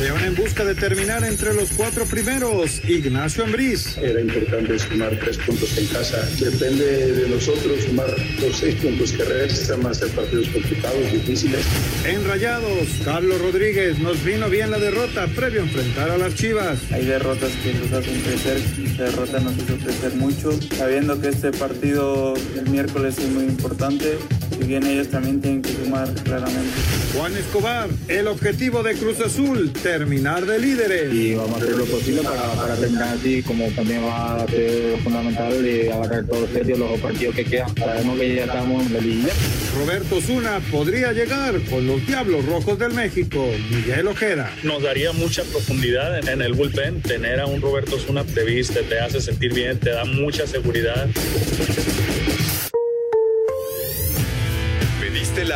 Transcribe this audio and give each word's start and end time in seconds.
León 0.00 0.24
en 0.24 0.34
busca 0.34 0.64
de 0.64 0.74
terminar 0.74 1.22
entre 1.24 1.52
los 1.52 1.68
cuatro 1.72 2.06
primeros. 2.06 2.82
Ignacio 2.88 3.44
Ambriz. 3.44 3.98
Era 3.98 4.18
importante 4.18 4.78
sumar 4.78 5.14
tres 5.20 5.36
puntos 5.36 5.76
en 5.76 5.86
casa. 5.88 6.26
Depende 6.38 7.12
de 7.12 7.28
nosotros 7.28 7.84
sumar 7.84 8.08
los 8.40 8.56
seis 8.56 8.76
puntos 8.76 9.12
que 9.12 9.24
restan, 9.24 9.82
más 9.82 10.00
el 10.00 10.10
partidos 10.12 10.48
complicados, 10.48 11.12
difíciles. 11.12 11.60
En 12.06 12.26
Rayados, 12.26 12.88
Carlos 13.04 13.42
Rodríguez 13.42 13.98
nos 13.98 14.24
vino 14.24 14.48
bien 14.48 14.70
la 14.70 14.78
derrota 14.78 15.26
previo 15.26 15.60
a 15.60 15.64
enfrentar 15.64 16.10
a 16.10 16.16
las 16.16 16.34
Chivas. 16.34 16.78
Hay 16.92 17.04
derrotas 17.04 17.52
que 17.62 17.74
nos 17.74 17.92
hacen 17.92 18.20
crecer. 18.22 18.56
Esta 18.82 19.04
derrota 19.04 19.40
nos 19.40 19.54
hizo 19.58 19.76
crecer 19.76 20.14
mucho, 20.14 20.58
sabiendo 20.78 21.20
que 21.20 21.28
este 21.28 21.52
partido 21.52 22.32
el 22.56 22.70
miércoles 22.70 23.18
es 23.18 23.28
muy 23.28 23.44
importante 23.44 24.16
bien 24.70 24.86
ellos 24.86 25.08
también 25.08 25.40
tienen 25.40 25.62
que 25.62 25.72
sumar 25.72 26.08
claramente. 26.22 26.70
Juan 27.16 27.36
Escobar, 27.36 27.88
el 28.06 28.28
objetivo 28.28 28.84
de 28.84 28.94
Cruz 28.94 29.18
Azul, 29.20 29.72
terminar 29.72 30.46
de 30.46 30.60
líderes. 30.60 31.12
Y 31.12 31.34
vamos 31.34 31.54
a 31.54 31.64
hacer 31.64 31.76
lo 31.76 31.84
posible 31.86 32.22
para, 32.22 32.42
para 32.52 32.76
terminar 32.76 33.16
así, 33.18 33.42
como 33.42 33.66
también 33.70 34.04
va 34.04 34.36
a 34.36 34.46
ser 34.46 34.96
fundamental 35.02 35.66
y 35.66 35.88
agarrar 35.88 36.24
todos 36.24 36.48
serio 36.50 36.76
los 36.76 37.00
partidos 37.00 37.34
que 37.34 37.44
quedan. 37.44 37.74
Sabemos 37.74 38.16
que 38.16 38.36
ya 38.36 38.44
estamos 38.44 38.86
en 38.86 38.92
la 38.92 39.00
línea. 39.00 39.34
Roberto 39.76 40.20
Zuna 40.20 40.60
podría 40.70 41.12
llegar 41.12 41.60
con 41.68 41.88
los 41.88 42.06
Diablos 42.06 42.46
Rojos 42.46 42.78
del 42.78 42.94
México. 42.94 43.44
Miguel 43.70 44.06
Ojeda. 44.06 44.52
Nos 44.62 44.84
daría 44.84 45.10
mucha 45.12 45.42
profundidad 45.42 46.28
en 46.28 46.42
el 46.42 46.52
bullpen. 46.52 47.02
Tener 47.02 47.40
a 47.40 47.46
un 47.46 47.60
Roberto 47.60 47.98
Zuna 47.98 48.22
te 48.22 48.44
viste, 48.44 48.82
te 48.84 49.00
hace 49.00 49.20
sentir 49.20 49.52
bien, 49.52 49.80
te 49.80 49.90
da 49.90 50.04
mucha 50.04 50.46
seguridad. 50.46 51.08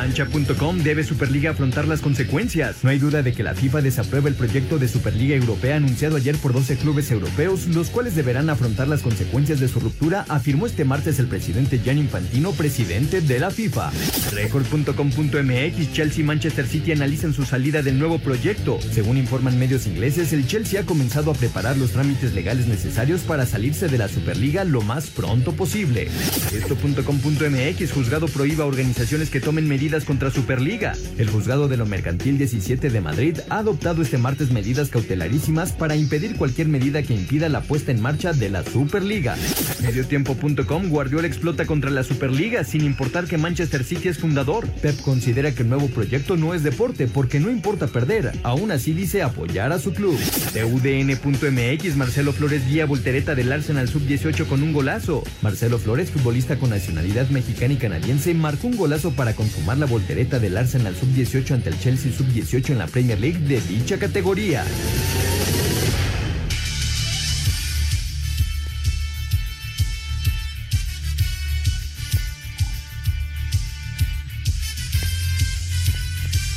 Cancha.com 0.00 0.78
debe 0.78 1.04
Superliga 1.04 1.50
afrontar 1.50 1.86
las 1.86 2.00
consecuencias. 2.00 2.82
No 2.82 2.88
hay 2.88 2.98
duda 2.98 3.22
de 3.22 3.34
que 3.34 3.42
la 3.42 3.54
FIFA 3.54 3.82
desaprueba 3.82 4.30
el 4.30 4.34
proyecto 4.34 4.78
de 4.78 4.88
Superliga 4.88 5.36
Europea 5.36 5.76
anunciado 5.76 6.16
ayer 6.16 6.38
por 6.38 6.54
12 6.54 6.78
clubes 6.78 7.10
europeos, 7.10 7.66
los 7.66 7.90
cuales 7.90 8.16
deberán 8.16 8.48
afrontar 8.48 8.88
las 8.88 9.02
consecuencias 9.02 9.60
de 9.60 9.68
su 9.68 9.78
ruptura, 9.78 10.24
afirmó 10.30 10.64
este 10.64 10.86
martes 10.86 11.18
el 11.18 11.26
presidente 11.26 11.80
Gianni 11.84 12.00
Infantino, 12.00 12.52
presidente 12.52 13.20
de 13.20 13.40
la 13.40 13.50
FIFA. 13.50 13.90
Record.com.mx, 14.32 15.92
Chelsea 15.92 16.20
y 16.20 16.26
Manchester 16.26 16.66
City 16.66 16.92
analizan 16.92 17.34
su 17.34 17.44
salida 17.44 17.82
del 17.82 17.98
nuevo 17.98 18.20
proyecto. 18.20 18.78
Según 18.80 19.18
informan 19.18 19.58
medios 19.58 19.86
ingleses, 19.86 20.32
el 20.32 20.46
Chelsea 20.46 20.80
ha 20.80 20.86
comenzado 20.86 21.30
a 21.30 21.34
preparar 21.34 21.76
los 21.76 21.90
trámites 21.90 22.32
legales 22.32 22.66
necesarios 22.68 23.20
para 23.20 23.44
salirse 23.44 23.88
de 23.88 23.98
la 23.98 24.08
Superliga 24.08 24.64
lo 24.64 24.80
más 24.80 25.08
pronto 25.08 25.52
posible. 25.52 26.08
Esto.com.mx, 26.54 27.92
juzgado 27.92 28.28
prohíba 28.28 28.64
organizaciones 28.64 29.28
que 29.28 29.40
tomen 29.40 29.68
medidas 29.68 29.89
contra 30.06 30.30
Superliga. 30.30 30.92
El 31.18 31.28
juzgado 31.28 31.66
de 31.66 31.76
lo 31.76 31.84
mercantil 31.84 32.38
17 32.38 32.90
de 32.90 33.00
Madrid 33.00 33.38
ha 33.48 33.58
adoptado 33.58 34.02
este 34.02 34.18
martes 34.18 34.52
medidas 34.52 34.88
cautelarísimas 34.88 35.72
para 35.72 35.96
impedir 35.96 36.36
cualquier 36.36 36.68
medida 36.68 37.02
que 37.02 37.12
impida 37.12 37.48
la 37.48 37.62
puesta 37.62 37.90
en 37.90 38.00
marcha 38.00 38.32
de 38.32 38.50
la 38.50 38.62
Superliga. 38.62 39.36
Mediotiempo.com 39.82 40.88
Guardiola 40.88 41.26
explota 41.26 41.66
contra 41.66 41.90
la 41.90 42.04
Superliga 42.04 42.62
sin 42.62 42.84
importar 42.84 43.24
que 43.24 43.36
Manchester 43.36 43.82
City 43.82 44.08
es 44.08 44.18
fundador. 44.18 44.68
Pep 44.80 45.00
considera 45.00 45.52
que 45.52 45.64
el 45.64 45.68
nuevo 45.68 45.88
proyecto 45.88 46.36
no 46.36 46.54
es 46.54 46.62
deporte 46.62 47.08
porque 47.08 47.40
no 47.40 47.50
importa 47.50 47.88
perder. 47.88 48.30
Aún 48.44 48.70
así 48.70 48.92
dice 48.92 49.22
apoyar 49.22 49.72
a 49.72 49.80
su 49.80 49.92
club. 49.92 50.16
TUDN.mx 50.52 51.96
Marcelo 51.96 52.32
Flores 52.32 52.64
guía 52.68 52.86
voltereta 52.86 53.34
del 53.34 53.50
Arsenal 53.50 53.88
sub-18 53.88 54.46
con 54.46 54.62
un 54.62 54.72
golazo. 54.72 55.24
Marcelo 55.42 55.80
Flores, 55.80 56.12
futbolista 56.12 56.60
con 56.60 56.70
nacionalidad 56.70 57.28
mexicana 57.30 57.74
y 57.74 57.76
canadiense, 57.76 58.34
marcó 58.34 58.68
un 58.68 58.76
golazo 58.76 59.10
para 59.10 59.32
consumar 59.32 59.79
la 59.80 59.86
voltereta 59.86 60.38
del 60.38 60.58
Arsenal 60.58 60.94
sub-18 60.94 61.52
ante 61.52 61.70
el 61.70 61.80
Chelsea 61.80 62.12
sub-18 62.12 62.70
en 62.70 62.78
la 62.78 62.86
Premier 62.86 63.18
League 63.18 63.38
de 63.38 63.62
dicha 63.62 63.98
categoría. 63.98 64.62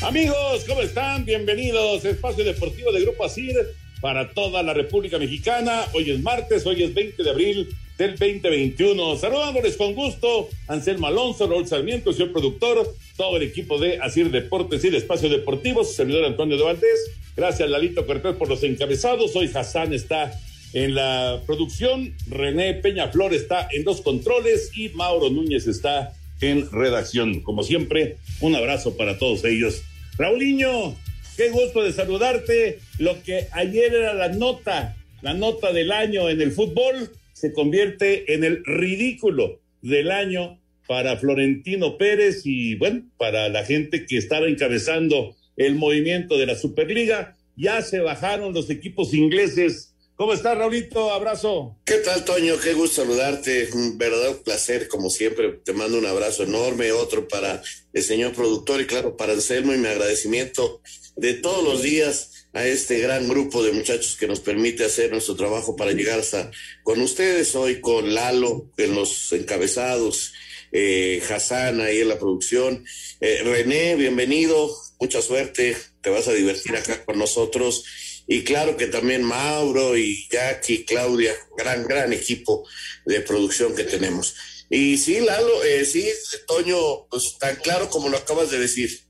Amigos, 0.02 0.66
¿cómo 0.68 0.82
están? 0.82 1.24
Bienvenidos 1.24 2.04
a 2.04 2.10
Espacio 2.10 2.44
Deportivo 2.44 2.92
de 2.92 3.04
Grupo 3.04 3.24
Asir 3.24 3.56
para 4.02 4.32
toda 4.32 4.62
la 4.64 4.74
República 4.74 5.18
Mexicana. 5.18 5.86
Hoy 5.94 6.12
es 6.12 6.22
martes, 6.22 6.66
hoy 6.66 6.84
es 6.84 6.94
20 6.94 7.24
de 7.24 7.30
abril 7.30 7.70
del 7.98 8.12
2021. 8.12 9.18
Saludándoles 9.18 9.78
con 9.78 9.94
gusto, 9.94 10.50
Anselmo 10.68 11.08
Alonso, 11.08 11.48
Raúl 11.48 11.68
Sarmiento, 11.68 12.14
señor 12.14 12.32
productor, 12.32 12.94
todo 13.18 13.38
el 13.38 13.44
equipo 13.44 13.80
de 13.80 13.98
Asir 14.00 14.32
Deportes 14.32 14.84
y 14.84 14.88
el 14.88 14.96
Espacio 14.96 15.30
Deportivo, 15.30 15.84
su 15.84 15.94
servidor 15.94 16.26
Antonio 16.26 16.58
de 16.58 16.64
Valdés. 16.64 17.12
Gracias, 17.36 17.70
Lalito 17.70 18.06
Cortés, 18.06 18.36
por 18.36 18.50
los 18.50 18.64
encabezados. 18.64 19.36
Hoy 19.36 19.50
Hassan 19.54 19.94
está 19.94 20.32
en 20.74 20.96
la 20.96 21.42
producción, 21.46 22.16
René 22.28 22.74
Peña 22.76 23.08
Flor 23.10 23.34
está 23.34 23.68
en 23.72 23.86
los 23.86 24.02
controles 24.02 24.72
y 24.76 24.90
Mauro 24.90 25.30
Núñez 25.30 25.68
está 25.68 26.14
en 26.42 26.70
redacción. 26.72 27.42
Como 27.42 27.64
siempre, 27.64 28.18
un 28.40 28.56
abrazo 28.56 28.98
para 28.98 29.18
todos 29.18 29.46
ellos. 29.46 29.84
Raulinho, 30.18 30.96
qué 31.38 31.50
gusto 31.50 31.84
de 31.84 31.94
saludarte. 31.94 32.80
Lo 32.98 33.22
que 33.24 33.48
ayer 33.52 33.94
era 33.94 34.14
la 34.14 34.30
nota, 34.30 34.96
la 35.22 35.34
nota 35.34 35.72
del 35.72 35.92
año 35.92 36.30
en 36.30 36.42
el 36.42 36.52
fútbol, 36.52 37.12
se 37.44 37.52
convierte 37.52 38.36
en 38.36 38.46
el 38.46 38.64
ridículo 38.64 39.60
del 39.82 40.12
año 40.12 40.62
para 40.88 41.18
Florentino 41.18 41.98
Pérez 41.98 42.44
y 42.46 42.76
bueno, 42.76 43.04
para 43.18 43.50
la 43.50 43.66
gente 43.66 44.06
que 44.06 44.18
estaba 44.18 44.48
encabezando 44.48 45.36
el 45.58 45.76
movimiento 45.76 46.38
de 46.38 46.46
la 46.46 46.56
Superliga. 46.56 47.36
Ya 47.58 47.82
se 47.82 48.00
bajaron 48.00 48.54
los 48.54 48.70
equipos 48.70 49.14
ingleses. 49.14 49.94
¿Cómo 50.16 50.32
estás, 50.32 50.58
Raulito? 50.58 51.12
Abrazo. 51.12 51.76
¿Qué 51.84 51.98
tal, 51.98 52.24
Toño? 52.24 52.54
Qué 52.64 52.76
gusto 52.76 53.02
saludarte. 53.02 53.68
Un 53.74 53.98
verdadero 53.98 54.42
placer, 54.42 54.88
como 54.88 55.10
siempre. 55.10 55.60
Te 55.66 55.74
mando 55.74 55.98
un 55.98 56.06
abrazo 56.06 56.44
enorme, 56.44 56.94
otro 56.94 57.28
para 57.28 57.62
el 57.92 58.04
señor 58.04 58.32
productor 58.32 58.80
y 58.80 58.86
claro, 58.86 59.18
para 59.18 59.34
Anselmo 59.34 59.74
y 59.74 59.80
mi 59.80 59.88
agradecimiento 59.88 60.80
de 61.18 61.34
todos 61.34 61.62
los 61.62 61.84
días 61.84 62.43
a 62.54 62.66
este 62.66 63.00
gran 63.00 63.28
grupo 63.28 63.64
de 63.64 63.72
muchachos 63.72 64.16
que 64.16 64.28
nos 64.28 64.40
permite 64.40 64.86
hacer 64.86 65.12
nuestro 65.12 65.36
trabajo 65.36 65.76
para 65.76 65.92
llegar 65.92 66.20
hasta 66.20 66.52
con 66.84 67.02
ustedes 67.02 67.56
hoy 67.56 67.82
con 67.82 68.14
Lalo 68.14 68.72
en 68.78 68.94
los 68.94 69.34
encabezados, 69.34 70.34
eh, 70.72 71.22
Hassan 71.28 71.82
ahí 71.82 72.02
en 72.02 72.10
la 72.10 72.20
producción, 72.20 72.86
eh, 73.20 73.42
René, 73.44 73.96
bienvenido, 73.96 74.70
mucha 75.00 75.22
suerte, 75.22 75.76
te 76.02 76.10
vas 76.12 76.28
a 76.28 76.34
divertir 76.34 76.76
acá 76.76 77.04
con 77.04 77.18
nosotros 77.18 77.86
y 78.28 78.44
claro 78.44 78.78
que 78.78 78.88
también 78.88 79.24
Mauro 79.24 79.98
y 79.98 80.28
Jackie, 80.30 80.86
Claudia, 80.86 81.34
gran, 81.58 81.86
gran 81.88 82.14
equipo 82.14 82.68
de 83.06 83.22
producción 83.22 83.76
que 83.76 83.84
tenemos. 83.84 84.36
Y 84.70 84.98
sí, 84.98 85.20
Lalo, 85.20 85.64
eh, 85.64 85.86
sí, 85.86 86.08
Toño, 86.48 87.08
pues 87.10 87.38
tan 87.40 87.56
claro 87.58 87.90
como 87.90 88.10
lo 88.10 88.18
acabas 88.18 88.50
de 88.52 88.60
decir. 88.60 89.02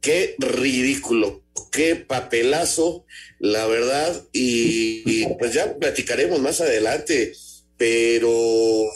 Qué 0.00 0.34
ridículo, 0.38 1.43
qué 1.74 1.96
papelazo, 1.96 3.04
la 3.40 3.66
verdad, 3.66 4.22
y, 4.32 5.26
pues 5.38 5.52
ya 5.52 5.76
platicaremos 5.76 6.40
más 6.40 6.60
adelante, 6.60 7.32
pero 7.76 8.88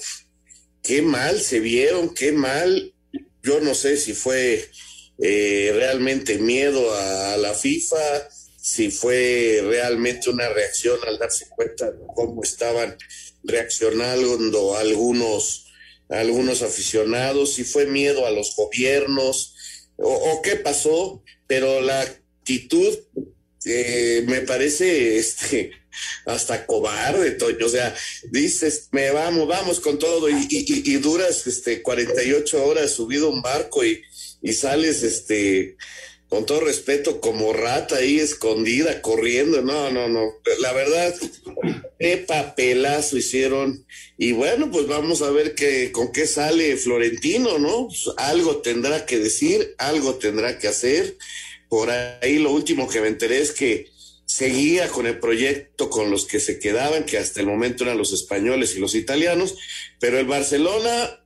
qué 0.81 1.03
mal 1.03 1.41
se 1.41 1.59
vieron, 1.59 2.15
qué 2.15 2.31
mal. 2.31 2.95
Yo 3.43 3.61
no 3.61 3.75
sé 3.75 3.97
si 3.97 4.13
fue 4.13 4.65
eh, 5.21 5.73
realmente 5.75 6.39
miedo 6.39 6.95
a, 6.95 7.37
la 7.37 7.53
FIFA, 7.53 8.29
si 8.61 8.93
fue 8.93 9.61
realmente 9.65 10.31
una 10.31 10.49
reacción 10.49 11.01
al 11.07 11.19
darse 11.19 11.49
cuenta 11.49 11.91
de 11.91 11.99
cómo 12.15 12.45
estaban 12.45 12.97
reaccionando 13.43 14.77
algunos, 14.77 15.67
algunos 16.09 16.63
aficionados, 16.63 17.55
si 17.55 17.65
fue 17.65 17.87
miedo 17.87 18.25
a 18.25 18.31
los 18.31 18.55
gobiernos 18.55 19.55
o 19.97 20.41
qué 20.43 20.55
pasó, 20.55 21.25
pero 21.49 21.81
la 21.81 22.07
actitud 22.49 22.99
eh, 23.65 24.25
me 24.27 24.41
parece 24.43 25.19
este, 25.19 25.73
hasta 26.27 26.65
cobarde, 26.65 27.33
Toño. 27.33 27.67
O 27.67 27.69
sea, 27.69 27.95
dices, 28.31 28.89
me 28.93 29.11
vamos, 29.11 29.47
vamos 29.47 29.81
con 29.81 29.99
todo 29.99 30.31
y, 30.31 30.35
y, 30.49 30.93
y 30.93 30.97
duras 30.97 31.47
este, 31.47 31.83
48 31.83 32.65
horas 32.65 32.93
subido 32.93 33.27
a 33.27 33.31
un 33.31 33.43
barco 33.43 33.85
y, 33.85 34.01
y 34.41 34.53
sales, 34.53 35.03
este, 35.03 35.77
con 36.29 36.47
todo 36.47 36.61
respeto, 36.61 37.21
como 37.21 37.53
rata 37.53 37.97
ahí 37.97 38.21
escondida, 38.21 39.03
corriendo. 39.03 39.61
No, 39.63 39.91
no, 39.91 40.09
no. 40.09 40.35
La 40.61 40.73
verdad, 40.73 41.15
qué 41.99 42.19
papelazo 42.19 43.17
hicieron. 43.17 43.87
Y 44.17 44.33
bueno, 44.33 44.71
pues 44.71 44.87
vamos 44.87 45.23
a 45.23 45.31
ver 45.31 45.55
qué, 45.55 45.91
con 45.91 46.13
qué 46.13 46.27
sale 46.27 46.77
Florentino, 46.77 47.59
¿no? 47.59 47.89
Algo 48.19 48.59
tendrá 48.59 49.05
que 49.05 49.19
decir, 49.19 49.75
algo 49.79 50.15
tendrá 50.17 50.59
que 50.59 50.69
hacer. 50.69 51.17
Por 51.69 51.91
ahí 51.91 52.39
lo 52.39 52.53
último 52.53 52.89
que 52.89 53.01
me 53.01 53.09
enteré 53.09 53.41
es 53.41 53.53
que 53.53 53.91
seguía 54.25 54.89
con 54.89 55.07
el 55.07 55.19
proyecto 55.19 55.89
con 55.89 56.11
los 56.11 56.27
que 56.27 56.39
se 56.39 56.59
quedaban, 56.59 57.05
que 57.05 57.19
hasta 57.19 57.41
el 57.41 57.47
momento 57.47 57.85
eran 57.85 57.99
los 57.99 58.13
españoles 58.13 58.77
y 58.77 58.79
los 58.79 58.95
italianos, 58.95 59.57
pero 59.99 60.19
el 60.19 60.27
Barcelona, 60.27 61.25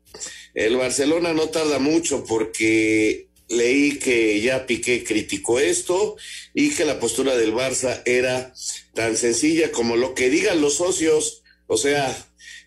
el 0.55 0.77
Barcelona 0.77 1.33
no 1.33 1.49
tarda 1.49 1.79
mucho 1.79 2.25
porque 2.25 3.29
leí 3.49 3.99
que 3.99 4.41
ya 4.41 4.67
Piqué 4.67 5.05
criticó 5.05 5.59
esto 5.59 6.17
y 6.55 6.71
que 6.71 6.85
la 6.85 7.01
postura 7.01 7.37
del 7.37 7.53
Barça 7.53 8.03
era 8.07 8.55
tan 8.95 9.17
sencilla 9.17 9.73
como 9.73 9.97
lo 9.97 10.15
que 10.15 10.31
digan 10.31 10.61
los 10.61 10.77
socios, 10.77 11.43
o 11.67 11.77
sea, 11.77 12.17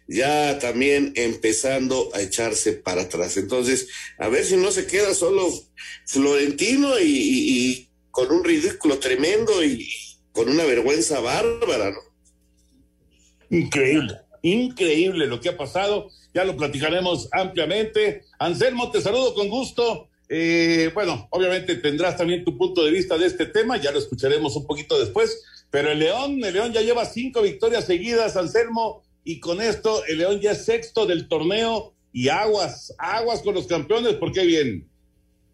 ya 0.08 0.60
también 0.60 1.14
empezando 1.16 2.10
a 2.14 2.22
echarse 2.22 2.74
para 2.74 3.04
atrás. 3.04 3.38
Entonces, 3.38 3.90
a 4.18 4.28
ver 4.30 4.46
si 4.46 4.58
no 4.58 4.72
se 4.72 4.86
queda 4.86 5.14
solo 5.14 5.48
Florentino 6.06 7.00
y, 7.00 7.90
con 8.12 8.32
un 8.32 8.44
ridículo 8.44 8.98
tremendo 9.00 9.64
y 9.64 9.88
con 10.32 10.50
una 10.50 10.64
vergüenza 10.64 11.20
bárbara, 11.20 11.92
¿no? 11.92 12.00
Increíble, 13.50 14.16
increíble 14.42 15.28
lo 15.28 15.42
que 15.42 15.50
ha 15.50 15.58
pasado. 15.58 16.10
Ya 16.34 16.44
lo 16.46 16.56
platicaremos 16.56 17.30
ampliamente. 17.32 18.24
Anselmo, 18.40 18.92
te 18.92 19.02
saludo 19.02 19.34
con 19.34 19.50
gusto. 19.50 20.10
Eh, 20.28 20.92
bueno, 20.94 21.28
obviamente 21.32 21.76
tendrás 21.76 22.18
también 22.18 22.44
tu 22.44 22.58
punto 22.58 22.84
de 22.84 22.92
vista 22.92 23.18
de 23.18 23.28
este 23.28 23.46
tema, 23.46 23.78
ya 23.78 23.92
lo 23.92 24.00
escucharemos 24.00 24.56
un 24.56 24.66
poquito 24.66 25.00
después, 25.00 25.44
pero 25.70 25.92
el 25.92 26.00
León, 26.00 26.44
el 26.44 26.54
León 26.54 26.74
ya 26.74 26.82
lleva 26.82 27.06
cinco 27.06 27.44
victorias 27.44 27.86
seguidas, 27.86 28.36
Anselmo, 28.36 29.04
y 29.26 29.40
con 29.40 29.60
esto 29.60 30.06
el 30.06 30.20
León 30.20 30.40
ya 30.40 30.52
es 30.52 30.64
sexto 30.64 31.06
del 31.06 31.28
torneo 31.28 31.94
y 32.14 32.30
aguas, 32.30 32.94
aguas 32.98 33.42
con 33.42 33.56
los 33.56 33.66
campeones, 33.66 34.14
porque 34.14 34.46
bien. 34.46 34.88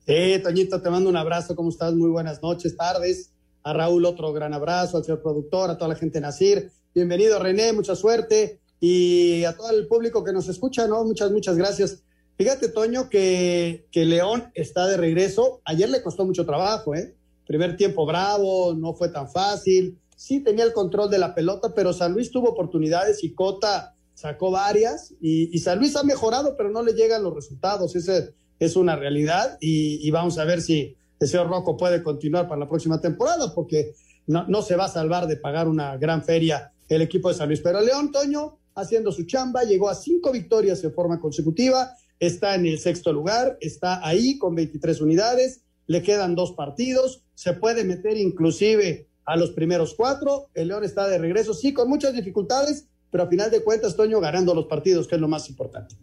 Sí, 0.06 0.40
Toñito, 0.44 0.82
te 0.82 0.90
mando 0.90 1.10
un 1.10 1.16
abrazo, 1.16 1.56
¿cómo 1.56 1.70
estás? 1.70 1.94
Muy 1.94 2.10
buenas 2.10 2.44
noches, 2.44 2.76
tardes. 2.76 3.32
A 3.64 3.74
Raúl 3.74 4.06
otro 4.06 4.34
gran 4.34 4.54
abrazo, 4.54 4.98
al 4.98 5.06
señor 5.06 5.22
productor, 5.22 5.70
a 5.70 5.78
toda 5.78 5.88
la 5.88 5.96
gente 5.96 6.20
de 6.20 6.22
Nacir. 6.22 6.70
Bienvenido, 6.94 7.40
René, 7.40 7.72
mucha 7.72 7.96
suerte. 7.96 8.60
Y 8.82 9.46
a 9.46 9.56
todo 9.56 9.70
el 9.70 9.88
público 9.88 10.24
que 10.24 10.34
nos 10.34 10.50
escucha, 10.50 10.88
¿no? 10.88 11.06
Muchas, 11.06 11.32
muchas 11.32 11.56
gracias. 11.56 12.04
Fíjate, 12.38 12.70
Toño, 12.70 13.08
que, 13.10 13.88
que 13.92 14.06
León 14.06 14.52
está 14.54 14.88
de 14.88 14.98
regreso. 14.98 15.62
Ayer 15.64 15.90
le 15.90 16.02
costó 16.02 16.26
mucho 16.26 16.46
trabajo, 16.46 16.94
¿eh? 16.94 17.16
Primer 17.48 17.78
tiempo 17.78 18.06
bravo, 18.06 18.74
no 18.74 18.94
fue 18.94 19.10
tan 19.10 19.30
fácil. 19.32 19.98
Sí 20.22 20.42
tenía 20.42 20.66
el 20.66 20.72
control 20.74 21.10
de 21.10 21.18
la 21.18 21.34
pelota, 21.34 21.74
pero 21.74 21.94
San 21.94 22.14
Luis 22.14 22.30
tuvo 22.30 22.50
oportunidades 22.50 23.24
y 23.24 23.34
Cota 23.34 23.96
sacó 24.14 24.52
varias. 24.52 25.16
Y, 25.20 25.58
San 25.58 25.80
Luis 25.80 25.96
ha 25.96 26.04
mejorado, 26.04 26.56
pero 26.56 26.70
no 26.70 26.84
le 26.84 26.94
llegan 26.94 27.24
los 27.24 27.34
resultados. 27.34 27.96
Esa 27.96 28.30
es 28.60 28.76
una 28.76 28.96
realidad. 28.96 29.58
Y, 29.60 30.12
vamos 30.12 30.38
a 30.38 30.46
ver 30.46 30.62
si 30.62 30.96
el 31.20 31.28
señor 31.28 31.50
puede 31.76 32.04
continuar 32.04 32.48
para 32.48 32.60
la 32.60 32.68
próxima 32.68 33.02
temporada, 33.02 33.52
porque 33.56 33.96
no, 34.28 34.46
no 34.48 34.62
se 34.62 34.76
va 34.76 34.86
a 34.86 34.90
salvar 34.90 35.26
de 35.26 35.38
pagar 35.38 35.68
una 35.68 35.98
gran 35.98 36.24
feria 36.24 36.72
el 36.88 37.02
equipo 37.02 37.30
de 37.30 37.36
San 37.36 37.48
Luis. 37.48 37.62
Pero 37.62 37.82
León, 37.82 38.12
Toño, 38.12 38.60
haciendo 38.76 39.12
su 39.12 39.24
chamba, 39.24 39.64
llegó 39.64 39.90
a 39.90 39.96
cinco 39.96 40.32
victorias 40.32 40.84
de 40.84 40.92
forma 40.92 41.20
consecutiva 41.20 41.96
está 42.22 42.54
en 42.54 42.68
el 42.68 42.78
sexto 42.78 43.12
lugar, 43.12 43.58
está 43.60 44.08
ahí 44.08 44.38
con 44.38 44.54
23 44.54 45.02
unidades, 45.02 45.64
le 45.88 46.04
quedan 46.04 46.36
dos 46.36 46.52
partidos, 46.54 47.24
se 47.34 47.54
puede 47.54 47.84
meter 47.84 48.16
inclusive 48.16 49.08
a 49.32 49.38
los 49.38 49.52
primeros 49.52 49.94
cuatro, 49.94 50.50
el 50.54 50.68
León 50.68 50.84
está 50.84 51.08
de 51.08 51.18
regreso, 51.18 51.54
sí, 51.54 51.74
con 51.74 51.88
muchas 51.88 52.14
dificultades, 52.14 52.90
pero 53.10 53.24
a 53.24 53.28
final 53.28 53.50
de 53.50 53.64
cuentas, 53.64 53.96
Toño 53.96 54.20
ganando 54.20 54.54
los 54.54 54.66
partidos, 54.66 55.08
que 55.08 55.16
es 55.16 55.22
lo 55.22 55.30
más 55.30 55.50
importante. 55.50 55.96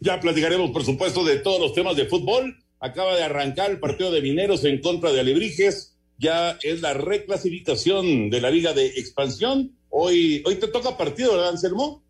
Ya 0.00 0.18
platicaremos, 0.18 0.72
por 0.72 0.84
supuesto, 0.84 1.22
de 1.24 1.36
todos 1.36 1.60
los 1.60 1.74
temas 1.74 1.94
de 1.94 2.06
fútbol. 2.06 2.56
Acaba 2.80 3.14
de 3.14 3.22
arrancar 3.22 3.70
el 3.70 3.78
partido 3.78 4.10
de 4.10 4.20
Mineros 4.20 4.64
en 4.64 4.80
contra 4.80 5.12
de 5.12 5.20
Alebrijes. 5.20 5.96
Ya 6.18 6.58
es 6.60 6.82
la 6.82 6.92
reclasificación 6.92 8.30
de 8.30 8.40
la 8.40 8.50
Liga 8.50 8.72
de 8.72 8.86
Expansión. 8.86 9.76
Hoy, 9.88 10.42
hoy 10.44 10.56
te 10.56 10.66
toca 10.66 10.96
partido, 10.96 11.34
¿verdad, 11.34 11.50
Anselmo? 11.50 12.02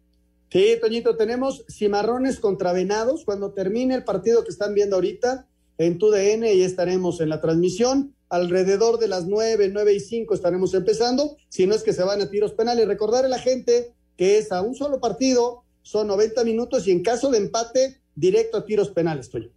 Sí, 0.50 0.78
Toñito, 0.80 1.16
tenemos 1.16 1.66
cimarrones 1.68 2.38
contra 2.40 2.72
venados. 2.72 3.26
Cuando 3.26 3.52
termine 3.52 3.94
el 3.94 4.04
partido 4.04 4.42
que 4.42 4.50
están 4.50 4.72
viendo 4.72 4.96
ahorita 4.96 5.46
en 5.76 5.98
TUDN, 5.98 6.44
y 6.46 6.62
estaremos 6.62 7.20
en 7.20 7.28
la 7.28 7.42
transmisión. 7.42 8.14
Alrededor 8.34 8.98
de 8.98 9.06
las 9.06 9.26
nueve, 9.26 9.70
nueve 9.72 9.94
y 9.94 10.00
cinco 10.00 10.34
estaremos 10.34 10.74
empezando. 10.74 11.36
Si 11.48 11.68
no 11.68 11.74
es 11.76 11.84
que 11.84 11.92
se 11.92 12.02
van 12.02 12.20
a 12.20 12.28
tiros 12.28 12.50
penales. 12.50 12.88
Recordar 12.88 13.24
a 13.24 13.28
la 13.28 13.38
gente 13.38 13.92
que 14.16 14.38
es 14.38 14.50
a 14.50 14.60
un 14.60 14.74
solo 14.74 14.98
partido, 14.98 15.62
son 15.82 16.08
90 16.08 16.42
minutos 16.42 16.88
y 16.88 16.90
en 16.90 17.04
caso 17.04 17.30
de 17.30 17.38
empate, 17.38 18.00
directo 18.16 18.56
a 18.56 18.64
tiros 18.64 18.90
penales, 18.90 19.30
Toño. 19.30 19.50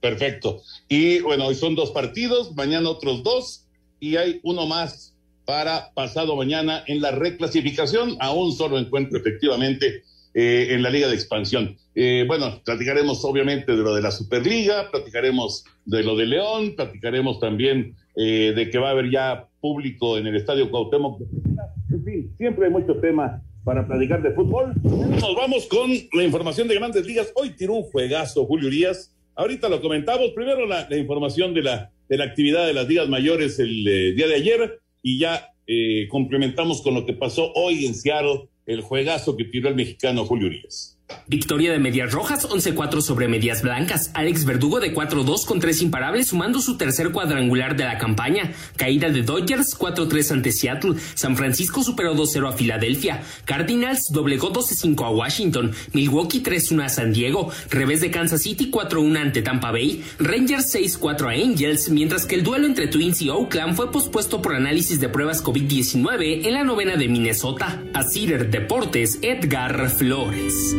Perfecto. 0.00 0.62
Y 0.88 1.20
bueno, 1.20 1.44
hoy 1.46 1.56
son 1.56 1.74
dos 1.74 1.90
partidos, 1.90 2.54
mañana 2.56 2.88
otros 2.88 3.22
dos 3.22 3.66
y 4.00 4.16
hay 4.16 4.40
uno 4.44 4.64
más 4.64 5.14
para 5.44 5.92
pasado 5.92 6.36
mañana 6.36 6.84
en 6.86 7.02
la 7.02 7.10
reclasificación 7.10 8.16
a 8.20 8.32
un 8.32 8.50
solo 8.52 8.78
encuentro 8.78 9.18
efectivamente 9.18 10.04
eh, 10.38 10.74
en 10.74 10.82
la 10.82 10.90
Liga 10.90 11.08
de 11.08 11.14
Expansión. 11.14 11.78
Eh, 11.94 12.26
bueno, 12.26 12.60
platicaremos 12.62 13.24
obviamente 13.24 13.72
de 13.72 13.78
lo 13.78 13.94
de 13.94 14.02
la 14.02 14.10
Superliga, 14.10 14.90
platicaremos 14.90 15.64
de 15.86 16.02
lo 16.02 16.14
de 16.14 16.26
León, 16.26 16.74
platicaremos 16.76 17.40
también 17.40 17.96
eh, 18.16 18.52
de 18.54 18.68
que 18.68 18.76
va 18.76 18.88
a 18.88 18.90
haber 18.90 19.10
ya 19.10 19.48
público 19.62 20.18
en 20.18 20.26
el 20.26 20.36
Estadio 20.36 20.70
Cuauhtémoc. 20.70 21.22
En 21.90 22.04
fin, 22.04 22.34
siempre 22.36 22.66
hay 22.66 22.70
mucho 22.70 22.96
tema 22.96 23.42
para 23.64 23.86
platicar 23.86 24.22
de 24.22 24.32
fútbol. 24.32 24.74
Nos 24.84 25.34
vamos 25.34 25.64
con 25.68 25.90
la 26.12 26.22
información 26.22 26.68
de 26.68 26.74
grandes 26.74 27.06
ligas. 27.06 27.32
Hoy 27.34 27.56
tiró 27.56 27.72
un 27.72 27.84
Julio 27.84 28.68
Urias. 28.68 29.16
Ahorita 29.36 29.70
lo 29.70 29.80
comentamos. 29.80 30.32
Primero 30.34 30.66
la, 30.66 30.86
información 30.98 31.54
de 31.54 31.62
la, 31.62 31.90
de 32.10 32.18
la 32.18 32.24
actividad 32.24 32.66
de 32.66 32.74
las 32.74 32.86
ligas 32.86 33.08
mayores 33.08 33.58
el 33.58 33.84
día 34.14 34.26
de 34.26 34.34
ayer 34.34 34.80
y 35.00 35.18
ya 35.18 35.54
complementamos 36.10 36.82
con 36.82 36.92
lo 36.92 37.06
que 37.06 37.14
pasó 37.14 37.54
hoy 37.54 37.86
en 37.86 37.94
Seattle 37.94 38.50
el 38.66 38.82
juegazo 38.82 39.36
que 39.36 39.44
tiró 39.44 39.68
el 39.68 39.76
mexicano 39.76 40.24
Julio 40.24 40.48
Urias. 40.48 40.95
Victoria 41.28 41.72
de 41.72 41.78
Medias 41.78 42.12
Rojas 42.12 42.48
11-4 42.48 43.00
sobre 43.00 43.26
Medias 43.26 43.62
Blancas. 43.62 44.10
Alex 44.14 44.44
Verdugo 44.44 44.78
de 44.78 44.94
4-2 44.94 45.44
con 45.44 45.58
tres 45.58 45.82
imparables 45.82 46.28
sumando 46.28 46.60
su 46.60 46.76
tercer 46.76 47.10
cuadrangular 47.10 47.76
de 47.76 47.84
la 47.84 47.98
campaña. 47.98 48.52
Caída 48.76 49.10
de 49.10 49.22
Dodgers 49.22 49.76
4-3 49.78 50.32
ante 50.32 50.52
Seattle. 50.52 50.94
San 51.14 51.36
Francisco 51.36 51.82
superó 51.82 52.14
2-0 52.14 52.48
a 52.48 52.52
Filadelfia. 52.52 53.22
Cardinals 53.44 54.08
doblegó 54.12 54.52
12-5 54.52 55.04
a 55.04 55.10
Washington. 55.10 55.72
Milwaukee 55.92 56.42
3-1 56.42 56.84
a 56.84 56.88
San 56.88 57.12
Diego. 57.12 57.50
Revés 57.70 58.00
de 58.00 58.10
Kansas 58.10 58.42
City 58.42 58.70
4-1 58.70 59.18
ante 59.18 59.42
Tampa 59.42 59.72
Bay. 59.72 60.04
Rangers 60.18 60.74
6-4 60.74 61.26
a 61.26 61.44
Angels. 61.44 61.88
Mientras 61.88 62.26
que 62.26 62.36
el 62.36 62.44
duelo 62.44 62.66
entre 62.66 62.86
Twins 62.86 63.20
y 63.22 63.30
Oakland 63.30 63.74
fue 63.74 63.90
pospuesto 63.90 64.40
por 64.40 64.54
análisis 64.54 65.00
de 65.00 65.08
pruebas 65.08 65.42
COVID-19 65.42 66.46
en 66.46 66.52
la 66.52 66.62
novena 66.62 66.96
de 66.96 67.08
Minnesota. 67.08 67.82
A 67.94 68.04
Cedar 68.04 68.48
Deportes, 68.48 69.18
Edgar 69.22 69.90
Flores. 69.90 70.74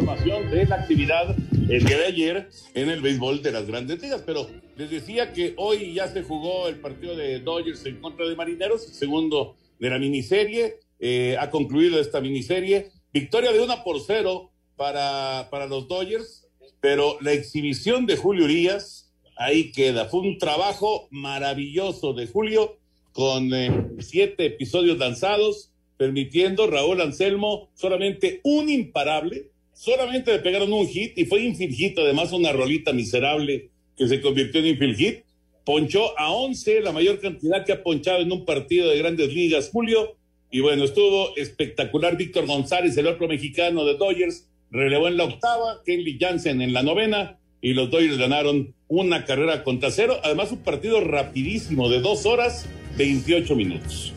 De 0.00 0.64
la 0.64 0.76
actividad 0.76 1.36
el 1.68 1.84
día 1.84 1.98
de 1.98 2.06
ayer 2.06 2.48
en 2.74 2.88
el 2.88 3.02
béisbol 3.02 3.42
de 3.42 3.52
las 3.52 3.66
grandes 3.66 4.00
ligas. 4.00 4.22
Pero 4.24 4.48
les 4.76 4.90
decía 4.90 5.32
que 5.34 5.52
hoy 5.58 5.92
ya 5.92 6.08
se 6.08 6.22
jugó 6.22 6.68
el 6.68 6.76
partido 6.76 7.14
de 7.14 7.38
Dodgers 7.40 7.84
en 7.84 8.00
contra 8.00 8.26
de 8.26 8.34
Marineros, 8.34 8.82
segundo 8.82 9.56
de 9.78 9.90
la 9.90 9.98
miniserie. 9.98 10.78
Eh, 11.00 11.36
ha 11.38 11.50
concluido 11.50 12.00
esta 12.00 12.20
miniserie. 12.22 12.88
Victoria 13.12 13.52
de 13.52 13.60
una 13.60 13.84
por 13.84 14.00
cero 14.00 14.50
para, 14.76 15.48
para 15.50 15.66
los 15.66 15.86
Dodgers, 15.86 16.48
pero 16.80 17.18
la 17.20 17.32
exhibición 17.32 18.06
de 18.06 18.16
Julio 18.16 18.44
Urias, 18.44 19.12
ahí 19.36 19.70
queda. 19.70 20.06
Fue 20.06 20.20
un 20.20 20.38
trabajo 20.38 21.08
maravilloso 21.10 22.14
de 22.14 22.26
Julio 22.26 22.78
con 23.12 23.52
eh, 23.52 23.70
siete 23.98 24.46
episodios 24.46 24.96
lanzados, 24.96 25.72
permitiendo 25.98 26.66
Raúl 26.66 27.02
Anselmo 27.02 27.68
solamente 27.74 28.40
un 28.44 28.70
imparable 28.70 29.49
solamente 29.80 30.30
le 30.30 30.40
pegaron 30.40 30.70
un 30.74 30.86
hit 30.86 31.16
y 31.16 31.24
fue 31.24 31.40
infield 31.40 31.74
hit, 31.74 31.98
además 31.98 32.32
una 32.32 32.52
rolita 32.52 32.92
miserable 32.92 33.70
que 33.96 34.06
se 34.08 34.20
convirtió 34.20 34.60
en 34.60 34.66
infield 34.66 34.96
hit. 34.96 35.24
Ponchó 35.64 36.18
a 36.18 36.32
11, 36.32 36.82
la 36.82 36.92
mayor 36.92 37.18
cantidad 37.18 37.64
que 37.64 37.72
ha 37.72 37.82
ponchado 37.82 38.20
en 38.20 38.30
un 38.30 38.44
partido 38.44 38.90
de 38.90 38.98
grandes 38.98 39.32
ligas, 39.32 39.70
Julio. 39.72 40.16
Y 40.50 40.60
bueno, 40.60 40.84
estuvo 40.84 41.34
espectacular 41.36 42.16
Víctor 42.18 42.46
González, 42.46 42.94
el 42.98 43.06
otro 43.06 43.26
mexicano 43.26 43.86
de 43.86 43.96
Dodgers, 43.96 44.48
relevó 44.70 45.08
en 45.08 45.16
la 45.16 45.24
octava, 45.24 45.82
Kenley 45.86 46.18
Jansen 46.20 46.60
en 46.60 46.74
la 46.74 46.82
novena, 46.82 47.38
y 47.62 47.72
los 47.72 47.90
Dodgers 47.90 48.18
ganaron 48.18 48.74
una 48.88 49.24
carrera 49.24 49.64
contra 49.64 49.90
cero. 49.90 50.18
Además, 50.22 50.52
un 50.52 50.62
partido 50.62 51.00
rapidísimo 51.00 51.88
de 51.88 52.00
dos 52.00 52.26
horas, 52.26 52.68
28 52.98 53.54
minutos. 53.54 54.12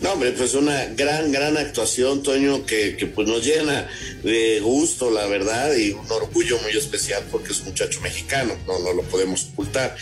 No, 0.00 0.12
hombre, 0.12 0.32
pues 0.32 0.54
una 0.54 0.86
gran, 0.94 1.32
gran 1.32 1.56
actuación, 1.56 2.22
Toño, 2.22 2.66
que, 2.66 2.96
que, 2.96 3.06
pues 3.06 3.26
nos 3.28 3.44
llena 3.44 3.88
de 4.22 4.60
gusto, 4.60 5.10
la 5.10 5.26
verdad, 5.26 5.74
y 5.74 5.92
un 5.92 6.10
orgullo 6.10 6.58
muy 6.58 6.72
especial 6.72 7.24
porque 7.30 7.52
es 7.52 7.60
un 7.60 7.66
muchacho 7.66 8.00
mexicano, 8.02 8.54
no, 8.66 8.78
no 8.80 8.92
lo 8.92 9.02
podemos 9.02 9.48
ocultar. 9.52 9.96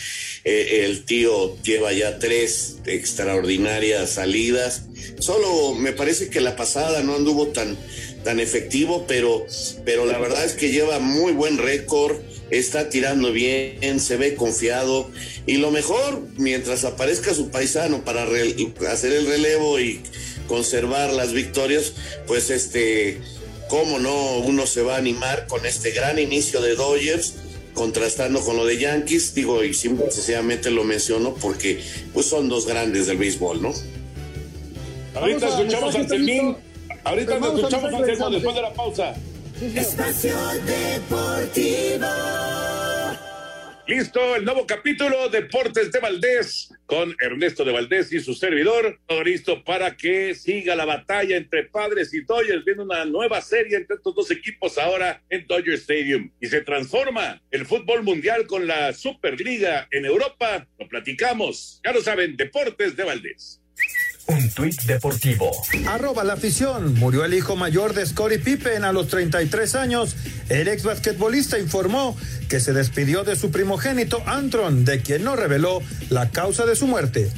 Eh, 0.44 0.84
el 0.84 1.04
tío 1.04 1.56
lleva 1.62 1.92
ya 1.92 2.18
tres 2.18 2.76
extraordinarias 2.84 4.10
salidas. 4.10 4.82
Solo 5.18 5.74
me 5.74 5.92
parece 5.92 6.28
que 6.28 6.42
la 6.42 6.54
pasada 6.54 7.02
no 7.02 7.14
anduvo 7.14 7.48
tan, 7.48 7.78
tan 8.24 8.40
efectivo, 8.40 9.06
pero, 9.08 9.46
pero 9.86 10.04
la 10.04 10.18
verdad 10.18 10.44
es 10.44 10.52
que 10.52 10.70
lleva 10.70 10.98
muy 10.98 11.32
buen 11.32 11.56
récord, 11.56 12.18
está 12.58 12.88
tirando 12.88 13.32
bien, 13.32 14.00
se 14.00 14.16
ve 14.16 14.34
confiado 14.34 15.10
y 15.46 15.56
lo 15.56 15.70
mejor, 15.70 16.22
mientras 16.36 16.84
aparezca 16.84 17.34
su 17.34 17.50
paisano 17.50 18.04
para 18.04 18.26
hacer 18.90 19.12
el 19.12 19.26
relevo 19.26 19.80
y 19.80 20.00
conservar 20.48 21.12
las 21.12 21.32
victorias, 21.32 21.94
pues 22.26 22.50
este, 22.50 23.20
cómo 23.68 23.98
no, 23.98 24.38
uno 24.38 24.66
se 24.66 24.82
va 24.82 24.94
a 24.94 24.98
animar 24.98 25.46
con 25.46 25.64
este 25.66 25.90
gran 25.92 26.18
inicio 26.18 26.60
de 26.60 26.74
Dodgers 26.74 27.34
contrastando 27.74 28.40
con 28.40 28.56
lo 28.56 28.64
de 28.64 28.78
Yankees, 28.78 29.34
digo, 29.34 29.64
y 29.64 29.74
simplemente 29.74 30.70
lo 30.70 30.84
menciono 30.84 31.34
porque 31.34 31.80
pues 32.12 32.26
son 32.26 32.48
dos 32.48 32.66
grandes 32.66 33.06
del 33.06 33.16
béisbol, 33.16 33.62
¿no? 33.62 33.72
Ahorita 35.14 35.48
escuchamos 35.48 35.94
a 35.94 35.98
Anselmín 35.98 36.56
Ahorita 37.04 37.36
escuchamos 37.36 37.92
a 37.92 38.30
después 38.30 38.54
de 38.54 38.62
la 38.62 38.72
pausa. 38.72 39.14
Espacio 39.60 40.36
Deportivo. 40.66 42.06
Listo, 43.86 44.34
el 44.34 44.44
nuevo 44.44 44.66
capítulo 44.66 45.28
Deportes 45.28 45.92
de 45.92 46.00
Valdés 46.00 46.72
con 46.86 47.14
Ernesto 47.20 47.64
de 47.64 47.70
Valdés 47.70 48.12
y 48.12 48.18
su 48.18 48.34
servidor. 48.34 48.98
Todo 49.06 49.22
listo 49.22 49.62
para 49.62 49.96
que 49.96 50.34
siga 50.34 50.74
la 50.74 50.84
batalla 50.84 51.36
entre 51.36 51.66
padres 51.66 52.12
y 52.12 52.22
Dodgers. 52.22 52.64
Viene 52.64 52.82
una 52.82 53.04
nueva 53.04 53.40
serie 53.40 53.76
entre 53.76 53.96
estos 53.96 54.14
dos 54.16 54.30
equipos 54.32 54.76
ahora 54.76 55.22
en 55.30 55.46
Dodger 55.46 55.74
Stadium. 55.74 56.32
Y 56.40 56.48
se 56.48 56.62
transforma 56.62 57.40
el 57.52 57.64
fútbol 57.64 58.02
mundial 58.02 58.48
con 58.48 58.66
la 58.66 58.92
Superliga 58.92 59.86
en 59.92 60.04
Europa. 60.04 60.66
Lo 60.78 60.88
platicamos. 60.88 61.80
Ya 61.84 61.92
lo 61.92 62.02
saben, 62.02 62.36
Deportes 62.36 62.96
de 62.96 63.04
Valdés. 63.04 63.60
Un 64.26 64.50
tuit 64.50 64.80
deportivo. 64.82 65.50
Arroba 65.86 66.24
la 66.24 66.34
afición. 66.34 66.94
Murió 66.94 67.24
el 67.24 67.34
hijo 67.34 67.56
mayor 67.56 67.94
de 67.94 68.06
Scottie 68.06 68.38
Pippen 68.38 68.84
a 68.84 68.92
los 68.92 69.08
33 69.08 69.74
años. 69.74 70.16
El 70.48 70.68
ex 70.68 70.82
basquetbolista 70.82 71.58
informó 71.58 72.16
que 72.48 72.60
se 72.60 72.72
despidió 72.72 73.24
de 73.24 73.36
su 73.36 73.50
primogénito 73.50 74.22
Antron, 74.26 74.84
de 74.84 75.00
quien 75.00 75.24
no 75.24 75.36
reveló 75.36 75.82
la 76.08 76.30
causa 76.30 76.64
de 76.64 76.76
su 76.76 76.86
muerte. 76.86 77.30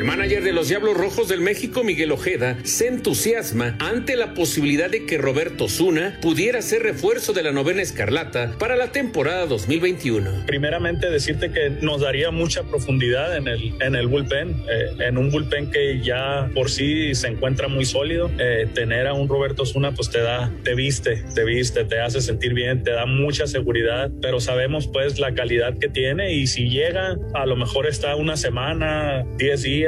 Manager 0.00 0.42
de 0.42 0.52
los 0.52 0.68
Diablos 0.68 0.96
Rojos 0.96 1.28
del 1.28 1.40
México, 1.40 1.84
Miguel 1.84 2.12
Ojeda, 2.12 2.56
se 2.64 2.88
entusiasma 2.88 3.76
ante 3.78 4.16
la 4.16 4.34
posibilidad 4.34 4.90
de 4.90 5.04
que 5.04 5.18
Roberto 5.18 5.68
Zuna 5.68 6.18
pudiera 6.22 6.62
ser 6.62 6.82
refuerzo 6.82 7.32
de 7.32 7.42
la 7.42 7.52
novena 7.52 7.82
escarlata 7.82 8.56
para 8.58 8.74
la 8.76 8.90
temporada 8.90 9.46
2021. 9.46 10.46
Primeramente 10.46 11.10
decirte 11.10 11.52
que 11.52 11.70
nos 11.82 12.00
daría 12.00 12.30
mucha 12.30 12.62
profundidad 12.62 13.36
en 13.36 13.48
el, 13.48 13.74
en 13.80 13.94
el 13.94 14.06
bullpen, 14.06 14.50
eh, 14.70 15.06
en 15.06 15.18
un 15.18 15.30
bullpen 15.30 15.70
que 15.70 16.00
ya 16.00 16.50
por 16.54 16.70
sí 16.70 17.14
se 17.14 17.28
encuentra 17.28 17.68
muy 17.68 17.84
sólido. 17.84 18.30
Eh, 18.38 18.66
tener 18.74 19.06
a 19.06 19.12
un 19.12 19.28
Roberto 19.28 19.66
Zuna 19.66 19.92
pues 19.92 20.10
te 20.10 20.20
da, 20.20 20.50
te 20.64 20.74
viste, 20.74 21.22
te 21.34 21.44
viste, 21.44 21.84
te 21.84 22.00
hace 22.00 22.20
sentir 22.20 22.54
bien, 22.54 22.82
te 22.82 22.92
da 22.92 23.04
mucha 23.06 23.46
seguridad, 23.46 24.10
pero 24.22 24.40
sabemos 24.40 24.88
pues 24.88 25.18
la 25.18 25.34
calidad 25.34 25.78
que 25.78 25.88
tiene 25.88 26.32
y 26.32 26.46
si 26.46 26.70
llega, 26.70 27.16
a 27.34 27.46
lo 27.46 27.56
mejor 27.56 27.86
está 27.86 28.16
una 28.16 28.36
semana, 28.36 29.24
10 29.36 29.62
días, 29.62 29.81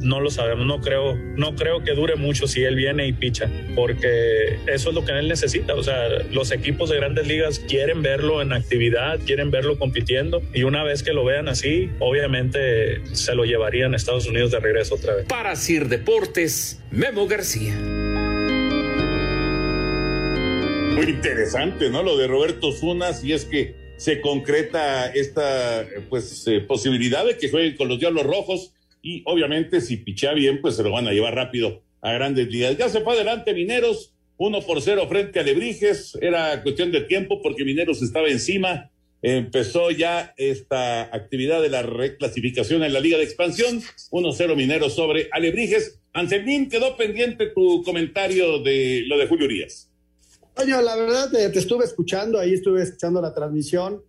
no 0.00 0.20
lo 0.20 0.30
sabemos, 0.30 0.66
no 0.66 0.80
creo, 0.80 1.14
no 1.14 1.54
creo 1.54 1.82
que 1.82 1.92
dure 1.92 2.16
mucho 2.16 2.46
si 2.46 2.62
él 2.62 2.76
viene 2.76 3.06
y 3.06 3.12
picha, 3.12 3.50
porque 3.74 4.58
eso 4.66 4.90
es 4.90 4.94
lo 4.94 5.04
que 5.04 5.12
él 5.12 5.28
necesita. 5.28 5.74
O 5.74 5.82
sea, 5.82 6.08
los 6.30 6.52
equipos 6.52 6.90
de 6.90 6.96
grandes 6.96 7.26
ligas 7.26 7.58
quieren 7.58 8.02
verlo 8.02 8.42
en 8.42 8.52
actividad, 8.52 9.18
quieren 9.24 9.50
verlo 9.50 9.78
compitiendo, 9.78 10.42
y 10.52 10.62
una 10.62 10.82
vez 10.84 11.02
que 11.02 11.12
lo 11.12 11.24
vean 11.24 11.48
así, 11.48 11.90
obviamente 11.98 13.00
se 13.14 13.34
lo 13.34 13.44
llevarían 13.44 13.94
a 13.94 13.96
Estados 13.96 14.26
Unidos 14.26 14.50
de 14.50 14.60
regreso 14.60 14.96
otra 14.96 15.14
vez. 15.14 15.26
Para 15.26 15.56
Sir 15.56 15.88
Deportes, 15.88 16.80
Memo 16.90 17.26
García. 17.26 17.74
Muy 20.94 21.10
interesante, 21.10 21.90
¿no? 21.90 22.02
Lo 22.02 22.16
de 22.16 22.26
Roberto 22.26 22.72
Zuna, 22.72 23.12
si 23.12 23.32
es 23.32 23.44
que 23.44 23.74
se 23.96 24.20
concreta 24.20 25.08
esta 25.08 25.86
pues 26.08 26.46
eh, 26.46 26.60
posibilidad 26.60 27.24
de 27.24 27.36
que 27.36 27.50
juegue 27.50 27.76
con 27.76 27.88
los 27.88 27.98
Diablos 27.98 28.24
Rojos 28.24 28.72
y 29.06 29.22
obviamente 29.24 29.80
si 29.80 29.98
pichea 29.98 30.34
bien, 30.34 30.60
pues 30.60 30.74
se 30.74 30.82
lo 30.82 30.90
van 30.90 31.06
a 31.06 31.12
llevar 31.12 31.32
rápido 31.32 31.80
a 32.00 32.12
grandes 32.12 32.48
ligas. 32.48 32.76
Ya 32.76 32.88
se 32.88 33.02
fue 33.02 33.14
adelante 33.14 33.54
Mineros, 33.54 34.12
uno 34.36 34.60
por 34.62 34.82
cero 34.82 35.06
frente 35.08 35.38
a 35.38 35.44
Lebrijes, 35.44 36.18
era 36.20 36.60
cuestión 36.64 36.90
de 36.90 37.02
tiempo 37.02 37.40
porque 37.40 37.64
Mineros 37.64 38.02
estaba 38.02 38.26
encima. 38.26 38.90
Empezó 39.22 39.92
ya 39.92 40.34
esta 40.36 41.02
actividad 41.02 41.62
de 41.62 41.68
la 41.68 41.82
reclasificación 41.82 42.82
en 42.82 42.92
la 42.92 42.98
Liga 42.98 43.16
de 43.16 43.22
Expansión, 43.22 43.80
1-0 44.10 44.56
Mineros 44.56 44.94
sobre 44.94 45.28
Alebrijes. 45.30 46.00
Anselmín, 46.12 46.68
quedó 46.68 46.96
pendiente 46.96 47.46
tu 47.46 47.84
comentario 47.84 48.58
de 48.58 49.04
lo 49.06 49.16
de 49.18 49.26
Julio 49.28 49.46
Urias. 49.46 49.88
Oye, 50.56 50.70
la 50.82 50.96
verdad 50.96 51.30
te, 51.30 51.48
te, 51.50 51.58
estuve 51.60 51.84
escuchando, 51.84 52.40
ahí 52.40 52.54
estuve 52.54 52.82
escuchando 52.82 53.22
la 53.22 53.32
transmisión. 53.32 54.02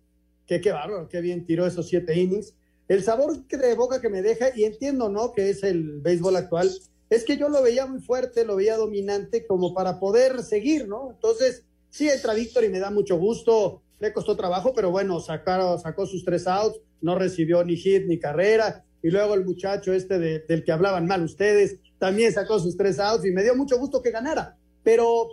Que 0.44 0.60
qué 0.60 0.72
bárbaro, 0.72 1.08
qué 1.08 1.20
bien 1.20 1.44
tiró 1.46 1.66
esos 1.66 1.88
siete 1.88 2.18
innings 2.18 2.54
el 2.88 3.02
sabor 3.02 3.46
de 3.46 3.74
boca 3.74 4.00
que 4.00 4.08
me 4.08 4.22
deja, 4.22 4.46
y 4.56 4.64
entiendo, 4.64 5.08
¿no? 5.08 5.32
Que 5.32 5.50
es 5.50 5.62
el 5.62 6.00
béisbol 6.00 6.36
actual, 6.36 6.70
es 7.10 7.24
que 7.24 7.36
yo 7.36 7.48
lo 7.48 7.62
veía 7.62 7.86
muy 7.86 8.00
fuerte, 8.00 8.44
lo 8.44 8.56
veía 8.56 8.76
dominante 8.76 9.46
como 9.46 9.74
para 9.74 9.98
poder 9.98 10.42
seguir, 10.42 10.88
¿no? 10.88 11.10
Entonces, 11.10 11.64
sí 11.90 12.08
entra 12.08 12.34
Víctor 12.34 12.64
y 12.64 12.68
me 12.68 12.80
da 12.80 12.90
mucho 12.90 13.16
gusto, 13.16 13.82
le 14.00 14.12
costó 14.12 14.36
trabajo, 14.36 14.72
pero 14.74 14.90
bueno, 14.90 15.20
sacó, 15.20 15.78
sacó 15.78 16.06
sus 16.06 16.24
tres 16.24 16.46
outs, 16.46 16.80
no 17.00 17.18
recibió 17.18 17.62
ni 17.64 17.76
hit 17.76 18.06
ni 18.06 18.18
carrera, 18.18 18.84
y 19.02 19.10
luego 19.10 19.34
el 19.34 19.44
muchacho 19.44 19.92
este 19.92 20.18
del 20.18 20.64
que 20.64 20.72
hablaban 20.72 21.06
mal 21.06 21.22
ustedes, 21.22 21.76
también 21.98 22.32
sacó 22.32 22.58
sus 22.58 22.76
tres 22.76 22.98
outs 22.98 23.24
y 23.24 23.30
me 23.30 23.42
dio 23.42 23.54
mucho 23.54 23.78
gusto 23.78 24.02
que 24.02 24.10
ganara, 24.10 24.56
pero 24.82 25.28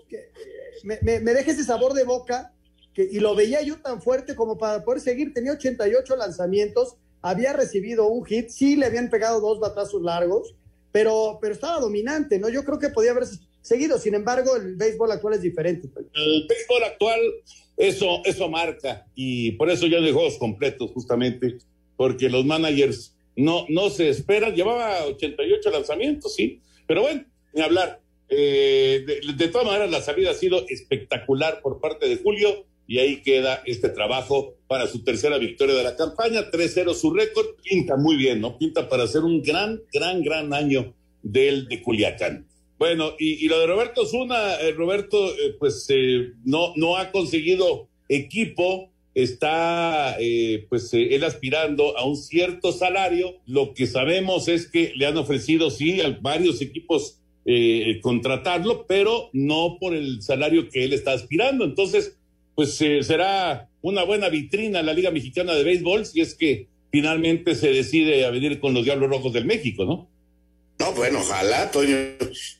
me, 0.84 1.00
me, 1.02 1.20
me 1.20 1.34
deja 1.34 1.52
ese 1.52 1.64
sabor 1.64 1.94
de 1.94 2.04
boca 2.04 2.52
y 2.96 3.20
lo 3.20 3.36
veía 3.36 3.62
yo 3.62 3.82
tan 3.82 4.02
fuerte 4.02 4.36
como 4.36 4.58
para 4.58 4.84
poder 4.84 5.02
seguir, 5.02 5.34
tenía 5.34 5.52
88 5.54 6.16
lanzamientos, 6.16 6.96
había 7.26 7.54
recibido 7.54 8.08
un 8.08 8.24
hit, 8.24 8.50
sí 8.50 8.76
le 8.76 8.86
habían 8.86 9.10
pegado 9.10 9.42
dos 9.42 9.60
batazos 9.60 10.00
largos, 10.04 10.54
pero, 10.92 11.40
pero 11.42 11.56
estaba 11.56 11.80
dominante, 11.80 12.38
¿no? 12.38 12.50
Yo 12.50 12.64
creo 12.64 12.78
que 12.78 12.90
podía 12.90 13.12
haber 13.12 13.24
seguido, 13.62 13.98
sin 13.98 14.14
embargo, 14.14 14.56
el 14.56 14.76
béisbol 14.76 15.12
actual 15.12 15.34
es 15.34 15.42
diferente. 15.42 15.90
El 16.14 16.46
béisbol 16.48 16.84
actual, 16.84 17.20
eso, 17.78 18.22
eso 18.26 18.48
marca, 18.48 19.08
y 19.16 19.54
por 19.54 19.72
eso 19.72 19.88
ya 19.88 20.02
de 20.02 20.12
juegos 20.12 20.38
completos, 20.38 20.92
justamente, 20.92 21.58
porque 21.98 22.30
los 22.30 22.46
managers 22.46 23.16
no, 23.36 23.66
no 23.70 23.90
se 23.90 24.10
esperan, 24.10 24.54
llevaba 24.54 25.04
88 25.06 25.72
lanzamientos, 25.72 26.36
sí, 26.36 26.62
pero 26.86 27.02
bueno, 27.02 27.26
ni 27.54 27.62
hablar. 27.64 28.02
Eh, 28.30 29.04
de 29.36 29.48
todas 29.48 29.66
maneras, 29.66 29.90
la 29.90 30.02
salida 30.02 30.30
ha 30.30 30.36
sido 30.36 30.64
espectacular 30.70 31.60
por 31.64 31.82
parte 31.82 32.08
de 32.08 32.18
Julio 32.18 32.66
y 32.88 33.00
ahí 33.00 33.22
queda 33.22 33.62
este 33.66 33.90
trabajo 33.90 34.56
para 34.68 34.88
su 34.88 35.04
tercera 35.04 35.38
victoria 35.38 35.76
de 35.76 35.84
la 35.84 35.96
campaña, 35.96 36.52
3-0 36.52 36.94
su 36.94 37.12
récord, 37.12 37.48
pinta 37.64 37.98
muy 37.98 38.16
bien, 38.16 38.42
¿no? 38.42 38.58
Pinta 38.58 38.90
para 38.90 39.04
hacer 39.04 39.22
un 39.22 39.42
gran, 39.42 39.82
gran, 39.94 40.22
gran 40.24 40.54
año 40.54 40.94
del 41.22 41.68
de 41.68 41.82
Culiacán. 41.82 42.48
Bueno, 42.78 43.14
y, 43.18 43.48
lo 43.48 43.60
de 43.60 43.68
Roberto 43.68 44.06
Zuna, 44.06 44.56
eh, 44.56 44.72
Roberto, 44.72 45.34
eh, 45.34 45.56
pues 45.58 45.86
eh, 45.90 46.34
no, 46.44 46.74
no 46.76 46.98
ha 46.98 47.12
conseguido 47.12 47.88
equipo, 48.10 48.92
está 49.14 50.18
pues 50.68 50.94
él 50.94 51.24
aspirando 51.24 51.98
a 51.98 52.06
un 52.06 52.18
cierto 52.18 52.74
salario. 52.74 53.38
Lo 53.46 53.74
que 53.74 53.88
sabemos 53.88 54.50
es 54.50 54.70
que 54.70 54.92
le 54.98 55.06
han 55.06 55.16
ofrecido, 55.16 55.72
sí, 55.72 56.02
a 56.02 56.18
varios 56.22 56.62
equipos 56.62 57.22
contratarlo, 58.02 58.86
pero 58.88 59.30
no 59.32 59.78
por 59.80 59.96
el 59.96 60.22
salario 60.22 60.68
que 60.68 60.84
él 60.84 60.92
está 60.92 61.14
aspirando. 61.14 61.64
Entonces, 61.64 62.18
pues 62.56 62.82
eh, 62.82 63.04
será 63.04 63.70
una 63.82 64.04
buena 64.04 64.30
vitrina 64.30 64.82
la 64.82 64.94
Liga 64.94 65.12
Mexicana 65.12 65.54
de 65.54 65.64
Béisbol 65.64 66.06
si 66.06 66.22
es 66.22 66.34
que 66.36 66.68
finalmente 66.92 67.56
se 67.56 67.70
decide 67.72 68.26
a 68.26 68.32
venir 68.32 68.60
con 68.60 68.74
los 68.74 68.86
Diablos 68.86 69.10
Rojos 69.10 69.34
del 69.34 69.46
México, 69.46 69.86
¿no? 69.86 70.10
No, 70.78 70.92
bueno, 70.92 71.20
ojalá, 71.22 71.72
Toño. 71.72 71.98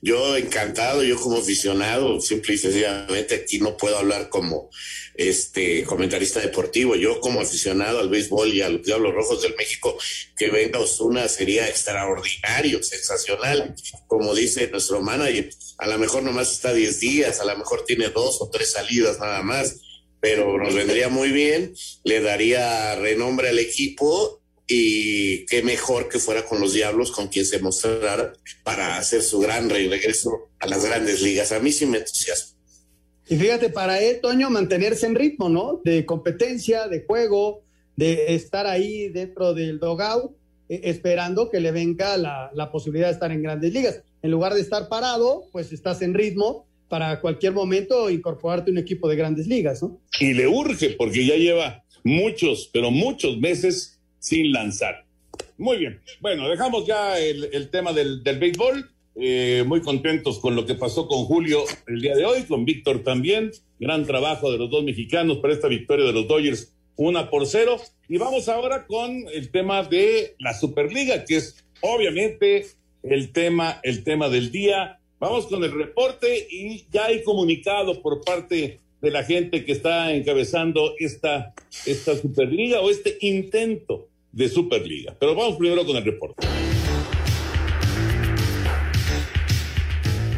Yo 0.02 0.38
encantado, 0.38 1.04
yo 1.04 1.20
como 1.20 1.38
aficionado, 1.38 2.22
simple 2.22 2.54
y 2.54 2.58
sencillamente 2.58 3.36
aquí 3.36 3.60
no 3.60 3.76
puedo 3.76 3.98
hablar 3.98 4.30
como 4.30 4.70
este 5.16 5.84
comentarista 5.84 6.40
deportivo. 6.40 6.96
Yo 6.96 7.20
como 7.20 7.42
aficionado 7.42 8.00
al 8.00 8.10
béisbol 8.10 8.54
y 8.54 8.62
a 8.62 8.70
los 8.70 8.84
Diablos 8.84 9.14
Rojos 9.14 9.42
del 9.42 9.56
México, 9.56 9.98
que 10.38 10.50
venga 10.50 10.80
Osuna 10.80 11.28
sería 11.28 11.68
extraordinario, 11.68 12.82
sensacional. 12.84 13.76
Como 14.08 14.34
dice 14.34 14.70
nuestro 14.70 15.02
manager, 15.02 15.50
a 15.78 15.88
lo 15.88 15.98
mejor 15.98 16.24
nomás 16.24 16.54
está 16.54 16.74
10 16.74 17.00
días, 17.02 17.42
a 17.42 17.46
lo 17.46 17.58
mejor 17.58 17.84
tiene 17.86 18.10
dos 18.10 18.42
o 18.42 18.50
tres 18.50 18.72
salidas 18.72 19.20
nada 19.20 19.42
más, 19.42 19.82
pero 20.26 20.58
nos 20.58 20.74
vendría 20.74 21.08
muy 21.08 21.30
bien, 21.30 21.76
le 22.04 22.20
daría 22.20 22.96
renombre 22.96 23.50
al 23.50 23.60
equipo 23.60 24.42
y 24.66 25.46
qué 25.46 25.62
mejor 25.62 26.10
que 26.10 26.18
fuera 26.18 26.44
con 26.46 26.60
los 26.60 26.74
Diablos, 26.74 27.12
con 27.12 27.28
quien 27.28 27.46
se 27.46 27.60
mostrara 27.60 28.34
para 28.64 28.98
hacer 28.98 29.22
su 29.22 29.38
gran 29.38 29.70
regreso 29.70 30.50
a 30.60 30.66
las 30.66 30.84
grandes 30.84 31.22
ligas. 31.22 31.52
A 31.52 31.60
mí 31.60 31.72
sí 31.72 31.86
me 31.86 32.00
entusiasma. 32.00 32.58
Y 33.30 33.36
fíjate, 33.36 33.70
para 33.70 34.02
él, 34.02 34.20
Toño, 34.20 34.50
mantenerse 34.50 35.06
en 35.06 35.14
ritmo, 35.14 35.48
¿no? 35.48 35.80
De 35.86 36.08
competencia, 36.08 36.88
de 36.88 37.04
juego, 37.06 37.62
de 37.96 38.34
estar 38.34 38.66
ahí 38.66 39.10
dentro 39.10 39.54
del 39.54 39.78
dogout, 39.78 40.36
eh, 40.70 40.82
esperando 40.86 41.52
que 41.52 41.60
le 41.60 41.72
venga 41.72 42.18
la, 42.18 42.50
la 42.56 42.72
posibilidad 42.72 43.10
de 43.10 43.14
estar 43.14 43.32
en 43.32 43.44
grandes 43.44 43.72
ligas. 43.72 44.02
En 44.24 44.32
lugar 44.32 44.56
de 44.56 44.62
estar 44.62 44.90
parado, 44.90 45.44
pues 45.52 45.72
estás 45.72 46.02
en 46.02 46.16
ritmo 46.16 46.66
para 46.96 47.20
cualquier 47.20 47.52
momento 47.52 48.10
incorporarte 48.10 48.72
a 48.72 48.72
un 48.72 48.78
equipo 48.78 49.10
de 49.10 49.18
grandes 49.18 49.48
ligas, 49.48 49.84
¿no? 49.84 50.00
Y 50.18 50.34
le 50.34 50.48
urge, 50.48 50.92
porque 50.92 51.26
ya 51.26 51.36
lleva 51.36 51.84
muchos, 52.06 52.70
pero 52.72 52.90
muchos 52.90 53.38
meses 53.38 54.00
sin 54.18 54.54
lanzar. 54.54 55.06
Muy 55.58 55.76
bien. 55.76 56.00
Bueno, 56.22 56.48
dejamos 56.48 56.88
ya 56.88 57.20
el, 57.20 57.70
tema 57.70 57.92
del, 57.92 58.22
béisbol. 58.24 58.92
Eh, 59.18 59.66
muy 59.68 59.82
contentos 59.82 60.40
con 60.40 60.56
lo 60.56 60.66
que 60.66 60.76
pasó 60.76 61.10
con 61.10 61.26
Julio 61.26 61.66
el 61.86 62.00
día 62.00 62.16
de 62.16 62.24
hoy, 62.24 62.44
con 62.44 62.64
Víctor 62.64 63.04
también. 63.04 63.52
Gran 63.78 64.06
trabajo 64.06 64.50
de 64.50 64.58
los 64.58 64.70
dos 64.72 64.86
mexicanos 64.86 65.40
para 65.40 65.54
esta 65.54 65.68
victoria 65.68 66.06
de 66.06 66.14
los 66.14 66.30
Dodgers, 66.30 66.78
una 66.96 67.30
por 67.30 67.46
cero. 67.46 67.76
Y 68.08 68.18
vamos 68.20 68.48
ahora 68.48 68.88
con 68.88 69.26
el 69.34 69.52
tema 69.52 69.84
de 69.84 70.38
la 70.40 70.54
Superliga, 70.54 71.26
que 71.26 71.36
es 71.36 71.66
obviamente 71.82 72.68
el 73.04 73.34
tema, 73.34 73.82
el 73.84 74.06
tema 74.06 74.30
del 74.30 74.50
día. 74.50 75.02
Vamos 75.18 75.48
con 75.48 75.64
el 75.64 75.72
reporte 75.72 76.46
y 76.50 76.86
ya 76.92 77.06
hay 77.06 77.24
comunicado 77.24 78.02
por 78.02 78.22
parte 78.22 78.82
de 79.02 79.12
la 79.12 79.24
gente 79.24 79.64
que 79.64 79.72
está 79.72 80.14
encabezando 80.14 80.94
esta, 81.00 81.54
esta 81.86 82.18
Superliga 82.18 82.82
o 82.82 82.90
este 82.90 83.18
intento 83.22 84.10
de 84.34 84.50
Superliga. 84.50 85.16
Pero 85.18 85.34
vamos 85.34 85.56
primero 85.56 85.86
con 85.86 85.96
el 85.96 86.04
reporte. 86.04 86.46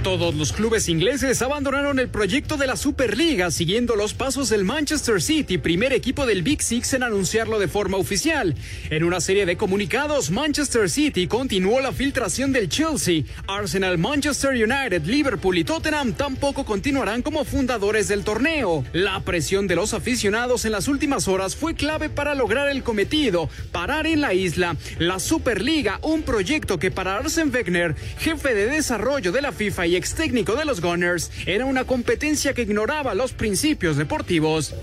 Todos 0.08 0.36
los 0.36 0.54
clubes 0.54 0.88
ingleses 0.88 1.42
abandonaron 1.42 2.00
el 2.00 2.08
proyecto 2.08 2.56
de 2.56 2.66
la 2.66 2.78
Superliga 2.78 3.52
siguiendo 3.52 3.98
los 3.98 4.14
pasos 4.14 4.48
del 4.48 4.64
Manchester 4.64 5.22
City, 5.22 5.58
primer 5.58 5.92
equipo 5.92 6.26
del 6.26 6.44
Big 6.44 6.64
Six 6.64 6.94
en 6.94 7.04
anunciarlo 7.04 7.60
de 7.60 7.68
forma 7.68 7.98
oficial. 7.98 8.56
En 8.90 9.04
una 9.04 9.20
serie 9.20 9.46
de 9.46 9.58
comunicados, 9.58 10.32
Manchester 10.32 10.90
City 10.90 11.28
continuó 11.28 11.82
la 11.82 11.92
filtración 11.92 12.54
del 12.54 12.70
Chelsea. 12.70 13.24
Arsenal, 13.50 13.98
Manchester 13.98 14.52
United, 14.52 15.04
Liverpool 15.04 15.58
y 15.58 15.66
Tottenham 15.66 16.14
tampoco 16.14 16.64
continuarán 16.64 17.22
como 17.22 17.44
fundadores 17.44 18.08
del 18.08 18.24
torneo. 18.24 18.86
La 18.94 19.20
presión 19.20 19.68
de 19.68 19.76
los 19.76 19.94
aficionados 19.94 20.64
en 20.64 20.72
las 20.72 20.88
últimas 20.88 21.28
horas 21.28 21.58
fue 21.58 21.76
clave 21.76 22.08
para 22.08 22.34
lograr 22.34 22.70
el 22.70 22.82
cometido, 22.82 23.50
parar 23.74 24.08
en 24.08 24.22
la 24.22 24.34
isla 24.34 24.78
la 25.00 25.20
Superliga, 25.20 26.00
un 26.02 26.22
proyecto 26.24 26.80
que 26.80 26.92
para 26.92 27.18
Arsene 27.18 27.52
Wenger, 27.52 27.94
jefe 28.20 28.54
de 28.54 28.68
desarrollo 28.68 29.34
de 29.34 29.42
la 29.42 29.52
FIFA 29.52 29.88
y 29.88 29.97
ex 29.98 30.14
técnico 30.14 30.56
de 30.56 30.66
los 30.66 30.80
Gunners, 30.80 31.32
era 31.46 31.66
una 31.66 31.84
competencia 31.84 32.54
que 32.54 32.62
ignoraba 32.62 33.16
los 33.16 33.34
principios 33.34 33.98
deportivos. 33.98 34.74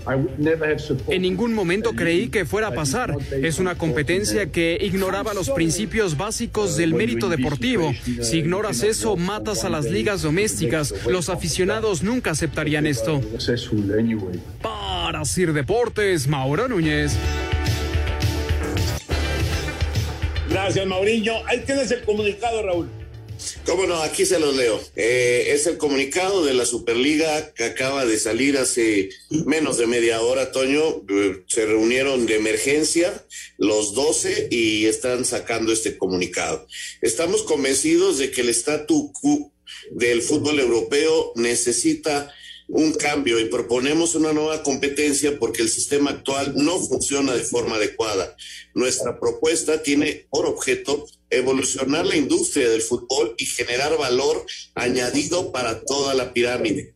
En 1.07 1.21
ningún 1.21 1.53
momento 1.53 1.93
creí 1.93 2.27
que 2.29 2.45
fuera 2.45 2.67
a 2.67 2.71
pasar. 2.71 3.17
Es 3.41 3.59
una 3.59 3.75
competencia 3.75 4.51
que 4.51 4.77
ignoraba 4.79 5.33
los 5.33 5.49
principios 5.49 6.17
básicos 6.17 6.77
del 6.77 6.93
mérito 6.93 7.29
deportivo. 7.29 7.93
Si 8.21 8.37
ignoras 8.37 8.83
eso, 8.83 9.15
matas 9.15 9.63
a 9.63 9.69
las 9.69 9.85
ligas 9.85 10.21
domésticas. 10.21 10.93
Los 11.07 11.29
aficionados 11.29 12.03
nunca 12.03 12.31
aceptarían 12.31 12.85
esto. 12.85 13.21
Para 14.61 15.25
Sir 15.25 15.53
Deportes, 15.53 16.27
Mauro 16.27 16.67
Núñez. 16.67 17.17
Gracias, 20.49 20.85
Mauriño. 20.85 21.33
Ahí 21.47 21.63
tienes 21.65 21.91
el 21.91 22.03
comunicado, 22.03 22.63
Raúl. 22.63 23.04
Cómo 23.65 23.85
no, 23.85 24.01
aquí 24.01 24.25
se 24.25 24.39
los 24.39 24.55
leo. 24.55 24.81
Eh, 24.95 25.47
es 25.49 25.67
el 25.67 25.77
comunicado 25.77 26.45
de 26.45 26.53
la 26.53 26.65
Superliga 26.65 27.53
que 27.53 27.65
acaba 27.65 28.05
de 28.05 28.19
salir 28.19 28.57
hace 28.57 29.09
menos 29.29 29.77
de 29.77 29.87
media 29.87 30.21
hora, 30.21 30.51
Toño. 30.51 31.03
Eh, 31.09 31.43
se 31.47 31.65
reunieron 31.65 32.25
de 32.25 32.35
emergencia 32.35 33.25
los 33.57 33.93
12 33.93 34.47
y 34.51 34.85
están 34.85 35.25
sacando 35.25 35.71
este 35.71 35.97
comunicado. 35.97 36.67
Estamos 37.01 37.43
convencidos 37.43 38.17
de 38.17 38.31
que 38.31 38.41
el 38.41 38.49
estatus 38.49 39.11
del 39.91 40.21
fútbol 40.21 40.59
europeo 40.59 41.31
necesita 41.35 42.33
un 42.67 42.93
cambio 42.93 43.39
y 43.39 43.45
proponemos 43.45 44.15
una 44.15 44.33
nueva 44.33 44.63
competencia 44.63 45.37
porque 45.37 45.61
el 45.61 45.69
sistema 45.69 46.11
actual 46.11 46.53
no 46.55 46.79
funciona 46.79 47.33
de 47.33 47.43
forma 47.43 47.75
adecuada. 47.75 48.35
Nuestra 48.73 49.19
propuesta 49.19 49.83
tiene 49.83 50.27
por 50.29 50.45
objeto 50.45 51.05
evolucionar 51.35 52.05
la 52.05 52.15
industria 52.15 52.69
del 52.69 52.81
fútbol 52.81 53.35
y 53.37 53.45
generar 53.45 53.97
valor 53.97 54.45
añadido 54.73 55.51
para 55.51 55.81
toda 55.83 56.13
la 56.13 56.33
pirámide. 56.33 56.95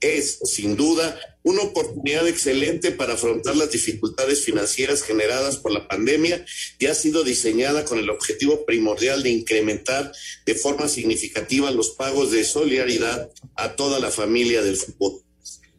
Es, 0.00 0.38
sin 0.44 0.76
duda, 0.76 1.18
una 1.42 1.62
oportunidad 1.62 2.28
excelente 2.28 2.92
para 2.92 3.14
afrontar 3.14 3.56
las 3.56 3.72
dificultades 3.72 4.44
financieras 4.44 5.02
generadas 5.02 5.56
por 5.56 5.72
la 5.72 5.88
pandemia 5.88 6.44
y 6.78 6.86
ha 6.86 6.94
sido 6.94 7.24
diseñada 7.24 7.84
con 7.84 7.98
el 7.98 8.10
objetivo 8.10 8.64
primordial 8.64 9.22
de 9.22 9.30
incrementar 9.30 10.12
de 10.46 10.54
forma 10.54 10.88
significativa 10.88 11.70
los 11.70 11.90
pagos 11.90 12.30
de 12.30 12.44
solidaridad 12.44 13.30
a 13.56 13.74
toda 13.74 13.98
la 13.98 14.10
familia 14.10 14.62
del 14.62 14.76
fútbol. 14.76 15.22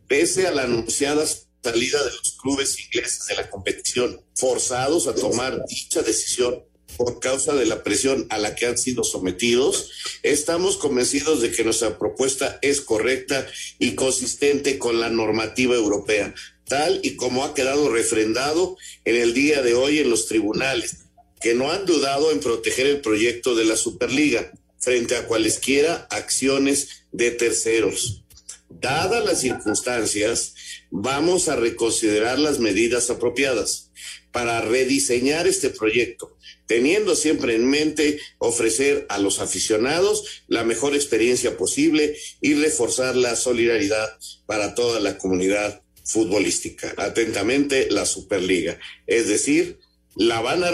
Pese 0.08 0.48
a 0.48 0.52
la 0.52 0.64
anunciada 0.64 1.26
salida 1.64 2.04
de 2.04 2.12
los 2.12 2.38
clubes 2.42 2.80
ingleses 2.80 3.28
de 3.28 3.36
la 3.36 3.50
competición, 3.50 4.22
forzados 4.36 5.08
a 5.08 5.16
tomar 5.16 5.64
dicha 5.68 6.02
decisión 6.02 6.64
por 6.98 7.20
causa 7.20 7.54
de 7.56 7.66
la 7.66 7.84
presión 7.84 8.28
a 8.30 8.38
la 8.38 8.56
que 8.56 8.66
han 8.66 8.78
sido 8.78 9.04
sometidos, 9.04 9.92
estamos 10.24 10.78
convencidos 10.78 11.42
de 11.42 11.52
que 11.52 11.64
nuestra 11.64 11.98
propuesta 11.98 12.60
es 12.62 12.82
correcta 12.82 13.48
y 13.78 13.96
consistente 13.96 14.78
con 14.78 15.00
la 15.00 15.10
normativa 15.10 15.76
europea, 15.76 16.34
tal 16.66 17.00
y 17.04 17.16
como 17.16 17.44
ha 17.44 17.54
quedado 17.54 17.90
refrendado 17.90 18.78
en 19.06 19.16
el 19.16 19.34
día 19.34 19.62
de 19.62 19.74
hoy 19.74 20.00
en 20.00 20.10
los 20.10 20.28
tribunales, 20.28 20.98
que 21.42 21.54
no 21.54 21.72
han 21.72 21.86
dudado 21.86 22.32
en 22.32 22.40
proteger 22.40 22.88
el 22.88 23.02
proyecto 23.02 23.56
de 23.56 23.66
la 23.66 23.78
Superliga 23.78 24.52
frente 24.78 25.16
a 25.16 25.26
cualesquiera 25.26 26.08
acciones 26.10 27.06
de 27.12 27.32
terceros. 27.32 28.24
Dadas 28.70 29.26
las 29.26 29.42
circunstancias, 29.42 30.54
vamos 30.92 31.50
a 31.50 31.56
reconsiderar 31.56 32.40
las 32.40 32.60
medidas 32.60 33.10
apropiadas 33.10 33.92
para 34.32 34.62
rediseñar 34.62 35.48
este 35.48 35.70
proyecto 35.70 36.38
teniendo 36.70 37.16
siempre 37.16 37.56
en 37.56 37.68
mente 37.68 38.20
ofrecer 38.38 39.08
a 39.10 39.18
los 39.18 39.40
aficionados 39.40 40.44
la 40.48 40.64
mejor 40.64 40.94
experiencia 40.94 41.58
posible 41.58 42.16
y 42.42 42.54
reforzar 42.54 43.16
la 43.16 43.36
solidaridad 43.36 44.08
para 44.46 44.76
toda 44.76 45.00
la 45.00 45.18
comunidad 45.18 45.82
futbolística. 46.06 46.94
Atentamente, 46.98 47.88
la 47.90 48.06
Superliga. 48.06 48.78
Es 49.08 49.28
decir, 49.28 49.80
la 50.16 50.42
van 50.42 50.64
a, 50.64 50.72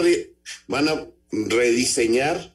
van 0.68 0.88
a 0.88 1.08
rediseñar 1.30 2.54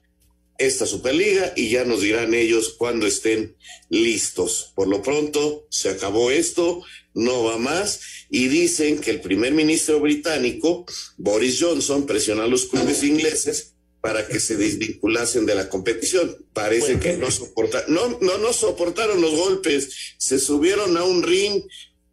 esta 0.65 0.85
Superliga 0.85 1.53
y 1.55 1.69
ya 1.69 1.85
nos 1.85 2.01
dirán 2.01 2.33
ellos 2.33 2.75
cuando 2.77 3.07
estén 3.07 3.55
listos. 3.89 4.71
Por 4.75 4.87
lo 4.87 5.01
pronto, 5.01 5.67
se 5.69 5.89
acabó 5.89 6.31
esto, 6.31 6.83
no 7.13 7.43
va 7.43 7.57
más 7.57 7.99
y 8.29 8.47
dicen 8.47 8.99
que 8.99 9.11
el 9.11 9.21
primer 9.21 9.53
ministro 9.53 9.99
británico, 9.99 10.85
Boris 11.17 11.57
Johnson, 11.59 12.05
presionó 12.05 12.43
a 12.43 12.47
los 12.47 12.65
clubes 12.65 13.03
ingleses 13.03 13.73
para 14.01 14.27
que 14.27 14.39
se 14.39 14.55
desvinculasen 14.55 15.45
de 15.45 15.55
la 15.55 15.69
competición. 15.69 16.45
Parece 16.53 16.99
que 16.99 17.17
no 17.17 17.29
soportaron, 17.29 17.93
no, 17.93 18.17
no, 18.21 18.37
no 18.37 18.53
soportaron 18.53 19.21
los 19.21 19.35
golpes, 19.35 20.15
se 20.17 20.39
subieron 20.39 20.97
a 20.97 21.03
un 21.03 21.23
ring, 21.23 21.63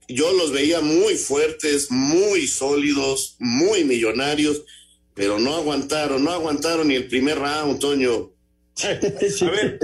yo 0.08 0.32
los 0.32 0.52
veía 0.52 0.80
muy 0.80 1.16
fuertes, 1.16 1.90
muy 1.90 2.46
sólidos, 2.46 3.36
muy 3.38 3.84
millonarios, 3.84 4.64
pero 5.14 5.38
no 5.38 5.56
aguantaron, 5.56 6.24
no 6.24 6.30
aguantaron 6.30 6.88
ni 6.88 6.94
el 6.94 7.08
primer 7.08 7.38
round, 7.38 7.78
Toño. 7.78 8.32
A 8.84 9.50
ver, 9.50 9.78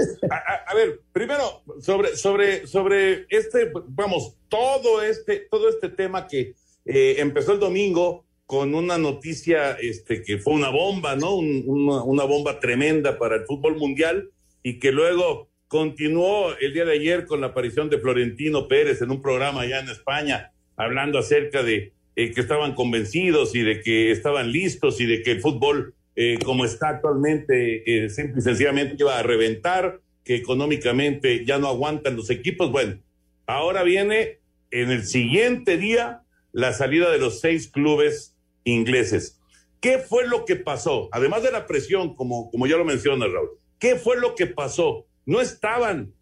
a, 0.67 0.73
ver, 0.73 1.01
primero 1.11 1.63
sobre, 1.81 2.15
sobre, 2.15 2.65
sobre 2.65 3.25
este, 3.29 3.71
vamos, 3.87 4.37
todo 4.47 5.01
este, 5.01 5.47
todo 5.51 5.67
este 5.67 5.89
tema 5.89 6.27
que 6.27 6.53
eh, 6.85 7.15
empezó 7.17 7.53
el 7.53 7.59
domingo 7.59 8.25
con 8.45 8.75
una 8.75 8.97
noticia 8.97 9.71
este, 9.73 10.23
que 10.23 10.37
fue 10.37 10.53
una 10.53 10.69
bomba, 10.69 11.15
¿no? 11.15 11.35
una, 11.35 12.23
bomba 12.23 12.59
tremenda 12.59 13.17
para 13.17 13.35
el 13.35 13.45
fútbol 13.45 13.75
mundial. 13.75 14.29
y 14.63 14.79
que 14.79 14.91
luego 14.91 15.49
continuó 15.67 16.55
el 16.59 16.73
día 16.73 16.85
de 16.85 16.93
ayer 16.93 17.25
con 17.25 17.41
la 17.41 17.47
aparición 17.47 17.89
de 17.89 17.99
Florentino 17.99 18.67
Pérez 18.67 19.01
en 19.01 19.11
un 19.11 19.21
programa 19.21 19.61
allá 19.61 19.79
en 19.79 19.89
España, 19.89 20.51
hablando 20.77 21.19
acerca 21.19 21.63
de 21.63 21.91
eh, 22.15 22.31
que 22.31 22.41
estaban 22.41 22.75
convencidos 22.75 23.55
y 23.55 23.61
de 23.61 23.81
que 23.81 24.11
estaban 24.11 24.51
listos 24.51 25.01
y 25.01 25.05
de 25.05 25.21
que 25.21 25.31
el 25.31 25.41
fútbol, 25.41 25.93
eh, 26.15 26.39
como 26.43 26.63
está 26.63 26.89
actualmente, 26.89 27.83
eh, 28.05 28.09
simple 28.09 28.39
y 28.39 28.41
sencillamente 28.41 28.95
iba 28.99 29.17
a 29.19 29.23
reventar, 29.23 30.01
que 30.23 30.35
económicamente 30.35 31.45
ya 31.45 31.59
no 31.59 31.67
aguantan 31.67 32.15
los 32.15 32.29
equipos. 32.29 32.71
Bueno, 32.71 32.99
ahora 33.45 33.83
viene 33.83 34.39
en 34.71 34.91
el 34.91 35.05
siguiente 35.05 35.77
día 35.77 36.23
la 36.51 36.73
salida 36.73 37.11
de 37.11 37.17
los 37.17 37.41
seis 37.41 37.67
clubes 37.67 38.35
ingleses. 38.63 39.39
¿Qué 39.81 39.99
fue 39.99 40.25
lo 40.25 40.45
que 40.45 40.55
pasó? 40.55 41.09
Además 41.11 41.43
de 41.43 41.51
la 41.51 41.67
presión, 41.67 42.15
como, 42.15 42.49
como 42.49 42.65
ya 42.65 42.77
lo 42.77 42.85
menciona 42.85 43.27
Raúl, 43.27 43.49
¿qué 43.77 43.97
fue 43.97 44.17
lo 44.17 44.33
que 44.35 44.47
pasó? 44.47 45.05
No 45.25 45.41
estaban 45.41 46.13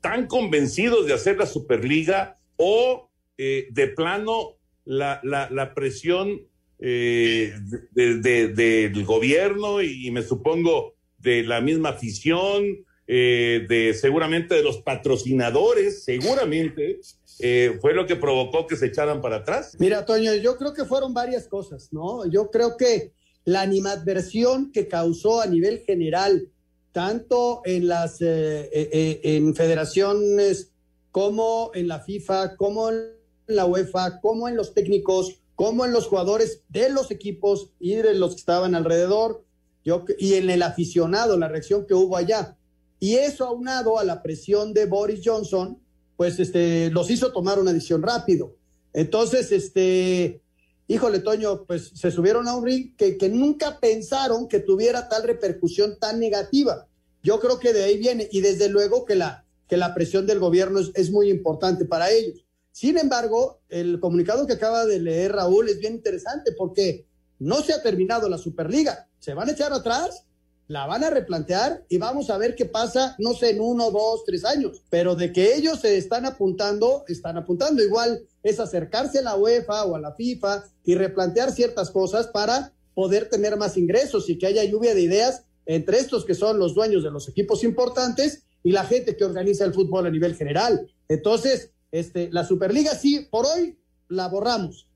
tan 0.00 0.26
convencidos 0.26 1.06
de 1.06 1.12
hacer 1.12 1.36
la 1.36 1.46
Superliga 1.46 2.38
o 2.56 3.10
de 3.36 3.92
plano 3.94 4.56
la, 4.84 5.20
la, 5.22 5.48
la 5.50 5.74
presión 5.74 6.49
eh, 6.82 7.52
de, 7.92 8.48
del 8.88 9.04
gobierno 9.04 9.82
y, 9.82 10.10
me 10.10 10.22
supongo 10.22 10.94
de 11.18 11.42
la 11.42 11.60
misma 11.60 11.90
afición, 11.90 12.86
eh, 13.06 13.66
de 13.68 13.92
seguramente 13.92 14.54
de 14.54 14.62
los 14.62 14.78
patrocinadores, 14.78 16.04
seguramente, 16.04 17.00
eh, 17.40 17.76
fue 17.82 17.92
lo 17.92 18.06
que 18.06 18.16
provocó 18.16 18.66
que 18.66 18.76
se 18.76 18.86
echaran 18.86 19.20
para 19.20 19.36
atrás. 19.36 19.76
Mira, 19.78 20.06
Toño, 20.06 20.34
yo 20.36 20.56
creo 20.56 20.72
que 20.72 20.86
fueron 20.86 21.12
varias 21.12 21.48
cosas, 21.48 21.92
¿no? 21.92 22.24
Yo 22.30 22.50
creo 22.50 22.78
que 22.78 23.12
la 23.44 23.60
animadversión 23.60 24.72
que 24.72 24.88
causó 24.88 25.42
a 25.42 25.46
nivel 25.46 25.80
general, 25.80 26.48
tanto 26.92 27.60
en 27.66 27.88
las 27.88 28.18
en 28.22 29.54
federaciones 29.54 30.72
como 31.10 31.72
en 31.74 31.88
la 31.88 32.00
FIFA, 32.00 32.56
como 32.56 32.88
en 32.88 33.20
la 33.46 33.66
UEFA, 33.66 34.20
como 34.20 34.48
en 34.48 34.56
los 34.56 34.72
técnicos, 34.72 35.39
como 35.60 35.84
en 35.84 35.92
los 35.92 36.06
jugadores 36.06 36.62
de 36.70 36.88
los 36.88 37.10
equipos 37.10 37.68
y 37.78 37.96
de 37.96 38.14
los 38.14 38.30
que 38.30 38.38
estaban 38.38 38.74
alrededor, 38.74 39.44
yo, 39.84 40.06
y 40.18 40.32
en 40.32 40.48
el 40.48 40.62
aficionado, 40.62 41.36
la 41.36 41.48
reacción 41.48 41.86
que 41.86 41.92
hubo 41.92 42.16
allá. 42.16 42.56
Y 42.98 43.16
eso 43.16 43.44
aunado 43.44 43.98
a 43.98 44.04
la 44.04 44.22
presión 44.22 44.72
de 44.72 44.86
Boris 44.86 45.20
Johnson, 45.22 45.78
pues 46.16 46.40
este, 46.40 46.88
los 46.92 47.10
hizo 47.10 47.30
tomar 47.30 47.58
una 47.58 47.74
decisión 47.74 48.00
rápido. 48.00 48.56
Entonces, 48.94 49.52
este, 49.52 50.40
híjole, 50.88 51.18
Toño, 51.18 51.66
pues 51.66 51.90
se 51.94 52.10
subieron 52.10 52.48
a 52.48 52.56
un 52.56 52.64
ring 52.64 52.96
que, 52.96 53.18
nunca 53.28 53.80
pensaron 53.80 54.48
que 54.48 54.60
tuviera 54.60 55.10
tal 55.10 55.24
repercusión 55.24 55.98
tan 55.98 56.20
negativa. 56.20 56.86
Yo 57.22 57.38
creo 57.38 57.58
que 57.58 57.74
de 57.74 57.84
ahí 57.84 57.98
viene, 57.98 58.30
y 58.32 58.40
desde 58.40 58.70
luego 58.70 59.04
que 59.04 59.14
la, 59.14 59.44
que 59.68 59.76
la 59.76 59.92
presión 59.92 60.26
del 60.26 60.38
gobierno 60.38 60.80
es 60.94 61.10
muy 61.10 61.28
importante 61.28 61.84
para 61.84 62.10
ellos. 62.10 62.46
Sin 62.72 62.98
embargo, 62.98 63.60
el 63.68 64.00
comunicado 64.00 64.46
que 64.46 64.54
acaba 64.54 64.86
de 64.86 65.00
leer 65.00 65.32
Raúl 65.32 65.68
es 65.68 65.78
bien 65.78 65.94
interesante 65.94 66.52
porque 66.56 67.06
no 67.38 67.62
se 67.62 67.72
ha 67.72 67.82
terminado 67.82 68.28
la 68.28 68.38
Superliga. 68.38 69.08
Se 69.18 69.34
van 69.34 69.48
a 69.48 69.52
echar 69.52 69.72
atrás, 69.72 70.24
la 70.68 70.86
van 70.86 71.02
a 71.02 71.10
replantear 71.10 71.84
y 71.88 71.98
vamos 71.98 72.30
a 72.30 72.38
ver 72.38 72.54
qué 72.54 72.64
pasa, 72.64 73.16
no 73.18 73.34
sé, 73.34 73.50
en 73.50 73.60
uno, 73.60 73.90
dos, 73.90 74.24
tres 74.24 74.44
años. 74.44 74.82
Pero 74.88 75.16
de 75.16 75.32
que 75.32 75.56
ellos 75.56 75.80
se 75.80 75.96
están 75.96 76.26
apuntando, 76.26 77.04
están 77.08 77.36
apuntando. 77.36 77.82
Igual 77.82 78.22
es 78.42 78.60
acercarse 78.60 79.18
a 79.18 79.22
la 79.22 79.36
UEFA 79.36 79.84
o 79.86 79.96
a 79.96 80.00
la 80.00 80.14
FIFA 80.14 80.64
y 80.84 80.94
replantear 80.94 81.50
ciertas 81.50 81.90
cosas 81.90 82.28
para 82.28 82.72
poder 82.94 83.28
tener 83.28 83.56
más 83.56 83.76
ingresos 83.76 84.28
y 84.28 84.38
que 84.38 84.46
haya 84.46 84.62
lluvia 84.62 84.94
de 84.94 85.02
ideas 85.02 85.42
entre 85.66 85.98
estos 85.98 86.24
que 86.24 86.34
son 86.34 86.58
los 86.58 86.74
dueños 86.74 87.02
de 87.02 87.10
los 87.10 87.28
equipos 87.28 87.64
importantes 87.64 88.44
y 88.62 88.72
la 88.72 88.84
gente 88.84 89.16
que 89.16 89.24
organiza 89.24 89.64
el 89.64 89.74
fútbol 89.74 90.06
a 90.06 90.10
nivel 90.10 90.36
general. 90.36 90.88
Entonces, 91.08 91.70
este, 91.92 92.28
la 92.30 92.44
Superliga 92.44 92.94
sí, 92.94 93.26
por 93.30 93.46
hoy 93.46 93.78
la 94.08 94.28
borramos, 94.28 94.86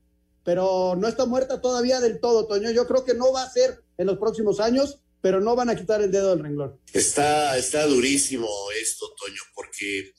pero 0.43 0.95
no 0.95 1.07
está 1.07 1.25
muerta 1.25 1.61
todavía 1.61 1.99
del 1.99 2.19
todo, 2.19 2.47
Toño. 2.47 2.71
Yo 2.71 2.87
creo 2.87 3.03
que 3.03 3.13
no 3.13 3.31
va 3.31 3.43
a 3.43 3.51
ser 3.51 3.83
en 3.97 4.07
los 4.07 4.17
próximos 4.17 4.59
años, 4.59 4.99
pero 5.21 5.41
no 5.41 5.55
van 5.55 5.69
a 5.69 5.75
quitar 5.75 6.01
el 6.01 6.11
dedo 6.11 6.29
del 6.29 6.43
renglón. 6.43 6.79
Está, 6.93 7.57
está 7.57 7.85
durísimo 7.85 8.47
esto, 8.79 9.13
Toño, 9.17 9.41
porque, 9.55 10.13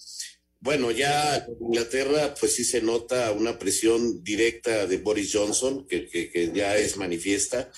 bueno, 0.60 0.90
ya 0.90 1.46
Inglaterra, 1.60 2.34
pues 2.38 2.54
sí 2.54 2.64
se 2.64 2.82
nota 2.82 3.30
una 3.32 3.58
presión 3.58 4.22
directa 4.24 4.86
de 4.86 4.98
Boris 4.98 5.30
Johnson, 5.32 5.86
que, 5.86 6.08
que, 6.08 6.50
ya 6.52 6.76
es 6.76 6.96
manifiesta. 6.96 7.70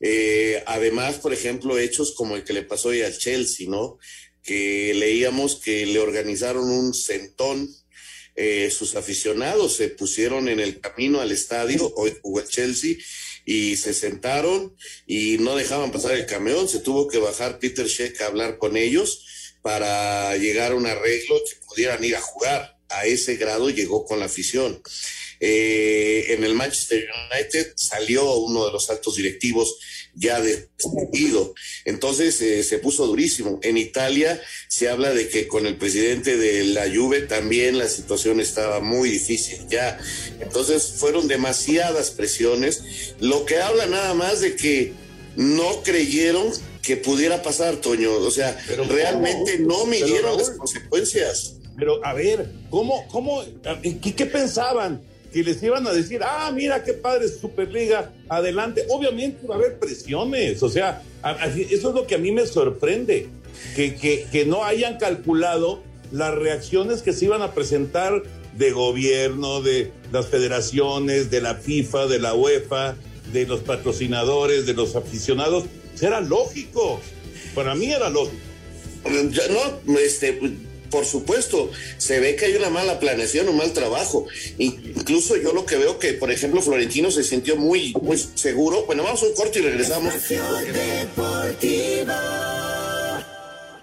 Eh, 0.00 0.62
además, 0.66 1.16
por 1.16 1.32
ejemplo, 1.32 1.78
hechos 1.78 2.14
como 2.14 2.36
el 2.36 2.44
que 2.44 2.52
le 2.52 2.62
pasó 2.62 2.88
hoy 2.88 3.02
al 3.02 3.16
Chelsea, 3.16 3.68
¿no? 3.68 3.98
Que 4.42 4.92
leíamos 4.94 5.56
que 5.56 5.86
le 5.86 6.00
organizaron 6.00 6.68
un 6.68 6.92
centón 6.92 7.66
eh, 8.36 8.70
sus 8.70 8.96
aficionados 8.96 9.76
se 9.76 9.88
pusieron 9.88 10.48
en 10.48 10.60
el 10.60 10.80
camino 10.80 11.20
al 11.20 11.32
estadio, 11.32 11.92
hoy 11.96 12.16
jugó 12.20 12.40
el 12.40 12.48
Chelsea, 12.48 12.96
y 13.44 13.76
se 13.76 13.92
sentaron 13.94 14.74
y 15.06 15.36
no 15.38 15.54
dejaban 15.54 15.92
pasar 15.92 16.12
el 16.12 16.26
camión, 16.26 16.68
se 16.68 16.80
tuvo 16.80 17.08
que 17.08 17.18
bajar 17.18 17.58
Peter 17.58 17.86
Sheck 17.86 18.20
a 18.20 18.26
hablar 18.26 18.58
con 18.58 18.76
ellos 18.76 19.24
para 19.62 20.36
llegar 20.36 20.72
a 20.72 20.74
un 20.74 20.86
arreglo 20.86 21.36
que 21.48 21.66
pudieran 21.66 22.02
ir 22.04 22.16
a 22.16 22.20
jugar. 22.20 22.76
A 22.90 23.06
ese 23.06 23.36
grado 23.36 23.70
llegó 23.70 24.04
con 24.04 24.20
la 24.20 24.26
afición. 24.26 24.80
Eh, 25.40 26.26
en 26.28 26.44
el 26.44 26.54
Manchester 26.54 27.08
United 27.32 27.72
salió 27.76 28.34
uno 28.36 28.66
de 28.66 28.72
los 28.72 28.88
altos 28.90 29.16
directivos 29.16 29.78
ya 30.16 30.40
despedido. 30.40 31.54
Entonces 31.84 32.40
eh, 32.40 32.62
se 32.62 32.78
puso 32.78 33.06
durísimo. 33.06 33.58
En 33.62 33.76
Italia 33.76 34.40
se 34.68 34.88
habla 34.88 35.12
de 35.12 35.28
que 35.28 35.48
con 35.48 35.66
el 35.66 35.76
presidente 35.76 36.36
de 36.36 36.64
la 36.64 36.84
Juve 36.92 37.22
también 37.22 37.78
la 37.78 37.88
situación 37.88 38.40
estaba 38.40 38.80
muy 38.80 39.10
difícil 39.10 39.66
ya. 39.68 39.98
Entonces 40.40 40.94
fueron 40.96 41.28
demasiadas 41.28 42.10
presiones, 42.10 43.14
lo 43.20 43.44
que 43.44 43.58
habla 43.58 43.86
nada 43.86 44.14
más 44.14 44.40
de 44.40 44.56
que 44.56 44.92
no 45.36 45.82
creyeron 45.82 46.52
que 46.82 46.96
pudiera 46.96 47.42
pasar, 47.42 47.76
Toño. 47.76 48.12
O 48.12 48.30
sea, 48.30 48.56
realmente 48.88 49.58
no 49.58 49.86
midieron 49.86 50.36
las 50.36 50.50
consecuencias. 50.50 51.56
Pero 51.76 52.04
a 52.04 52.12
ver, 52.12 52.50
¿cómo, 52.70 53.06
cómo, 53.08 53.42
qué, 53.82 54.14
qué 54.14 54.26
pensaban? 54.26 55.02
Que 55.34 55.42
les 55.42 55.60
iban 55.64 55.84
a 55.84 55.92
decir, 55.92 56.20
ah, 56.22 56.52
mira 56.54 56.84
qué 56.84 56.92
padre 56.92 57.26
Superliga, 57.26 58.12
adelante. 58.28 58.84
Obviamente 58.88 59.44
va 59.48 59.56
a 59.56 59.58
haber 59.58 59.80
presiones, 59.80 60.62
o 60.62 60.68
sea, 60.68 61.02
eso 61.68 61.88
es 61.88 61.94
lo 61.94 62.06
que 62.06 62.14
a 62.14 62.18
mí 62.18 62.30
me 62.30 62.46
sorprende, 62.46 63.26
que, 63.74 63.96
que, 64.30 64.46
no 64.46 64.64
hayan 64.64 64.96
calculado 64.96 65.82
las 66.12 66.32
reacciones 66.36 67.02
que 67.02 67.12
se 67.12 67.24
iban 67.24 67.42
a 67.42 67.52
presentar 67.52 68.22
de 68.56 68.70
gobierno, 68.70 69.60
de 69.60 69.90
las 70.12 70.28
federaciones, 70.28 71.32
de 71.32 71.40
la 71.40 71.56
FIFA, 71.56 72.06
de 72.06 72.20
la 72.20 72.34
UEFA, 72.34 72.94
de 73.32 73.44
los 73.44 73.60
patrocinadores, 73.60 74.66
de 74.66 74.74
los 74.74 74.94
aficionados. 74.94 75.64
Era 76.00 76.20
lógico. 76.20 77.00
Para 77.56 77.74
mí 77.74 77.90
era 77.90 78.08
lógico. 78.08 78.38
No, 79.84 79.98
este, 79.98 80.38
por 80.94 81.04
supuesto, 81.06 81.72
se 81.98 82.20
ve 82.20 82.36
que 82.36 82.44
hay 82.44 82.54
una 82.54 82.70
mala 82.70 83.00
planeación, 83.00 83.48
un 83.48 83.56
mal 83.56 83.72
trabajo. 83.72 84.28
Incluso 84.58 85.36
yo 85.36 85.52
lo 85.52 85.66
que 85.66 85.74
veo 85.74 85.98
que, 85.98 86.12
por 86.12 86.30
ejemplo, 86.30 86.62
Florentino 86.62 87.10
se 87.10 87.24
sintió 87.24 87.56
muy, 87.56 87.92
muy 88.00 88.16
seguro. 88.36 88.86
Bueno, 88.86 89.02
vamos 89.02 89.20
a 89.24 89.26
un 89.26 89.34
corte 89.34 89.58
y 89.58 89.62
regresamos. 89.62 90.14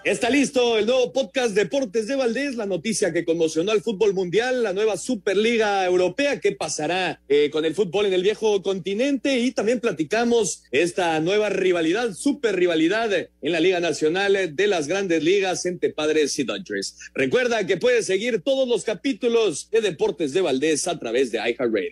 Está 0.04 0.32
listo 0.32 0.80
el 0.80 0.88
nuevo 0.88 1.14
podcast 1.14 1.54
Deportes 1.54 2.08
de 2.08 2.16
Valdés, 2.16 2.56
la 2.56 2.66
noticia 2.66 3.14
que 3.14 3.24
conmocionó 3.24 3.72
al 3.72 3.84
fútbol 3.84 4.16
mundial, 4.16 4.64
la 4.64 4.74
nueva 4.74 4.98
Superliga 4.98 5.86
Europea, 5.86 6.40
qué 6.40 6.54
pasará 6.54 7.22
eh, 7.30 7.52
con 7.52 7.66
el 7.66 7.76
fútbol 7.76 8.08
en 8.08 8.14
el 8.14 8.24
viejo 8.24 8.64
continente 8.64 9.38
y 9.38 9.52
también 9.52 9.80
platicamos 9.80 10.64
esta 10.72 11.20
nueva 11.20 11.50
rivalidad, 11.50 12.14
super 12.16 12.56
rivalidad 12.56 13.12
en 13.14 13.52
la 13.52 13.60
Liga 13.60 13.80
Nacional 13.80 14.56
de 14.56 14.68
las 14.68 14.88
Grandes 14.88 15.22
Ligas 15.24 15.68
entre 15.68 15.92
Padres 15.92 16.38
y 16.40 16.46
Dodgers. 16.46 16.98
Recuerda 17.14 17.68
que 17.68 17.78
puedes 17.78 18.08
seguir 18.08 18.42
todos 18.42 18.68
los 18.68 18.84
capítulos 18.84 19.70
de 19.70 19.82
Deportes 19.82 20.34
de 20.34 20.42
Valdés 20.42 20.88
a 20.88 20.98
través 20.98 21.32
de 21.32 21.38
iHeartRadio. 21.38 21.92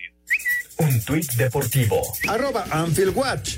Un 0.79 0.99
tuit 1.01 1.31
deportivo. 1.33 2.01
Arroba 2.27 2.65
Anfield 2.71 3.15
Watch. 3.15 3.57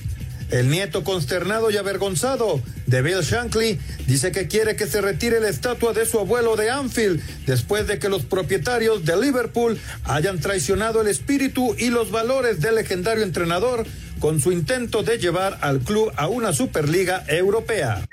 El 0.51 0.69
nieto 0.69 1.03
consternado 1.05 1.71
y 1.71 1.77
avergonzado 1.77 2.61
de 2.85 3.01
Bill 3.01 3.21
Shankly 3.21 3.79
dice 4.05 4.33
que 4.33 4.47
quiere 4.47 4.75
que 4.75 4.85
se 4.85 4.99
retire 4.99 5.39
la 5.39 5.47
estatua 5.47 5.93
de 5.93 6.05
su 6.05 6.19
abuelo 6.19 6.57
de 6.57 6.69
Anfield 6.69 7.21
después 7.45 7.87
de 7.87 7.99
que 7.99 8.09
los 8.09 8.25
propietarios 8.25 9.05
de 9.05 9.15
Liverpool 9.15 9.79
hayan 10.03 10.39
traicionado 10.39 11.01
el 11.01 11.07
espíritu 11.07 11.73
y 11.77 11.89
los 11.89 12.11
valores 12.11 12.59
del 12.59 12.75
legendario 12.75 13.23
entrenador 13.23 13.85
con 14.19 14.41
su 14.41 14.51
intento 14.51 15.03
de 15.03 15.17
llevar 15.17 15.57
al 15.61 15.79
club 15.79 16.11
a 16.17 16.27
una 16.27 16.51
Superliga 16.51 17.23
Europea. 17.27 18.05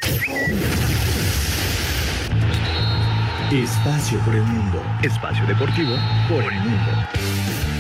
Espacio 3.52 4.18
por 4.20 4.34
el 4.34 4.42
mundo. 4.42 4.82
Espacio 5.02 5.44
deportivo 5.46 5.96
por 6.28 6.44
el 6.44 6.60
mundo. 6.60 7.17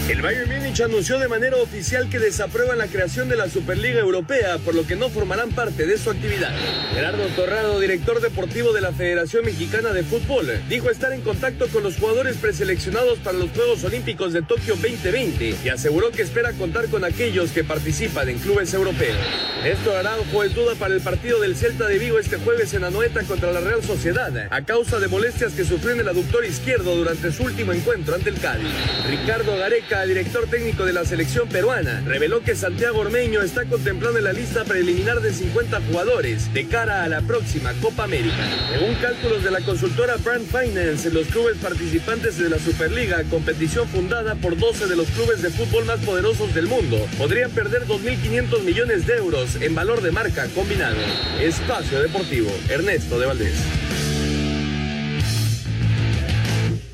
El 0.08 0.22
Bayern 0.22 0.48
Múnich 0.48 0.80
anunció 0.80 1.18
de 1.18 1.28
manera 1.28 1.56
oficial 1.58 2.08
que 2.08 2.18
desaprueban 2.18 2.78
la 2.78 2.86
creación 2.86 3.28
de 3.28 3.36
la 3.36 3.50
Superliga 3.50 4.00
Europea, 4.00 4.56
por 4.56 4.74
lo 4.74 4.86
que 4.86 4.96
no 4.96 5.10
formarán 5.10 5.50
parte 5.50 5.86
de 5.86 5.98
su 5.98 6.08
actividad. 6.08 6.50
Gerardo 6.94 7.26
Torrado, 7.36 7.78
director 7.78 8.22
deportivo 8.22 8.72
de 8.72 8.80
la 8.80 8.92
Federación 8.92 9.44
Mexicana 9.44 9.92
de 9.92 10.04
Fútbol, 10.04 10.50
dijo 10.66 10.88
estar 10.88 11.12
en 11.12 11.20
contacto 11.20 11.68
con 11.68 11.82
los 11.82 11.98
jugadores 11.98 12.38
preseleccionados 12.38 13.18
para 13.18 13.36
los 13.36 13.50
Juegos 13.50 13.84
Olímpicos 13.84 14.32
de 14.32 14.40
Tokio 14.40 14.76
2020 14.76 15.56
y 15.62 15.68
aseguró 15.68 16.10
que 16.10 16.22
espera 16.22 16.52
contar 16.54 16.86
con 16.86 17.04
aquellos 17.04 17.50
que 17.50 17.62
participan 17.62 18.30
en 18.30 18.38
clubes 18.38 18.72
europeos. 18.72 19.18
Esto 19.62 19.94
Araujo 19.94 20.42
es 20.42 20.54
duda 20.54 20.74
para 20.76 20.94
el 20.94 21.02
partido 21.02 21.38
del 21.38 21.54
Celta 21.54 21.86
de 21.86 21.98
Vigo 21.98 22.18
este 22.18 22.38
jueves 22.38 22.72
en 22.72 22.84
Anoeta 22.84 23.24
contra 23.24 23.52
la 23.52 23.60
Real 23.60 23.82
Sociedad, 23.82 24.32
a 24.50 24.64
causa 24.64 25.00
de 25.00 25.08
molestias 25.08 25.52
que 25.52 25.64
sufrió 25.64 25.92
en 25.92 26.00
el 26.00 26.08
aductor 26.08 26.46
izquierdo 26.46 26.96
durante 26.96 27.30
su 27.30 27.42
último 27.42 27.74
encuentro 27.74 28.14
ante 28.14 28.30
el 28.30 28.40
Cádiz. 28.40 28.68
Ricardo 29.06 29.54
Gareca 29.58 29.97
director 30.06 30.46
técnico 30.48 30.84
de 30.84 30.92
la 30.92 31.04
selección 31.04 31.48
peruana, 31.48 32.02
reveló 32.06 32.42
que 32.42 32.54
Santiago 32.54 33.00
Ormeño 33.00 33.42
está 33.42 33.64
contemplando 33.64 34.18
en 34.18 34.24
la 34.24 34.32
lista 34.32 34.64
preliminar 34.64 35.20
de 35.20 35.32
50 35.32 35.80
jugadores 35.82 36.52
de 36.52 36.66
cara 36.66 37.04
a 37.04 37.08
la 37.08 37.20
próxima 37.22 37.72
Copa 37.74 38.04
América. 38.04 38.48
Según 38.72 38.94
cálculos 38.96 39.42
de 39.44 39.50
la 39.50 39.60
consultora 39.60 40.16
Brand 40.16 40.46
Finance, 40.46 41.10
los 41.10 41.26
clubes 41.28 41.56
participantes 41.58 42.38
de 42.38 42.50
la 42.50 42.58
Superliga, 42.58 43.22
competición 43.24 43.88
fundada 43.88 44.34
por 44.36 44.56
12 44.56 44.86
de 44.86 44.96
los 44.96 45.08
clubes 45.08 45.42
de 45.42 45.50
fútbol 45.50 45.84
más 45.84 46.00
poderosos 46.00 46.54
del 46.54 46.66
mundo, 46.66 46.98
podrían 47.16 47.50
perder 47.50 47.86
2.500 47.86 48.62
millones 48.62 49.06
de 49.06 49.16
euros 49.16 49.56
en 49.56 49.74
valor 49.74 50.02
de 50.02 50.12
marca 50.12 50.46
combinado. 50.54 50.96
Espacio 51.40 52.00
Deportivo, 52.02 52.50
Ernesto 52.68 53.18
de 53.18 53.26
Valdés. 53.26 53.54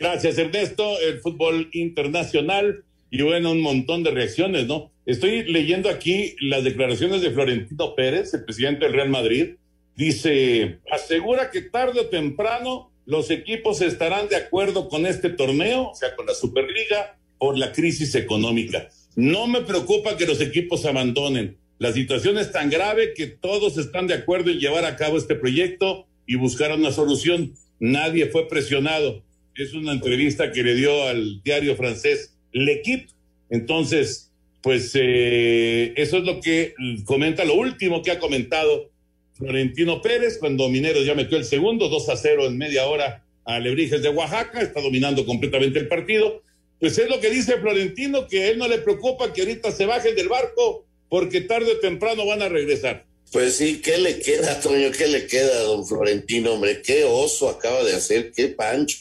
Gracias, 0.04 0.36
Ernesto. 0.36 0.98
El 1.00 1.20
fútbol 1.20 1.70
internacional 1.72 2.84
y 3.16 3.22
bueno, 3.22 3.52
un 3.52 3.60
montón 3.60 4.02
de 4.02 4.10
reacciones, 4.10 4.66
¿no? 4.66 4.90
Estoy 5.06 5.44
leyendo 5.44 5.88
aquí 5.88 6.34
las 6.40 6.64
declaraciones 6.64 7.22
de 7.22 7.30
Florentino 7.30 7.94
Pérez, 7.94 8.34
el 8.34 8.44
presidente 8.44 8.86
del 8.86 8.94
Real 8.94 9.08
Madrid. 9.08 9.50
Dice, 9.94 10.80
asegura 10.90 11.52
que 11.52 11.60
tarde 11.60 12.00
o 12.00 12.06
temprano 12.06 12.90
los 13.06 13.30
equipos 13.30 13.82
estarán 13.82 14.26
de 14.26 14.34
acuerdo 14.34 14.88
con 14.88 15.06
este 15.06 15.30
torneo, 15.30 15.90
o 15.90 15.94
sea, 15.94 16.16
con 16.16 16.26
la 16.26 16.34
Superliga, 16.34 17.16
por 17.38 17.56
la 17.56 17.70
crisis 17.70 18.16
económica. 18.16 18.88
No 19.14 19.46
me 19.46 19.60
preocupa 19.60 20.16
que 20.16 20.26
los 20.26 20.40
equipos 20.40 20.84
abandonen. 20.84 21.56
La 21.78 21.92
situación 21.92 22.36
es 22.36 22.50
tan 22.50 22.68
grave 22.68 23.14
que 23.14 23.28
todos 23.28 23.78
están 23.78 24.08
de 24.08 24.14
acuerdo 24.14 24.50
en 24.50 24.58
llevar 24.58 24.84
a 24.86 24.96
cabo 24.96 25.18
este 25.18 25.36
proyecto 25.36 26.08
y 26.26 26.34
buscar 26.34 26.72
una 26.72 26.90
solución. 26.90 27.54
Nadie 27.78 28.26
fue 28.26 28.48
presionado. 28.48 29.22
Es 29.54 29.72
una 29.72 29.92
entrevista 29.92 30.50
que 30.50 30.64
le 30.64 30.74
dio 30.74 31.04
al 31.04 31.40
diario 31.44 31.76
francés 31.76 32.33
L'Equipe. 32.54 33.08
Entonces, 33.50 34.30
pues 34.62 34.92
eh, 34.94 35.92
eso 35.96 36.16
es 36.16 36.24
lo 36.24 36.40
que 36.40 36.74
comenta, 37.04 37.44
lo 37.44 37.54
último 37.54 38.02
que 38.02 38.10
ha 38.10 38.18
comentado 38.18 38.90
Florentino 39.34 40.00
Pérez, 40.00 40.38
cuando 40.38 40.68
Mineros 40.68 41.04
ya 41.04 41.14
metió 41.14 41.36
el 41.36 41.44
segundo, 41.44 41.88
2 41.88 42.08
a 42.08 42.16
0 42.16 42.46
en 42.46 42.56
media 42.56 42.86
hora 42.86 43.24
a 43.44 43.58
Lebrijes 43.58 44.00
de 44.00 44.08
Oaxaca, 44.08 44.62
está 44.62 44.80
dominando 44.80 45.26
completamente 45.26 45.78
el 45.78 45.88
partido. 45.88 46.42
Pues 46.80 46.98
es 46.98 47.08
lo 47.08 47.20
que 47.20 47.30
dice 47.30 47.58
Florentino, 47.58 48.26
que 48.28 48.48
él 48.48 48.58
no 48.58 48.68
le 48.68 48.78
preocupa 48.78 49.32
que 49.32 49.42
ahorita 49.42 49.70
se 49.72 49.86
bajen 49.86 50.14
del 50.14 50.28
barco, 50.28 50.86
porque 51.08 51.42
tarde 51.42 51.72
o 51.72 51.78
temprano 51.78 52.24
van 52.26 52.42
a 52.42 52.48
regresar. 52.48 53.04
Pues 53.32 53.56
sí, 53.56 53.80
¿qué 53.82 53.98
le 53.98 54.20
queda, 54.20 54.60
Toño? 54.60 54.90
¿Qué 54.96 55.08
le 55.08 55.26
queda 55.26 55.60
don 55.62 55.86
Florentino, 55.86 56.52
hombre? 56.52 56.82
Qué 56.82 57.04
oso 57.04 57.48
acaba 57.48 57.82
de 57.82 57.94
hacer, 57.94 58.32
qué 58.32 58.48
pancho. 58.48 58.98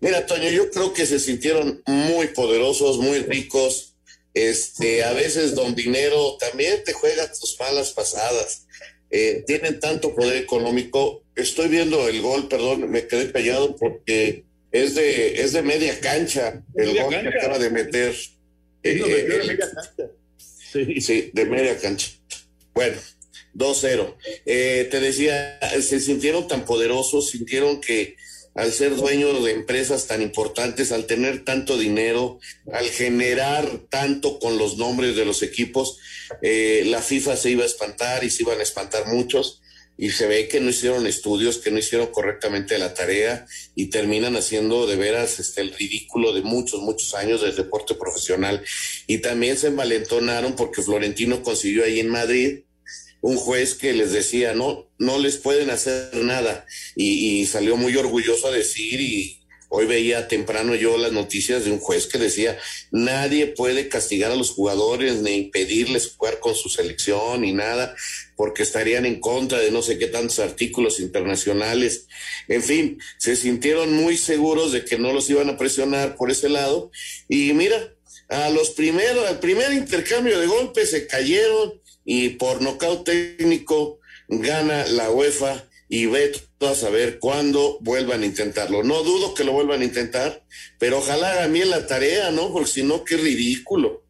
Mira, 0.00 0.26
Toño, 0.26 0.50
yo 0.50 0.70
creo 0.70 0.92
que 0.92 1.06
se 1.06 1.18
sintieron 1.18 1.82
muy 1.86 2.28
poderosos, 2.28 2.98
muy 2.98 3.20
ricos. 3.20 3.94
Este, 4.32 5.04
a 5.04 5.12
veces 5.12 5.54
don 5.54 5.74
dinero 5.74 6.36
también 6.38 6.82
te 6.84 6.92
juega 6.92 7.30
tus 7.30 7.56
malas 7.58 7.92
pasadas. 7.92 8.66
Eh, 9.10 9.44
tienen 9.46 9.78
tanto 9.78 10.14
poder 10.14 10.36
económico. 10.36 11.22
Estoy 11.36 11.68
viendo 11.68 12.08
el 12.08 12.20
gol, 12.20 12.48
perdón, 12.48 12.90
me 12.90 13.06
quedé 13.06 13.30
callado 13.30 13.76
porque 13.76 14.44
es 14.72 14.96
de, 14.96 15.40
es 15.40 15.52
de 15.52 15.62
media 15.62 16.00
cancha 16.00 16.64
el 16.74 17.00
gol 17.00 17.10
que 17.10 17.28
acaba 17.28 17.58
de 17.58 17.70
meter. 17.70 18.14
Eh, 18.82 18.94
de 18.94 19.38
media 19.38 19.70
cancha. 19.70 20.10
Sí. 20.36 21.00
sí, 21.00 21.30
de 21.32 21.44
media 21.44 21.78
cancha. 21.78 22.10
Bueno, 22.74 22.96
2-0. 23.54 24.16
Eh, 24.46 24.88
te 24.90 24.98
decía, 24.98 25.60
se 25.80 26.00
sintieron 26.00 26.48
tan 26.48 26.64
poderosos, 26.64 27.30
sintieron 27.30 27.80
que 27.80 28.16
al 28.54 28.72
ser 28.72 28.94
dueños 28.94 29.44
de 29.44 29.52
empresas 29.52 30.06
tan 30.06 30.22
importantes, 30.22 30.92
al 30.92 31.06
tener 31.06 31.44
tanto 31.44 31.76
dinero, 31.76 32.38
al 32.72 32.86
generar 32.86 33.68
tanto 33.90 34.38
con 34.38 34.58
los 34.58 34.78
nombres 34.78 35.16
de 35.16 35.24
los 35.24 35.42
equipos, 35.42 35.98
eh, 36.40 36.84
la 36.86 37.02
FIFA 37.02 37.36
se 37.36 37.50
iba 37.50 37.64
a 37.64 37.66
espantar 37.66 38.22
y 38.24 38.30
se 38.30 38.44
iban 38.44 38.60
a 38.60 38.62
espantar 38.62 39.06
muchos. 39.06 39.60
Y 39.96 40.10
se 40.10 40.26
ve 40.26 40.48
que 40.48 40.58
no 40.58 40.70
hicieron 40.70 41.06
estudios, 41.06 41.58
que 41.58 41.70
no 41.70 41.78
hicieron 41.78 42.08
correctamente 42.08 42.78
la 42.78 42.94
tarea 42.94 43.46
y 43.76 43.90
terminan 43.90 44.34
haciendo 44.34 44.88
de 44.88 44.96
veras 44.96 45.38
este, 45.38 45.60
el 45.60 45.72
ridículo 45.72 46.32
de 46.32 46.42
muchos, 46.42 46.80
muchos 46.80 47.14
años 47.14 47.42
del 47.42 47.54
deporte 47.54 47.94
profesional. 47.94 48.64
Y 49.06 49.18
también 49.18 49.56
se 49.56 49.68
envalentonaron 49.68 50.56
porque 50.56 50.82
Florentino 50.82 51.44
consiguió 51.44 51.84
ahí 51.84 52.00
en 52.00 52.08
Madrid 52.08 52.62
un 53.24 53.38
juez 53.38 53.74
que 53.74 53.94
les 53.94 54.12
decía, 54.12 54.52
no, 54.52 54.86
no 54.98 55.18
les 55.18 55.38
pueden 55.38 55.70
hacer 55.70 56.14
nada. 56.14 56.66
Y, 56.94 57.46
salió 57.46 57.74
muy 57.74 57.96
orgulloso 57.96 58.48
a 58.48 58.50
decir, 58.50 59.00
y 59.00 59.40
hoy 59.70 59.86
veía 59.86 60.28
temprano 60.28 60.74
yo 60.74 60.98
las 60.98 61.10
noticias 61.10 61.64
de 61.64 61.70
un 61.70 61.78
juez 61.78 62.06
que 62.06 62.18
decía, 62.18 62.58
nadie 62.90 63.46
puede 63.46 63.88
castigar 63.88 64.30
a 64.30 64.36
los 64.36 64.50
jugadores 64.50 65.22
ni 65.22 65.36
impedirles 65.36 66.14
jugar 66.14 66.38
con 66.38 66.54
su 66.54 66.68
selección 66.68 67.40
ni 67.40 67.54
nada, 67.54 67.96
porque 68.36 68.62
estarían 68.62 69.06
en 69.06 69.20
contra 69.20 69.58
de 69.58 69.70
no 69.70 69.80
sé 69.80 69.96
qué 69.96 70.08
tantos 70.08 70.38
artículos 70.38 71.00
internacionales. 71.00 72.08
En 72.46 72.62
fin, 72.62 72.98
se 73.16 73.36
sintieron 73.36 73.90
muy 73.94 74.18
seguros 74.18 74.70
de 74.70 74.84
que 74.84 74.98
no 74.98 75.14
los 75.14 75.30
iban 75.30 75.48
a 75.48 75.56
presionar 75.56 76.16
por 76.16 76.30
ese 76.30 76.50
lado. 76.50 76.90
Y 77.26 77.54
mira, 77.54 77.94
a 78.28 78.50
los 78.50 78.72
primeros, 78.72 79.26
al 79.26 79.38
primer 79.38 79.72
intercambio 79.72 80.38
de 80.38 80.46
golpes 80.46 80.90
se 80.90 81.06
cayeron 81.06 81.82
y 82.04 82.30
por 82.30 82.62
nocaut 82.62 83.04
técnico 83.04 83.98
gana 84.28 84.86
la 84.86 85.10
UEFA 85.10 85.64
y 85.88 86.06
ve 86.06 86.32
a 86.60 86.74
saber 86.74 87.18
cuándo 87.18 87.78
vuelvan 87.80 88.22
a 88.22 88.26
intentarlo. 88.26 88.82
No 88.82 89.02
dudo 89.02 89.34
que 89.34 89.44
lo 89.44 89.52
vuelvan 89.52 89.82
a 89.82 89.84
intentar, 89.84 90.44
pero 90.78 90.98
ojalá 90.98 91.32
hagan 91.32 91.52
bien 91.52 91.70
la 91.70 91.86
tarea, 91.86 92.30
¿no? 92.30 92.52
Porque 92.52 92.70
si 92.70 92.82
no, 92.82 93.04
qué 93.04 93.16
ridículo. 93.16 94.02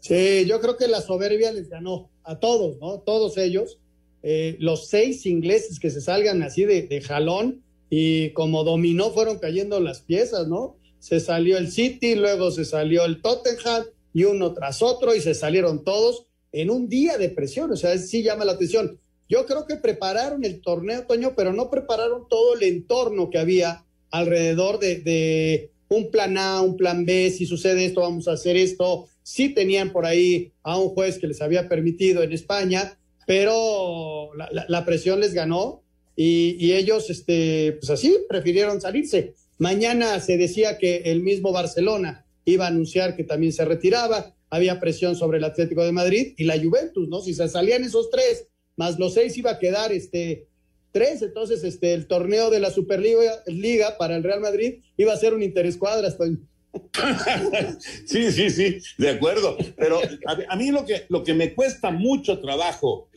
Sí, 0.00 0.46
yo 0.46 0.60
creo 0.60 0.76
que 0.76 0.88
la 0.88 1.02
soberbia 1.02 1.52
les 1.52 1.68
ganó 1.68 2.10
a 2.24 2.38
todos, 2.38 2.78
¿no? 2.78 3.00
Todos 3.00 3.36
ellos. 3.36 3.78
Eh, 4.22 4.56
los 4.58 4.88
seis 4.88 5.26
ingleses 5.26 5.78
que 5.78 5.90
se 5.90 6.00
salgan 6.00 6.42
así 6.42 6.64
de 6.64 7.00
jalón 7.06 7.62
y 7.90 8.30
como 8.30 8.64
dominó 8.64 9.10
fueron 9.10 9.38
cayendo 9.38 9.80
las 9.80 10.00
piezas, 10.00 10.46
¿no? 10.46 10.76
Se 11.00 11.20
salió 11.20 11.58
el 11.58 11.70
City, 11.70 12.14
luego 12.14 12.50
se 12.50 12.64
salió 12.64 13.04
el 13.04 13.20
Tottenham 13.20 13.84
y 14.12 14.24
uno 14.24 14.52
tras 14.54 14.82
otro 14.82 15.14
y 15.14 15.20
se 15.20 15.34
salieron 15.34 15.84
todos 15.84 16.26
en 16.52 16.70
un 16.70 16.88
día 16.88 17.18
de 17.18 17.30
presión, 17.30 17.70
o 17.70 17.76
sea, 17.76 17.96
sí 17.98 18.22
llama 18.22 18.44
la 18.44 18.52
atención. 18.52 18.98
Yo 19.28 19.46
creo 19.46 19.66
que 19.66 19.76
prepararon 19.76 20.44
el 20.44 20.60
torneo, 20.60 21.06
Toño, 21.06 21.34
pero 21.36 21.52
no 21.52 21.70
prepararon 21.70 22.26
todo 22.28 22.56
el 22.56 22.64
entorno 22.64 23.30
que 23.30 23.38
había 23.38 23.84
alrededor 24.10 24.80
de, 24.80 25.70
un 25.88 26.10
plan 26.10 26.36
A, 26.36 26.60
un 26.62 26.76
plan 26.76 27.04
B, 27.04 27.30
si 27.30 27.46
sucede 27.46 27.84
esto, 27.84 28.00
vamos 28.00 28.26
a 28.28 28.32
hacer 28.32 28.56
esto. 28.56 29.08
Sí 29.22 29.50
tenían 29.50 29.92
por 29.92 30.06
ahí 30.06 30.52
a 30.62 30.78
un 30.78 30.90
juez 30.90 31.18
que 31.18 31.28
les 31.28 31.42
había 31.42 31.68
permitido 31.68 32.22
en 32.22 32.32
España, 32.32 32.98
pero 33.26 34.30
la, 34.34 34.84
presión 34.84 35.20
les 35.20 35.34
ganó 35.34 35.82
y, 36.16 36.56
y, 36.58 36.72
ellos, 36.72 37.10
este, 37.10 37.76
pues 37.80 37.90
así, 37.90 38.18
prefirieron 38.28 38.80
salirse. 38.80 39.34
Mañana 39.58 40.18
se 40.20 40.36
decía 40.36 40.78
que 40.78 41.02
el 41.06 41.22
mismo 41.22 41.52
Barcelona 41.52 42.24
iba 42.44 42.64
a 42.64 42.68
anunciar 42.68 43.14
que 43.14 43.24
también 43.24 43.52
se 43.52 43.64
retiraba 43.64 44.34
había 44.50 44.80
presión 44.80 45.16
sobre 45.16 45.38
el 45.38 45.44
Atlético 45.44 45.84
de 45.84 45.92
Madrid 45.92 46.34
y 46.36 46.44
la 46.44 46.60
Juventus, 46.60 47.08
¿no? 47.08 47.20
Si 47.20 47.34
se 47.34 47.48
salían 47.48 47.84
esos 47.84 48.10
tres, 48.10 48.48
más 48.76 48.98
los 48.98 49.14
seis 49.14 49.36
iba 49.38 49.52
a 49.52 49.58
quedar 49.58 49.92
este 49.92 50.48
tres, 50.92 51.22
entonces 51.22 51.62
este 51.64 51.94
el 51.94 52.06
torneo 52.06 52.50
de 52.50 52.60
la 52.60 52.70
Superliga 52.70 53.42
Liga 53.46 53.96
para 53.96 54.16
el 54.16 54.24
Real 54.24 54.40
Madrid 54.40 54.80
iba 54.96 55.12
a 55.12 55.16
ser 55.16 55.34
un 55.34 55.42
interescuadras. 55.42 56.16
sí, 58.04 58.32
sí, 58.32 58.50
sí, 58.50 58.78
de 58.98 59.10
acuerdo. 59.10 59.56
Pero 59.76 60.00
a, 60.26 60.56
mí 60.56 60.70
lo 60.70 60.84
que, 60.84 61.04
lo 61.08 61.22
que 61.22 61.34
me 61.34 61.54
cuesta 61.54 61.90
mucho 61.90 62.40
trabajo 62.40 63.08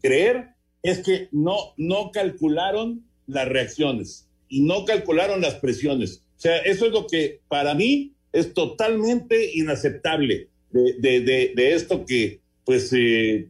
creer 0.00 0.48
es 0.82 0.98
que 0.98 1.28
no, 1.32 1.74
no 1.76 2.10
calcularon 2.12 3.04
las 3.26 3.48
reacciones 3.48 4.28
y 4.48 4.62
no 4.62 4.84
calcularon 4.84 5.40
las 5.40 5.54
presiones. 5.54 6.24
O 6.36 6.40
sea, 6.42 6.58
eso 6.58 6.86
es 6.86 6.92
lo 6.92 7.06
que 7.06 7.40
para 7.48 7.74
mí 7.74 8.14
es 8.32 8.54
totalmente 8.54 9.50
inaceptable 9.54 10.48
de, 10.72 11.72
esto 11.74 12.04
que, 12.06 12.40
pues, 12.64 12.92
eh, 12.92 13.48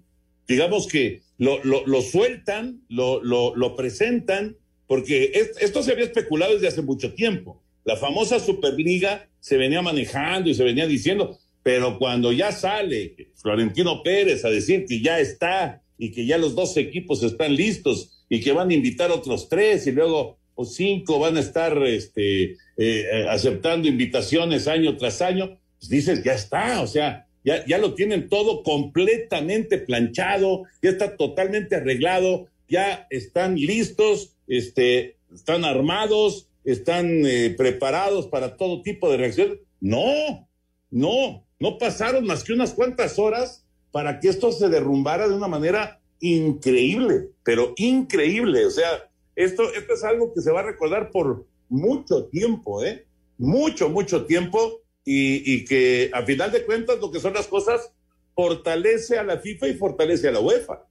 digamos 0.49 0.87
que 0.87 1.23
lo, 1.39 1.63
lo, 1.63 2.03
sueltan, 2.03 2.83
lo, 2.89 3.23
lo, 3.23 3.77
presentan, 3.77 4.57
porque 4.87 5.33
esto 5.61 5.83
se 5.83 5.93
había 5.93 6.05
especulado 6.05 6.55
desde 6.55 6.69
hace 6.69 6.83
mucho 6.83 7.15
tiempo. 7.15 7.63
La 7.85 7.97
famosa 7.97 8.39
Superliga 8.39 9.29
se 9.41 9.57
venía 9.57 9.83
manejando 9.83 10.51
y 10.51 10.55
se 10.55 10.65
venía 10.65 10.87
diciendo, 10.87 11.39
pero 11.63 11.99
cuando 11.99 12.33
ya 12.33 12.53
sale 12.53 13.31
Florentino 13.35 14.03
Pérez 14.03 14.45
a 14.45 14.51
decir 14.51 14.85
que 14.87 15.01
ya 15.01 15.19
está 15.19 15.83
y 15.99 16.11
que 16.13 16.27
ya 16.27 16.39
los 16.39 16.55
dos 16.55 16.77
equipos 16.77 17.23
están 17.23 17.55
listos 17.55 18.25
y 18.29 18.41
que 18.41 18.53
van 18.53 18.71
a 18.71 18.75
invitar 18.75 19.11
otros 19.11 19.49
tres 19.49 19.87
y 19.87 19.93
luego 19.93 20.39
cinco 20.65 21.19
van 21.19 21.37
a 21.37 21.41
estar 21.41 21.77
este, 21.85 22.57
eh, 22.77 23.27
aceptando 23.29 23.89
invitaciones 23.89 24.69
año 24.69 24.97
tras 24.97 25.23
año, 25.23 25.59
pues 25.79 25.89
dices, 25.89 26.23
ya 26.23 26.35
está, 26.35 26.81
o 26.81 26.87
sea, 26.87 27.27
ya, 27.45 27.65
ya 27.67 27.79
lo 27.79 27.95
tienen 27.95 28.29
todo 28.29 28.63
completamente 28.63 29.79
planchado, 29.79 30.65
ya 30.83 30.91
está 30.91 31.17
totalmente 31.17 31.77
arreglado, 31.77 32.47
ya 32.69 33.07
están 33.11 33.57
listos, 33.57 34.37
este, 34.47 35.17
están 35.35 35.65
armados, 35.65 36.49
están 36.65 37.27
eh, 37.27 37.55
preparados 37.57 38.27
para 38.29 38.57
todo 38.57 38.83
tipo 38.83 39.11
de 39.11 39.17
reacción. 39.17 39.61
No, 39.81 40.49
no, 40.91 41.45
no 41.59 41.79
pasaron 41.79 42.25
más 42.25 42.45
que 42.45 42.53
unas 42.53 42.73
cuantas 42.73 43.19
horas 43.19 43.65
para 43.91 44.21
que 44.21 44.29
esto 44.29 44.53
se 44.53 44.69
derrumbara 44.69 45.29
de 45.29 45.35
una 45.35 45.49
manera 45.49 46.01
increíble, 46.21 47.29
pero 47.43 47.75
increíble. 47.77 48.65
O 48.65 48.71
sea, 48.71 49.11
esto, 49.37 49.73
esto 49.73 49.95
es 49.95 50.05
algo 50.05 50.33
que 50.35 50.41
se 50.41 50.51
va 50.51 50.61
a 50.61 50.65
recordar 50.65 51.11
por 51.11 51.47
mucho 51.69 52.27
tiempo, 52.27 52.85
¿eh? 52.85 53.07
Mucho, 53.39 53.89
mucho 53.89 54.27
tiempo 54.27 54.83
y, 55.05 55.53
y 55.53 55.65
que 55.65 56.11
a 56.13 56.25
final 56.25 56.53
de 56.53 56.65
cuentas 56.65 56.99
lo 57.01 57.11
que 57.11 57.21
son 57.21 57.35
las 57.35 57.47
cosas 57.47 57.91
fortalece 58.35 59.19
a 59.19 59.25
la 59.25 59.39
FIFA 59.39 59.69
y 59.69 59.75
fortalece 59.75 60.29
a 60.29 60.33
la 60.33 60.41
UEFA. 60.41 60.87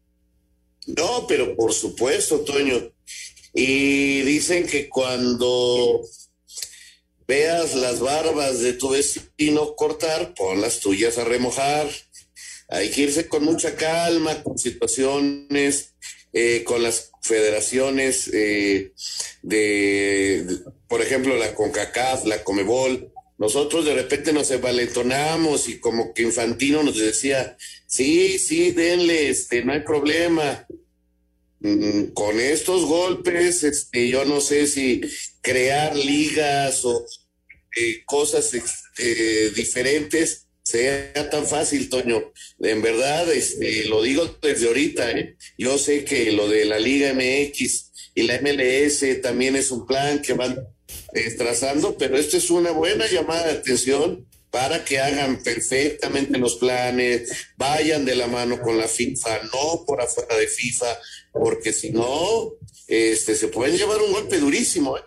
No, 0.88 1.26
pero 1.28 1.56
por 1.56 1.74
supuesto, 1.74 2.42
Toño. 2.42 2.92
Y 3.54 4.22
dicen 4.22 4.66
que 4.66 4.90
cuando 4.90 6.02
veas 7.28 7.76
las 7.76 8.00
barbas 8.00 8.60
de 8.60 8.74
tu 8.74 8.90
vecino 8.90 9.76
cortar, 9.76 10.34
pon 10.34 10.62
las 10.62 10.80
tuyas 10.80 11.18
a 11.18 11.24
remojar. 11.24 11.88
Hay 12.70 12.90
que 12.90 13.02
irse 13.02 13.28
con 13.28 13.44
mucha 13.44 13.76
calma, 13.76 14.42
con 14.44 14.58
situaciones, 14.58 15.91
eh, 16.34 16.64
con 16.64 16.82
las 16.84 17.12
federaciones 17.22 18.30
eh, 18.34 18.94
de, 19.42 20.46
por 20.88 21.02
ejemplo, 21.02 21.36
la 21.38 21.54
CONCACAF, 21.54 22.26
la 22.26 22.44
COMEBOL. 22.44 23.12
Nosotros 23.38 23.86
de 23.86 23.96
repente 23.96 24.34
nos 24.34 24.52
envalentonamos 24.52 25.68
y 25.68 25.80
como 25.80 26.14
que 26.14 26.24
Infantino 26.24 26.84
nos 26.84 26.98
decía, 26.98 27.58
sí, 27.88 28.38
sí, 28.40 28.72
denle, 28.72 29.30
este, 29.30 29.64
no 29.64 29.74
hay 29.74 29.82
problema. 29.82 30.66
Mm, 31.60 32.14
con 32.14 32.40
estos 32.40 32.86
golpes, 32.86 33.64
este, 33.64 34.10
yo 34.10 34.26
no 34.26 34.42
sé 34.42 34.68
si 34.68 35.02
crear 35.42 35.96
ligas 35.96 36.86
o 36.86 37.06
eh, 37.78 38.04
cosas 38.06 38.52
eh, 38.98 39.52
diferentes 39.56 40.48
sea 40.72 41.30
tan 41.30 41.46
fácil, 41.46 41.90
Toño. 41.90 42.32
En 42.60 42.82
verdad, 42.82 43.32
este, 43.32 43.86
lo 43.86 44.02
digo 44.02 44.38
desde 44.42 44.68
ahorita. 44.68 45.12
¿eh? 45.12 45.36
Yo 45.58 45.78
sé 45.78 46.04
que 46.04 46.32
lo 46.32 46.48
de 46.48 46.66
la 46.66 46.80
Liga 46.80 47.14
MX 47.14 47.92
y 48.16 48.24
la 48.24 48.40
MLS 48.42 49.22
también 49.22 49.56
es 49.56 49.72
un 49.72 49.86
plan 49.86 50.22
que 50.22 50.34
van 50.34 50.68
trazando, 51.38 51.98
pero 51.98 52.18
esto 52.18 52.38
es 52.38 52.50
una 52.50 52.72
buena 52.72 53.06
llamada 53.08 53.48
de 53.48 53.60
atención 53.60 54.28
para 54.50 54.84
que 54.84 55.00
hagan 55.00 55.42
perfectamente 55.42 56.38
los 56.38 56.58
planes, 56.58 57.32
vayan 57.58 58.04
de 58.04 58.16
la 58.16 58.28
mano 58.28 58.62
con 58.62 58.78
la 58.78 58.88
FIFA, 58.88 59.44
no 59.44 59.86
por 59.86 60.02
afuera 60.02 60.38
de 60.38 60.48
FIFA, 60.48 61.00
porque 61.32 61.72
si 61.72 61.92
no, 61.92 62.54
este, 62.88 63.36
se 63.36 63.48
pueden 63.48 63.78
llevar 63.78 64.02
un 64.02 64.12
golpe 64.12 64.38
durísimo. 64.38 64.98
¿eh? 64.98 65.02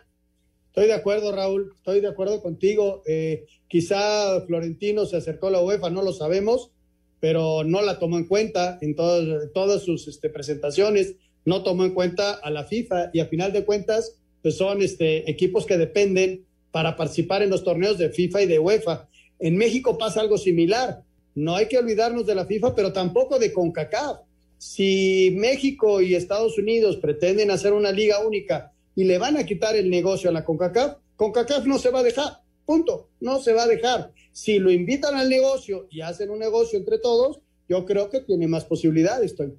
Estoy 0.74 0.88
de 0.88 0.94
acuerdo, 0.94 1.30
Raúl, 1.30 1.72
estoy 1.76 2.00
de 2.00 2.08
acuerdo 2.08 2.42
contigo. 2.42 3.04
Eh, 3.06 3.46
quizá 3.68 4.40
Florentino 4.44 5.06
se 5.06 5.16
acercó 5.16 5.46
a 5.46 5.52
la 5.52 5.62
UEFA, 5.62 5.88
no 5.88 6.02
lo 6.02 6.12
sabemos, 6.12 6.72
pero 7.20 7.62
no 7.62 7.80
la 7.80 8.00
tomó 8.00 8.18
en 8.18 8.26
cuenta 8.26 8.80
en 8.80 8.96
todas, 8.96 9.82
sus 9.84 10.08
este, 10.08 10.30
presentaciones, 10.30 11.14
no 11.44 11.62
tomó 11.62 11.84
en 11.84 11.94
cuenta 11.94 12.32
a 12.32 12.50
la 12.50 12.64
FIFA 12.64 13.10
y 13.12 13.20
a 13.20 13.26
final 13.26 13.52
de 13.52 13.64
cuentas, 13.64 14.16
pues 14.42 14.56
son 14.56 14.82
este, 14.82 15.30
equipos 15.30 15.64
que 15.64 15.78
dependen 15.78 16.44
para 16.72 16.96
participar 16.96 17.42
en 17.42 17.50
los 17.50 17.62
torneos 17.62 17.96
de 17.96 18.10
FIFA 18.10 18.42
y 18.42 18.46
de 18.46 18.58
UEFA. 18.58 19.08
En 19.38 19.56
México 19.56 19.96
pasa 19.96 20.22
algo 20.22 20.38
similar. 20.38 21.02
No 21.37 21.54
hay 21.54 21.68
que 21.68 21.78
olvidarnos 21.78 22.26
de 22.26 22.34
la 22.34 22.46
FIFA, 22.46 22.74
pero 22.74 22.92
tampoco 22.92 23.38
de 23.38 23.52
CONCACAF. 23.52 24.22
Si 24.58 25.32
México 25.37 26.00
y 26.00 26.16
Estados 26.16 26.58
Unidos 26.58 26.96
pretenden 26.96 27.52
hacer 27.52 27.72
una 27.72 27.92
liga 27.92 28.18
única 28.26 28.72
y 28.96 29.04
le 29.04 29.18
van 29.18 29.37
a 29.37 29.44
quitar 29.44 29.76
el 29.76 29.90
negocio 29.90 30.30
a 30.30 30.33
la 30.33 30.44
CONCACAF, 30.44 30.96
CONCACAF 31.16 31.66
no 31.66 31.78
se 31.78 31.90
va 31.90 32.00
a 32.00 32.02
dejar. 32.02 32.40
Punto. 32.66 33.11
No 33.20 33.40
se 33.40 33.52
va 33.52 33.64
a 33.64 33.66
dejar. 33.66 34.12
Si 34.33 34.59
lo 34.59 34.70
invitan 34.70 35.14
al 35.14 35.28
negocio 35.28 35.87
y 35.90 36.00
hacen 36.00 36.30
un 36.30 36.38
negocio 36.38 36.78
entre 36.78 36.98
todos, 36.98 37.40
yo 37.68 37.85
creo 37.85 38.11
que 38.11 38.20
tiene 38.20 38.46
más 38.46 38.64
posibilidades, 38.64 39.37
Toño. 39.37 39.54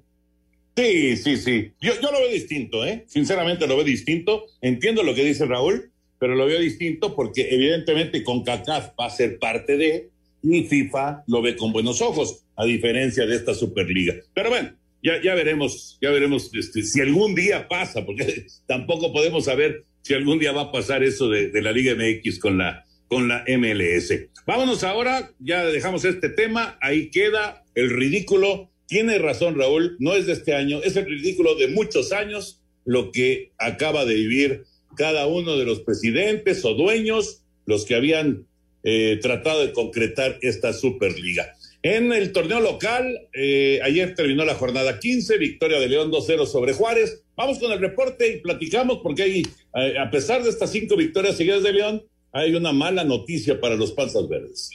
Sí, 0.76 1.16
sí, 1.16 1.36
sí. 1.36 1.72
Yo, 1.80 1.94
yo 2.02 2.10
lo 2.10 2.18
veo 2.18 2.30
distinto, 2.30 2.84
¿eh? 2.84 3.04
Sinceramente 3.06 3.66
lo 3.66 3.76
veo 3.76 3.84
distinto. 3.84 4.44
Entiendo 4.60 5.02
lo 5.02 5.14
que 5.14 5.24
dice 5.24 5.46
Raúl, 5.46 5.90
pero 6.18 6.34
lo 6.34 6.46
veo 6.46 6.60
distinto 6.60 7.14
porque 7.14 7.48
evidentemente 7.50 8.22
CONCACAF 8.22 8.90
va 8.98 9.06
a 9.06 9.10
ser 9.10 9.38
parte 9.38 9.76
de 9.76 10.10
y 10.42 10.64
FIFA 10.64 11.24
lo 11.26 11.42
ve 11.42 11.56
con 11.56 11.72
buenos 11.72 12.00
ojos, 12.00 12.44
a 12.56 12.64
diferencia 12.64 13.26
de 13.26 13.36
esta 13.36 13.54
Superliga. 13.54 14.14
Pero 14.34 14.50
bueno, 14.50 14.72
ya, 15.06 15.22
ya 15.22 15.36
veremos, 15.36 15.98
ya 16.00 16.10
veremos 16.10 16.50
este, 16.52 16.82
si 16.82 17.00
algún 17.00 17.36
día 17.36 17.68
pasa, 17.68 18.04
porque 18.04 18.46
tampoco 18.66 19.12
podemos 19.12 19.44
saber 19.44 19.84
si 20.02 20.14
algún 20.14 20.40
día 20.40 20.50
va 20.50 20.62
a 20.62 20.72
pasar 20.72 21.04
eso 21.04 21.28
de, 21.28 21.50
de 21.50 21.62
la 21.62 21.70
Liga 21.70 21.94
MX 21.94 22.40
con 22.40 22.58
la, 22.58 22.84
con 23.06 23.28
la 23.28 23.44
MLS. 23.46 24.12
Vámonos 24.46 24.82
ahora, 24.82 25.30
ya 25.38 25.64
dejamos 25.66 26.04
este 26.04 26.28
tema, 26.28 26.76
ahí 26.80 27.10
queda 27.10 27.64
el 27.76 27.90
ridículo. 27.90 28.72
Tiene 28.88 29.18
razón 29.18 29.56
Raúl, 29.56 29.96
no 30.00 30.14
es 30.14 30.26
de 30.26 30.32
este 30.32 30.54
año, 30.54 30.80
es 30.82 30.96
el 30.96 31.06
ridículo 31.06 31.54
de 31.54 31.68
muchos 31.68 32.12
años 32.12 32.62
lo 32.84 33.12
que 33.12 33.52
acaba 33.58 34.04
de 34.04 34.14
vivir 34.14 34.64
cada 34.96 35.26
uno 35.26 35.56
de 35.56 35.64
los 35.64 35.80
presidentes 35.80 36.64
o 36.64 36.74
dueños, 36.74 37.42
los 37.64 37.84
que 37.84 37.94
habían 37.94 38.46
eh, 38.82 39.18
tratado 39.22 39.66
de 39.66 39.72
concretar 39.72 40.38
esta 40.42 40.72
Superliga. 40.72 41.55
En 41.88 42.12
el 42.12 42.32
torneo 42.32 42.58
local, 42.58 43.28
eh, 43.32 43.78
ayer 43.84 44.16
terminó 44.16 44.44
la 44.44 44.56
jornada 44.56 44.98
15, 44.98 45.38
victoria 45.38 45.78
de 45.78 45.88
León 45.88 46.10
2-0 46.10 46.44
sobre 46.44 46.72
Juárez. 46.72 47.22
Vamos 47.36 47.60
con 47.60 47.70
el 47.70 47.78
reporte 47.78 48.26
y 48.26 48.40
platicamos 48.40 48.98
porque 49.04 49.22
hay, 49.22 49.46
eh, 49.76 49.96
a 49.96 50.10
pesar 50.10 50.42
de 50.42 50.50
estas 50.50 50.72
cinco 50.72 50.96
victorias 50.96 51.36
seguidas 51.36 51.62
de 51.62 51.72
León, 51.72 52.02
hay 52.32 52.56
una 52.56 52.72
mala 52.72 53.04
noticia 53.04 53.60
para 53.60 53.76
los 53.76 53.92
panzas 53.92 54.28
verdes. 54.28 54.70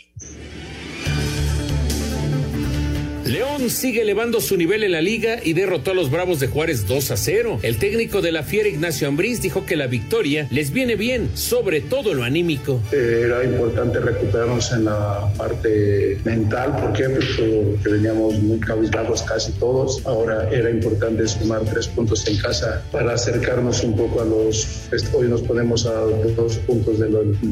León 3.26 3.70
sigue 3.70 4.02
elevando 4.02 4.42
su 4.42 4.58
nivel 4.58 4.84
en 4.84 4.94
la 4.94 5.02
liga 5.02 5.38
y 5.44 5.54
derrotó 5.54 5.92
a 5.92 5.94
los 5.94 6.10
Bravos 6.10 6.40
de 6.40 6.48
Juárez 6.48 6.88
2 6.88 7.12
a 7.12 7.18
0. 7.18 7.60
El 7.62 7.78
técnico 7.78 8.22
de 8.22 8.32
la 8.32 8.44
Fiera, 8.44 8.68
Ignacio 8.68 9.08
Ambriz, 9.08 9.42
dijo 9.42 9.66
que 9.66 9.76
la 9.76 9.88
victoria 9.88 10.48
les 10.50 10.72
viene 10.72 10.96
bien, 10.96 11.30
sobre 11.36 11.82
todo 11.82 12.14
lo 12.14 12.24
anímico. 12.24 12.82
Era 12.92 13.44
importante 13.44 14.00
recuperarnos 14.00 14.72
en 14.72 14.86
la 14.86 15.32
parte 15.38 16.20
mental. 16.26 16.72
Pues 16.72 16.82
porque 16.84 17.90
veníamos 17.90 18.40
muy 18.40 18.60
cabizbajos 18.60 19.22
casi 19.22 19.52
todos. 19.54 20.06
Ahora 20.06 20.50
era 20.50 20.70
importante 20.70 21.28
sumar 21.28 21.62
tres 21.66 21.88
puntos 21.88 22.28
en 22.28 22.38
casa 22.38 22.84
para 22.92 23.14
acercarnos 23.14 23.84
un 23.84 23.96
poco 23.96 24.22
a 24.22 24.26
los. 24.26 24.90
Hoy 25.14 25.28
nos 25.28 25.42
ponemos 25.42 25.86
a 25.86 25.94
dos 26.36 26.58
puntos 26.58 27.00
de 27.00 27.06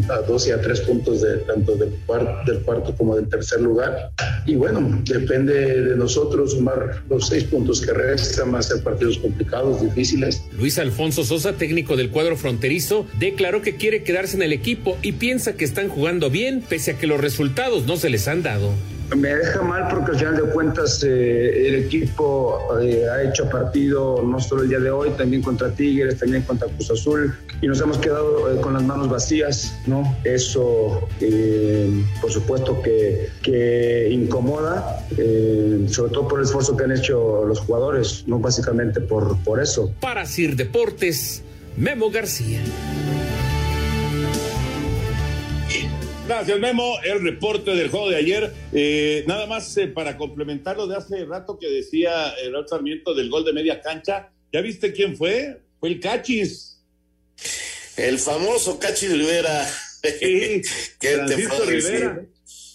a 0.09 0.21
dos 0.21 0.47
y 0.47 0.51
a 0.51 0.59
tres 0.61 0.81
puntos 0.81 1.21
de 1.21 1.37
tanto 1.39 1.75
del 1.75 1.91
cuarto, 2.05 2.51
del 2.51 2.61
cuarto 2.63 2.95
como 2.95 3.15
del 3.15 3.29
tercer 3.29 3.61
lugar. 3.61 4.11
Y 4.45 4.55
bueno, 4.55 5.01
depende 5.03 5.58
de 5.59 5.95
nosotros 5.95 6.51
sumar 6.51 7.03
los 7.09 7.27
seis 7.27 7.43
puntos 7.45 7.81
que 7.81 7.93
restan, 7.93 8.51
más 8.51 8.67
ser 8.67 8.83
partidos 8.83 9.17
complicados, 9.17 9.81
difíciles. 9.81 10.43
Luis 10.57 10.77
Alfonso 10.79 11.23
Sosa, 11.23 11.53
técnico 11.53 11.95
del 11.95 12.09
cuadro 12.09 12.35
fronterizo, 12.37 13.05
declaró 13.19 13.61
que 13.61 13.75
quiere 13.75 14.03
quedarse 14.03 14.35
en 14.35 14.43
el 14.43 14.53
equipo 14.53 14.97
y 15.01 15.13
piensa 15.13 15.53
que 15.53 15.65
están 15.65 15.89
jugando 15.89 16.29
bien, 16.29 16.61
pese 16.67 16.91
a 16.91 16.97
que 16.97 17.07
los 17.07 17.19
resultados 17.19 17.85
no 17.85 17.97
se 17.97 18.09
les 18.09 18.27
han 18.27 18.43
dado. 18.43 18.73
Me 19.15 19.35
deja 19.35 19.61
mal 19.61 19.87
porque 19.89 20.11
al 20.11 20.17
final 20.19 20.35
de 20.35 20.43
cuentas 20.43 21.03
eh, 21.03 21.67
el 21.67 21.75
equipo 21.85 22.59
eh, 22.79 23.05
ha 23.09 23.23
hecho 23.23 23.49
partido 23.49 24.21
no 24.23 24.39
solo 24.39 24.63
el 24.63 24.69
día 24.69 24.79
de 24.79 24.91
hoy, 24.91 25.09
también 25.11 25.41
contra 25.41 25.71
Tigres, 25.71 26.19
también 26.19 26.43
contra 26.43 26.67
Cruz 26.67 26.91
Azul 26.91 27.35
y 27.61 27.67
nos 27.67 27.81
hemos 27.81 27.97
quedado 27.97 28.51
eh, 28.53 28.61
con 28.61 28.73
las 28.73 28.83
manos 28.83 29.09
vacías, 29.09 29.75
¿no? 29.87 30.15
Eso 30.23 31.07
por 32.21 32.31
supuesto 32.31 32.81
que, 32.81 33.29
que 33.41 34.09
incomoda, 34.11 35.05
sobre 35.87 36.11
todo 36.13 36.27
por 36.27 36.39
el 36.39 36.45
esfuerzo 36.45 36.77
que 36.77 36.83
han 36.83 36.91
hecho 36.91 37.45
los 37.45 37.59
jugadores, 37.61 38.23
no 38.27 38.39
básicamente 38.39 39.01
por, 39.01 39.37
por 39.43 39.59
eso. 39.59 39.91
Para 39.99 40.25
Sir 40.25 40.55
Deportes, 40.55 41.41
Memo 41.77 42.11
García. 42.11 42.61
Gracias, 46.29 46.59
Memo. 46.59 46.93
El 47.03 47.23
reporte 47.23 47.71
del 47.71 47.89
juego 47.89 48.07
de 48.11 48.17
ayer. 48.17 48.53
Eh, 48.71 49.23
nada 49.25 49.47
más 49.47 49.75
eh, 49.77 49.87
para 49.87 50.15
complementar 50.15 50.77
lo 50.77 50.85
de 50.85 50.95
hace 50.95 51.25
rato 51.25 51.57
que 51.57 51.67
decía 51.67 52.29
el 52.43 52.53
Sarmiento 52.67 53.15
del 53.15 53.31
gol 53.31 53.43
de 53.45 53.51
media 53.51 53.81
cancha. 53.81 54.29
¿Ya 54.53 54.61
viste 54.61 54.93
quién 54.93 55.17
fue? 55.17 55.59
Fue 55.79 55.89
el 55.89 55.99
Cachis. 55.99 56.83
El 57.97 58.19
famoso 58.19 58.77
Cachis 58.77 59.11
Rivera. 59.11 59.67
Sí, 60.03 60.61
¿Qué 60.99 61.13
Francisco 61.15 61.41
te 61.41 61.47
puedo 61.57 61.65
decir? 61.71 61.91
Rivera. 61.93 62.25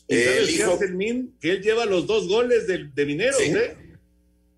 ¿Y 0.09 0.15
El 0.17 0.51
hijo- 0.51 0.81
Min? 0.91 1.37
Que 1.41 1.53
él 1.53 1.63
lleva 1.63 1.87
los 1.87 2.09
dos 2.09 2.27
goles 2.27 2.67
de, 2.67 2.89
de 2.93 3.07
Mineros, 3.07 3.37
Sí. 3.37 3.53
¿eh? 3.55 3.77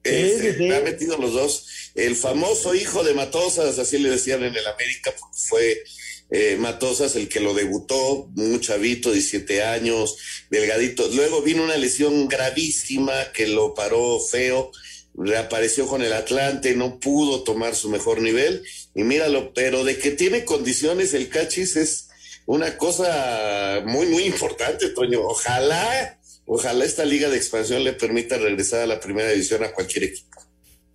Este, 0.05 0.75
Ha 0.75 0.81
metido 0.81 1.19
los 1.19 1.35
dos. 1.35 1.91
El 1.95 2.17
famoso 2.17 2.75
hijo 2.75 3.05
de 3.05 3.13
Matosas, 3.13 3.79
así 3.79 3.99
le 3.99 4.09
decían 4.09 4.43
en 4.43 4.57
el 4.57 4.67
América, 4.67 5.13
porque 5.21 5.37
fue 5.37 5.83
eh, 6.29 6.57
Matosas 6.59 7.15
el 7.17 7.29
que 7.29 7.41
lo 7.41 7.55
debutó, 7.55 8.29
un 8.37 8.61
chavito, 8.61 9.13
17 9.13 9.63
años, 9.63 10.17
delgadito. 10.51 11.09
Luego 11.15 11.43
vino 11.43 11.63
una 11.63 11.77
lesión 11.77 12.27
gravísima 12.29 13.33
que 13.33 13.47
lo 13.47 13.75
paró 13.75 14.19
feo, 14.19 14.73
reapareció 15.15 15.87
con 15.87 16.03
el 16.03 16.13
Atlante, 16.13 16.75
no 16.75 16.99
pudo 16.99 17.45
tomar 17.45 17.75
su 17.77 17.89
mejor 17.91 18.21
nivel. 18.21 18.65
Y 18.95 19.05
míralo, 19.05 19.53
pero 19.55 19.85
de 19.85 19.99
que 19.99 20.11
tiene 20.11 20.45
condiciones 20.45 21.15
el 21.15 21.29
Cachis 21.29 21.77
es 21.77 22.09
una 22.45 22.77
cosa 22.77 23.83
muy, 23.87 24.07
muy 24.07 24.25
importante, 24.25 24.89
Toño. 24.91 25.21
Ojalá, 25.23 26.19
ojalá 26.45 26.85
esta 26.85 27.05
liga 27.05 27.29
de 27.29 27.37
expansión 27.37 27.85
le 27.85 27.93
permita 27.93 28.37
regresar 28.37 28.81
a 28.81 28.87
la 28.87 28.99
primera 29.01 29.31
división 29.31 29.63
a 29.63 29.73
cualquier 29.73 30.05
equipo. 30.05 30.41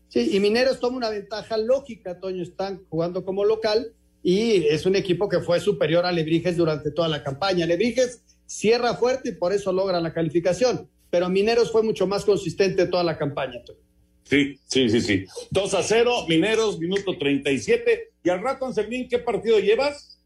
Sí, 0.10 0.30
y 0.34 0.42
Mineros 0.42 0.82
toma 0.82 0.98
una 0.98 1.10
ventaja 1.10 1.56
lógica, 1.56 2.20
Toño, 2.20 2.44
están 2.44 2.84
jugando 2.90 3.24
como 3.24 3.46
local 3.46 3.96
y 4.24 4.68
es 4.68 4.86
un 4.86 4.96
equipo 4.96 5.28
que 5.28 5.40
fue 5.40 5.60
superior 5.60 6.06
a 6.06 6.12
Lebrijes 6.12 6.58
durante 6.58 6.92
toda 6.92 7.08
la 7.08 7.24
campaña. 7.24 7.66
Lebrijes 7.66 8.22
cierra 8.46 8.96
fuerte 8.96 9.30
y 9.30 9.32
por 9.34 9.54
eso 9.54 9.72
logra 9.72 10.00
la 10.00 10.14
calificación, 10.14 10.90
pero 11.10 11.30
Mineros 11.30 11.72
fue 11.72 11.84
mucho 11.84 12.08
más 12.08 12.26
consistente 12.26 12.86
toda 12.88 13.04
la 13.04 13.18
campaña. 13.18 13.64
Toño. 13.64 13.80
Sí, 14.24 14.60
sí, 14.66 14.90
sí, 14.90 15.02
sí. 15.02 15.26
2 15.50 15.74
a 15.74 15.84
0, 15.84 16.26
Mineros, 16.28 16.80
minuto 16.80 17.18
37. 17.18 18.12
Y 18.24 18.30
al 18.30 18.42
rato, 18.42 18.66
Anselmín, 18.66 19.10
¿qué 19.10 19.20
partido 19.20 19.60
llevas? 19.60 20.20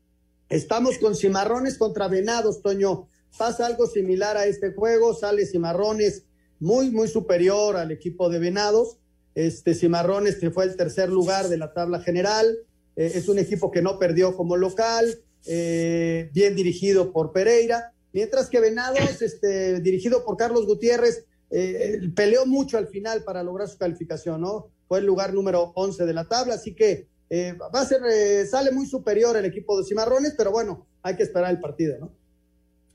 Estamos 0.49 0.97
con 0.99 1.15
Cimarrones 1.15 1.77
contra 1.77 2.07
Venados, 2.07 2.61
Toño. 2.61 3.07
Pasa 3.37 3.65
algo 3.65 3.87
similar 3.87 4.37
a 4.37 4.45
este 4.45 4.73
juego, 4.73 5.13
sale 5.13 5.45
Cimarrones 5.45 6.25
muy, 6.59 6.91
muy 6.91 7.07
superior 7.07 7.77
al 7.77 7.91
equipo 7.91 8.29
de 8.29 8.39
Venados. 8.39 8.97
Este 9.33 9.73
Cimarrones 9.73 10.35
que 10.35 10.51
fue 10.51 10.65
el 10.65 10.75
tercer 10.75 11.09
lugar 11.09 11.49
de 11.49 11.57
la 11.57 11.73
tabla 11.73 11.99
general. 11.99 12.57
Eh, 12.95 13.11
es 13.15 13.27
un 13.27 13.39
equipo 13.39 13.71
que 13.71 13.81
no 13.81 13.99
perdió 13.99 14.35
como 14.35 14.57
local, 14.57 15.19
eh, 15.45 16.29
bien 16.33 16.55
dirigido 16.55 17.11
por 17.11 17.31
Pereira. 17.31 17.91
Mientras 18.13 18.49
que 18.49 18.59
Venados, 18.59 19.21
este, 19.21 19.81
dirigido 19.81 20.23
por 20.23 20.37
Carlos 20.37 20.65
Gutiérrez, 20.65 21.25
eh, 21.51 21.99
peleó 22.15 22.45
mucho 22.45 22.77
al 22.77 22.87
final 22.87 23.23
para 23.23 23.43
lograr 23.43 23.67
su 23.67 23.77
calificación, 23.77 24.41
¿no? 24.41 24.69
Fue 24.87 24.99
el 24.99 25.05
lugar 25.05 25.33
número 25.33 25.73
11 25.75 26.05
de 26.05 26.13
la 26.13 26.25
tabla, 26.25 26.55
así 26.55 26.73
que 26.73 27.07
va 27.31 27.81
a 27.81 27.85
ser, 27.85 28.01
sale 28.47 28.71
muy 28.71 28.85
superior 28.85 29.35
el 29.35 29.45
equipo 29.45 29.77
de 29.77 29.83
Cimarrones, 29.83 30.35
pero 30.37 30.51
bueno, 30.51 30.87
hay 31.01 31.15
que 31.17 31.23
esperar 31.23 31.51
el 31.51 31.59
partido, 31.59 31.97
¿no? 31.99 32.11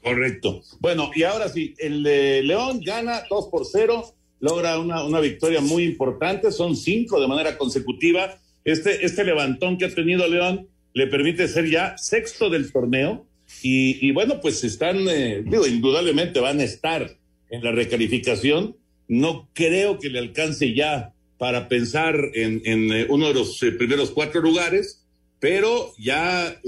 Correcto. 0.03 0.63
Bueno, 0.79 1.11
y 1.15 1.25
ahora 1.25 1.49
sí, 1.49 1.75
el 1.79 2.03
de 2.03 2.43
León 2.43 2.81
gana 2.85 3.23
2 3.29 3.49
por 3.49 3.67
0, 3.67 4.15
logra 4.39 4.79
una, 4.79 5.05
una 5.05 5.21
victoria 5.21 5.61
muy 5.61 5.85
importante, 5.85 6.51
son 6.53 6.75
cinco 6.77 7.21
de 7.21 7.29
manera 7.29 7.59
consecutiva. 7.59 8.41
Este, 8.65 9.05
este 9.05 9.25
levantón 9.25 9.79
que 9.79 9.87
ha 9.87 9.95
tenido 9.95 10.29
León 10.29 10.69
le 10.93 11.07
permite 11.07 11.49
ser 11.49 11.69
ya 11.69 11.97
sexto 11.97 12.51
del 12.51 12.71
torneo 12.73 13.27
y, 13.63 14.13
bueno, 14.13 14.41
pues 14.41 14.63
están, 14.65 15.09
eh, 15.09 15.43
indudablemente 15.69 16.41
van 16.41 16.61
a 16.61 16.65
estar 16.65 17.17
en 17.51 17.65
la 17.65 17.73
recalificación. 17.73 18.77
No 19.09 19.49
creo 19.55 19.99
que 19.99 20.09
le 20.09 20.21
alcance 20.21 20.73
ya 20.73 21.13
para 21.37 21.69
pensar 21.69 22.31
en, 22.35 22.63
en, 22.65 22.93
eh, 22.93 23.07
uno 23.09 23.29
de 23.29 23.35
los 23.35 23.63
eh, 23.63 23.73
primeros 23.73 24.11
cuatro 24.11 24.41
lugares, 24.41 25.05
pero 25.41 25.93
ya 25.99 26.49
eh, 26.49 26.59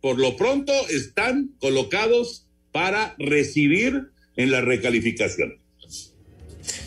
por 0.00 0.18
lo 0.18 0.36
pronto 0.36 0.72
están 0.88 1.50
colocados 1.58 2.46
para 2.70 3.16
recibir 3.18 4.10
en 4.36 4.50
la 4.50 4.60
recalificación. 4.60 5.58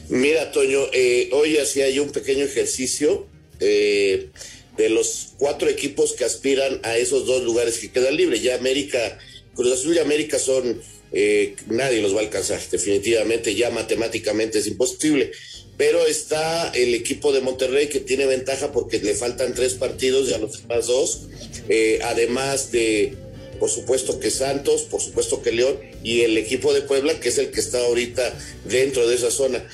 Mira, 0.09 0.51
Toño, 0.51 0.79
eh, 0.93 1.29
hoy 1.33 1.57
hacía 1.57 1.89
yo 1.89 2.03
un 2.03 2.11
pequeño 2.11 2.45
ejercicio 2.45 3.27
eh, 3.59 4.29
de 4.77 4.89
los 4.89 5.29
cuatro 5.37 5.69
equipos 5.69 6.13
que 6.13 6.23
aspiran 6.23 6.79
a 6.83 6.97
esos 6.97 7.25
dos 7.25 7.43
lugares 7.43 7.79
que 7.79 7.91
quedan 7.91 8.15
libres. 8.15 8.41
Ya 8.41 8.55
América, 8.55 9.17
Cruz 9.55 9.73
Azul 9.73 9.95
y 9.95 9.99
América 9.99 10.39
son, 10.39 10.81
eh, 11.11 11.55
nadie 11.67 12.01
los 12.01 12.13
va 12.13 12.19
a 12.19 12.23
alcanzar, 12.23 12.61
definitivamente, 12.69 13.55
ya 13.55 13.71
matemáticamente 13.71 14.59
es 14.59 14.67
imposible. 14.67 15.31
Pero 15.77 16.05
está 16.07 16.69
el 16.69 16.95
equipo 16.95 17.31
de 17.31 17.41
Monterrey 17.41 17.87
que 17.87 17.99
tiene 17.99 18.25
ventaja 18.25 18.71
porque 18.71 18.99
le 18.99 19.13
faltan 19.13 19.53
tres 19.53 19.73
partidos 19.73 20.29
y 20.29 20.33
a 20.33 20.39
los 20.39 20.61
demás 20.61 20.87
dos, 20.87 21.21
eh, 21.69 21.99
además 22.03 22.71
de, 22.71 23.13
por 23.59 23.69
supuesto 23.69 24.19
que 24.19 24.31
Santos, 24.31 24.83
por 24.83 25.01
supuesto 25.01 25.41
que 25.41 25.51
León 25.51 25.77
y 26.03 26.21
el 26.21 26.37
equipo 26.37 26.73
de 26.73 26.81
Puebla, 26.81 27.19
que 27.19 27.29
es 27.29 27.37
el 27.37 27.51
que 27.51 27.59
está 27.59 27.79
ahorita 27.79 28.37
dentro 28.65 29.07
de 29.07 29.15
esa 29.15 29.29
zona. 29.29 29.67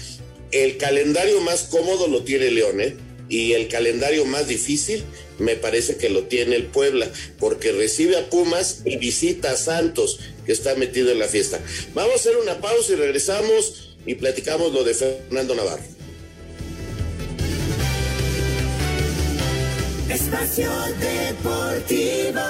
El 0.51 0.77
calendario 0.77 1.39
más 1.41 1.63
cómodo 1.63 2.07
lo 2.07 2.23
tiene 2.23 2.51
León, 2.51 2.81
¿eh? 2.81 2.95
Y 3.29 3.53
el 3.53 3.67
calendario 3.67 4.25
más 4.25 4.47
difícil 4.47 5.03
me 5.39 5.55
parece 5.55 5.97
que 5.97 6.09
lo 6.09 6.23
tiene 6.23 6.55
el 6.55 6.65
Puebla, 6.65 7.09
porque 7.39 7.71
recibe 7.71 8.17
a 8.17 8.29
Pumas 8.29 8.81
y 8.85 8.97
visita 8.97 9.51
a 9.51 9.57
Santos, 9.57 10.19
que 10.45 10.51
está 10.51 10.75
metido 10.75 11.11
en 11.11 11.19
la 11.19 11.27
fiesta. 11.27 11.59
Vamos 11.93 12.13
a 12.13 12.15
hacer 12.15 12.37
una 12.37 12.59
pausa 12.59 12.93
y 12.93 12.95
regresamos 12.95 13.95
y 14.05 14.15
platicamos 14.15 14.73
lo 14.73 14.83
de 14.83 14.93
Fernando 14.93 15.55
Navarro. 15.55 15.83
Espacio 20.09 20.69
Deportivo. 20.99 22.41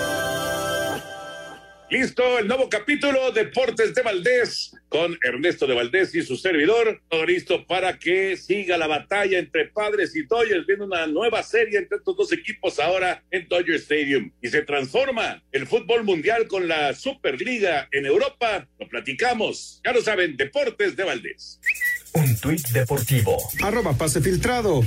Listo, 1.94 2.40
el 2.40 2.48
nuevo 2.48 2.70
capítulo 2.70 3.32
Deportes 3.32 3.94
de 3.94 4.02
Valdés 4.02 4.72
con 4.90 5.16
Ernesto 5.22 5.68
de 5.68 5.76
Valdés 5.76 6.16
y 6.16 6.24
su 6.24 6.38
servidor. 6.38 7.04
Todo 7.08 7.24
listo 7.24 7.68
para 7.68 8.00
que 8.00 8.36
siga 8.36 8.80
la 8.80 8.88
batalla 8.88 9.38
entre 9.38 9.68
padres 9.68 10.16
y 10.16 10.24
Dodgers, 10.24 10.66
viendo 10.66 10.86
una 10.86 11.06
nueva 11.06 11.44
serie 11.44 11.78
entre 11.78 12.00
estos 12.00 12.18
dos 12.18 12.34
equipos 12.34 12.80
ahora 12.80 13.24
en 13.30 13.48
Dodger 13.48 13.76
Stadium. 13.76 14.32
Y 14.42 14.48
se 14.48 14.64
transforma 14.64 15.44
el 15.52 15.68
fútbol 15.68 16.04
mundial 16.04 16.48
con 16.48 16.68
la 16.68 16.96
Superliga 16.96 17.88
en 17.92 18.08
Europa. 18.08 18.68
Lo 18.80 18.90
platicamos. 18.90 19.80
Ya 19.86 19.94
lo 19.94 20.02
saben, 20.02 20.36
Deportes 20.36 20.96
de 20.96 21.04
Valdés. 21.04 21.60
Un 22.16 22.36
tuit 22.40 22.68
deportivo. 22.70 23.38
Arroba 23.62 23.96
pase 23.96 24.20
filtrado. 24.20 24.82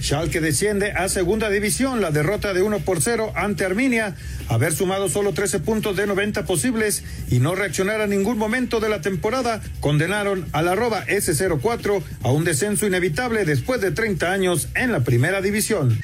Schalke 0.00 0.40
desciende 0.40 0.92
a 0.92 1.08
segunda 1.08 1.50
división. 1.50 2.00
La 2.00 2.10
derrota 2.10 2.54
de 2.54 2.62
1 2.62 2.80
por 2.80 3.02
0 3.02 3.32
ante 3.34 3.64
Arminia. 3.64 4.14
Haber 4.48 4.72
sumado 4.72 5.08
solo 5.08 5.32
13 5.32 5.60
puntos 5.60 5.96
de 5.96 6.06
90 6.06 6.44
posibles 6.44 7.02
y 7.30 7.38
no 7.40 7.54
reaccionar 7.54 8.00
a 8.00 8.06
ningún 8.06 8.38
momento 8.38 8.80
de 8.80 8.88
la 8.88 9.00
temporada 9.00 9.60
condenaron 9.80 10.46
al 10.52 10.68
arroba 10.68 11.04
S04 11.06 12.02
a 12.22 12.30
un 12.30 12.44
descenso 12.44 12.86
inevitable 12.86 13.44
después 13.44 13.80
de 13.80 13.90
30 13.90 14.32
años 14.32 14.68
en 14.74 14.92
la 14.92 15.00
primera 15.00 15.40
división. 15.40 16.00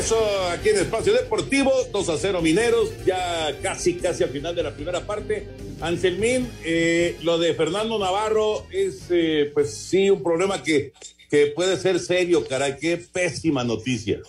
Regreso 0.00 0.48
aquí 0.48 0.70
en 0.70 0.78
Espacio 0.78 1.12
Deportivo, 1.12 1.70
2 1.92 2.08
a 2.08 2.16
0 2.16 2.40
Mineros, 2.40 2.90
ya 3.04 3.54
casi, 3.62 3.96
casi 3.96 4.24
al 4.24 4.30
final 4.30 4.54
de 4.54 4.62
la 4.62 4.74
primera 4.74 5.00
parte. 5.00 5.46
Anselmín, 5.80 6.48
eh, 6.64 7.18
lo 7.22 7.38
de 7.38 7.52
Fernando 7.52 7.98
Navarro 7.98 8.66
es, 8.70 9.02
eh, 9.10 9.50
pues 9.52 9.74
sí, 9.74 10.08
un 10.08 10.22
problema 10.22 10.62
que, 10.62 10.94
que 11.28 11.48
puede 11.48 11.76
ser 11.76 12.00
serio, 12.00 12.46
caray, 12.48 12.76
qué 12.80 12.96
pésima 12.96 13.62
noticia. 13.62 14.20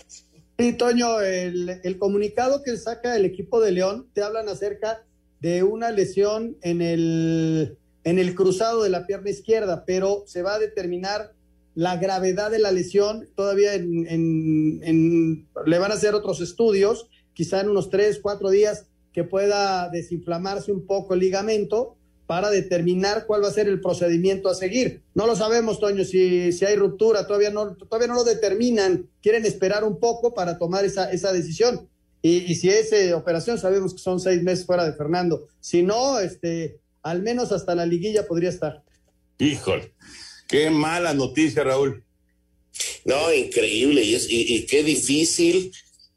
Sí, 0.60 0.74
Toño, 0.74 1.22
el, 1.22 1.80
el 1.82 1.98
comunicado 1.98 2.64
que 2.64 2.76
saca 2.76 3.16
el 3.16 3.24
equipo 3.24 3.62
de 3.62 3.72
León 3.72 4.10
te 4.14 4.24
hablan 4.24 4.50
acerca 4.50 5.06
de 5.40 5.64
una 5.64 5.92
lesión 5.92 6.58
en 6.64 6.82
el, 6.82 7.78
en 8.04 8.20
el 8.20 8.36
cruzado 8.36 8.84
de 8.84 8.90
la 8.90 9.08
pierna 9.08 9.30
izquierda, 9.30 9.86
pero 9.86 10.24
se 10.28 10.42
va 10.42 10.56
a 10.56 10.60
determinar 10.60 11.32
la 11.76 11.98
gravedad 11.98 12.52
de 12.52 12.60
la 12.60 12.72
lesión. 12.72 13.28
Todavía 13.36 13.74
en, 13.76 14.06
en- 14.08 14.80
en- 14.84 15.48
le 15.66 15.80
van 15.80 15.92
a 15.92 15.96
hacer 15.96 16.14
otros 16.14 16.42
estudios, 16.42 17.08
quizá 17.34 17.62
en 17.62 17.70
unos 17.70 17.90
tres, 17.90 18.20
cuatro 18.22 18.50
días, 18.50 18.86
que 19.14 19.24
pueda 19.24 19.90
desinflamarse 19.90 20.72
un 20.72 20.86
poco 20.86 21.14
el 21.14 21.20
ligamento 21.20 21.96
para 22.28 22.50
determinar 22.50 23.26
cuál 23.26 23.44
va 23.44 23.50
a 23.50 23.54
ser 23.54 23.68
el 23.68 23.82
procedimiento 23.82 24.48
a 24.48 24.56
seguir. 24.56 25.02
No 25.14 25.28
lo 25.28 25.36
sabemos, 25.36 25.82
Toño, 25.82 26.06
si, 26.06 26.54
si 26.54 26.64
hay 26.64 26.78
ruptura, 26.78 27.28
todavía 27.28 27.50
no, 27.50 27.76
todavía 27.76 28.08
no 28.08 28.16
lo 28.16 28.24
determinan, 28.24 29.10
quieren 29.22 29.46
esperar 29.46 29.84
un 29.84 30.00
poco 30.00 30.34
para 30.34 30.58
tomar 30.58 30.86
esa, 30.86 31.12
esa 31.12 31.34
decisión. 31.34 31.90
Y, 32.22 32.56
si 32.56 32.70
es 32.70 32.94
eh, 32.94 33.14
operación, 33.16 33.58
sabemos 33.58 33.94
que 33.94 34.00
son 34.00 34.20
seis 34.20 34.44
meses 34.44 34.66
fuera 34.66 34.86
de 34.86 34.94
Fernando. 34.94 35.48
Si 35.60 35.84
no, 35.84 36.20
este, 36.20 36.80
al 37.02 37.22
menos 37.22 37.52
hasta 37.52 37.76
la 37.76 37.86
liguilla 37.86 38.28
podría 38.28 38.50
estar. 38.50 38.84
Híjole, 39.40 39.92
qué 40.52 40.70
mala 40.70 41.14
noticia, 41.14 41.64
Raúl. 41.64 42.04
No, 43.06 43.34
increíble. 43.34 44.04
Y, 44.04 44.16
es, 44.16 44.30
y, 44.30 44.56
y 44.56 44.66
qué 44.66 44.84
difícil 44.84 45.72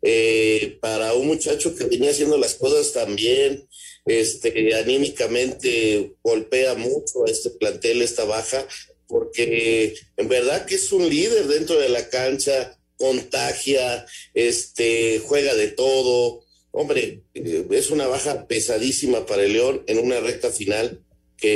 eh, 0.07 0.77
para 0.83 1.15
un 1.15 1.27
muchacho 1.29 1.75
que 1.75 1.85
venía 1.85 2.11
haciendo 2.11 2.37
las 2.37 2.55
cosas 2.57 2.93
tan 2.93 3.17
bien, 3.17 3.67
este, 4.05 4.75
anímicamente 4.75 6.15
golpea 6.23 6.75
mucho 6.75 7.25
a 7.27 7.31
este 7.31 7.51
plantel, 7.51 8.03
esta 8.03 8.25
baja. 8.25 8.67
porque 9.07 9.95
en 10.17 10.29
verdad 10.29 10.67
que 10.67 10.75
es 10.75 10.91
un 10.93 11.09
líder 11.09 11.47
dentro 11.47 11.79
de 11.79 11.89
la 11.89 12.09
cancha, 12.09 12.79
contagia, 12.97 14.05
este, 14.35 15.21
juega 15.21 15.55
de 15.55 15.69
todo. 15.69 16.45
Hombre, 16.71 17.23
eh, 17.35 17.67
es 17.71 17.91
una 17.91 18.07
baja 18.07 18.47
pesadísima 18.47 19.25
para 19.27 19.45
el 19.45 19.53
León 19.53 19.85
en 19.87 19.99
una 19.99 20.21
recta 20.21 20.51
final 20.51 21.04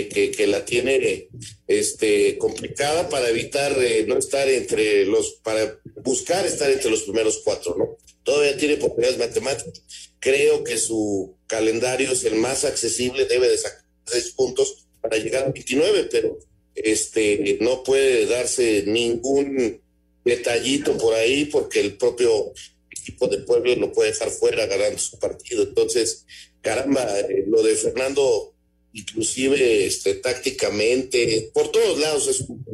que, 0.09 0.31
que, 0.37 0.47
la 0.47 0.65
tiene 0.65 1.29
este, 1.67 2.37
complicada 2.37 3.09
para 3.09 3.29
evitar 3.29 3.73
eh, 3.83 4.05
no 4.07 4.19
estar 4.19 4.49
entre 4.49 5.07
los, 5.07 5.41
para 5.43 5.81
buscar 6.03 6.47
estar 6.47 6.71
entre 6.71 6.91
los 6.91 7.03
primeros 7.03 7.41
cuatro, 7.45 7.75
¿no? 7.79 7.97
Todavía 8.23 8.57
tiene 8.57 8.77
propiedades 8.77 9.19
matemáticas. 9.19 9.83
Creo 10.21 10.63
que 10.63 10.77
su 10.77 11.37
calendario 11.47 12.13
es 12.13 12.25
el 12.25 12.35
más 12.35 12.65
accesible, 12.65 13.25
debe 13.25 13.49
de 13.49 13.57
sacar 13.57 13.85
seis 14.05 14.31
puntos 14.31 14.87
para 15.01 15.17
llegar 15.17 15.45
a 15.45 15.51
29, 15.51 16.09
pero 16.11 16.39
este, 16.75 17.59
no 17.61 17.83
puede 17.83 18.27
darse 18.27 18.85
ningún 18.87 19.81
detallito 20.25 20.99
por 20.99 21.15
ahí 21.15 21.47
porque 21.47 21.81
el 21.81 21.97
propio 21.97 22.53
equipo 22.91 23.29
de 23.29 23.39
Pueblo 23.39 23.75
lo 23.77 23.93
puede 23.93 24.11
dejar 24.13 24.31
fuera 24.31 24.67
ganando 24.67 24.99
su 24.99 25.19
partido. 25.19 25.63
Entonces, 25.63 26.27
caramba, 26.61 27.21
eh, 27.21 27.45
lo 27.47 27.63
de 27.63 27.75
Fernando, 27.75 28.55
inclusive 28.93 29.87
este, 29.87 30.15
tácticamente, 30.15 31.51
por 31.53 31.71
todos 31.71 31.99
lados 31.99 32.29
es 32.29 32.41
un 32.41 32.65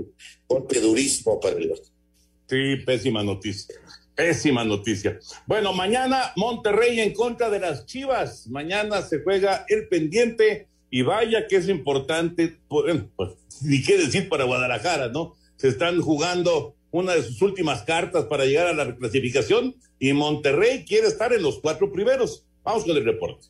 golpe 0.46 0.80
durísimo 0.80 1.40
para 1.40 1.56
el 1.56 1.72
Sí, 2.48 2.76
pésima 2.84 3.22
noticia. 3.22 3.74
Pésima 4.14 4.64
noticia. 4.64 5.18
Bueno, 5.46 5.72
mañana 5.72 6.32
Monterrey 6.36 7.00
en 7.00 7.12
contra 7.12 7.50
de 7.50 7.58
las 7.58 7.86
Chivas. 7.86 8.46
Mañana 8.46 9.02
se 9.02 9.22
juega 9.22 9.64
el 9.68 9.88
pendiente 9.88 10.68
y 10.90 11.02
vaya 11.02 11.48
que 11.48 11.56
es 11.56 11.68
importante, 11.68 12.58
pues, 12.68 12.94
ni 13.62 13.82
qué 13.82 13.96
decir 13.96 14.28
para 14.28 14.44
Guadalajara, 14.44 15.08
¿no? 15.08 15.34
Se 15.56 15.68
están 15.68 16.00
jugando 16.00 16.76
una 16.92 17.14
de 17.16 17.24
sus 17.24 17.42
últimas 17.42 17.82
cartas 17.82 18.26
para 18.26 18.44
llegar 18.44 18.68
a 18.68 18.72
la 18.72 18.84
reclasificación 18.84 19.74
y 19.98 20.12
Monterrey 20.12 20.84
quiere 20.84 21.08
estar 21.08 21.32
en 21.32 21.42
los 21.42 21.58
cuatro 21.58 21.90
primeros. 21.90 22.44
Vamos 22.62 22.84
con 22.84 22.96
el 22.96 23.04
reporte. 23.04 23.48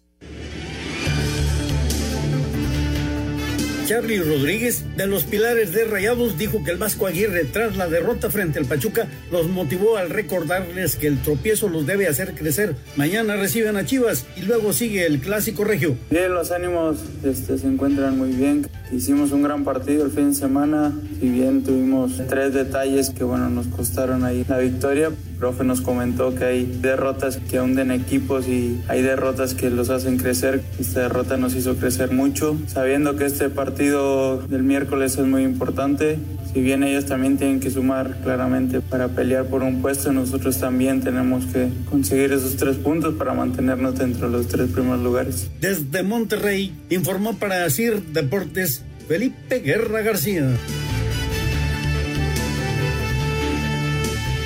Charlie 3.86 4.18
Rodríguez, 4.18 4.82
de 4.96 5.06
los 5.06 5.24
Pilares 5.24 5.72
de 5.72 5.84
Rayados, 5.84 6.38
dijo 6.38 6.64
que 6.64 6.70
el 6.70 6.78
Vasco 6.78 7.06
Aguirre, 7.06 7.44
tras 7.44 7.76
la 7.76 7.86
derrota 7.86 8.30
frente 8.30 8.58
al 8.58 8.64
Pachuca, 8.64 9.08
los 9.30 9.46
motivó 9.48 9.98
al 9.98 10.08
recordarles 10.08 10.96
que 10.96 11.06
el 11.06 11.20
tropiezo 11.20 11.68
los 11.68 11.84
debe 11.84 12.08
hacer 12.08 12.34
crecer. 12.34 12.76
Mañana 12.96 13.36
reciben 13.36 13.76
a 13.76 13.84
Chivas 13.84 14.24
y 14.36 14.42
luego 14.42 14.72
sigue 14.72 15.04
el 15.04 15.20
Clásico 15.20 15.64
Regio. 15.64 15.96
Bien, 16.10 16.32
los 16.32 16.50
ánimos 16.50 16.96
este, 17.24 17.58
se 17.58 17.66
encuentran 17.66 18.16
muy 18.16 18.30
bien. 18.30 18.66
Hicimos 18.90 19.32
un 19.32 19.42
gran 19.42 19.64
partido 19.64 20.06
el 20.06 20.12
fin 20.12 20.30
de 20.30 20.36
semana, 20.36 20.92
si 21.20 21.28
bien 21.28 21.62
tuvimos 21.62 22.22
tres 22.28 22.54
detalles 22.54 23.10
que 23.10 23.24
bueno 23.24 23.50
nos 23.50 23.66
costaron 23.66 24.24
ahí 24.24 24.46
la 24.48 24.58
victoria. 24.58 25.10
El 25.34 25.40
profe 25.40 25.64
nos 25.64 25.80
comentó 25.80 26.32
que 26.36 26.44
hay 26.44 26.78
derrotas 26.80 27.38
que 27.38 27.60
hunden 27.60 27.90
equipos 27.90 28.46
y 28.46 28.80
hay 28.86 29.02
derrotas 29.02 29.54
que 29.54 29.68
los 29.68 29.90
hacen 29.90 30.16
crecer. 30.16 30.62
Esta 30.78 31.00
derrota 31.00 31.36
nos 31.36 31.56
hizo 31.56 31.74
crecer 31.74 32.12
mucho, 32.12 32.56
sabiendo 32.68 33.16
que 33.16 33.26
este 33.26 33.50
partido 33.50 34.38
del 34.38 34.62
miércoles 34.62 35.18
es 35.18 35.26
muy 35.26 35.42
importante. 35.42 36.18
Si 36.52 36.60
bien 36.60 36.84
ellos 36.84 37.06
también 37.06 37.36
tienen 37.36 37.58
que 37.58 37.68
sumar 37.68 38.16
claramente 38.22 38.80
para 38.80 39.08
pelear 39.08 39.46
por 39.46 39.64
un 39.64 39.82
puesto, 39.82 40.12
nosotros 40.12 40.60
también 40.60 41.00
tenemos 41.00 41.46
que 41.46 41.68
conseguir 41.90 42.32
esos 42.32 42.54
tres 42.54 42.76
puntos 42.76 43.14
para 43.14 43.34
mantenernos 43.34 43.98
dentro 43.98 44.30
de 44.30 44.38
los 44.38 44.46
tres 44.46 44.70
primeros 44.70 45.02
lugares. 45.02 45.50
Desde 45.60 46.04
Monterrey 46.04 46.72
informó 46.90 47.36
para 47.36 47.68
CIR 47.68 48.00
Deportes 48.12 48.84
Felipe 49.08 49.58
Guerra 49.58 50.00
García. 50.02 50.48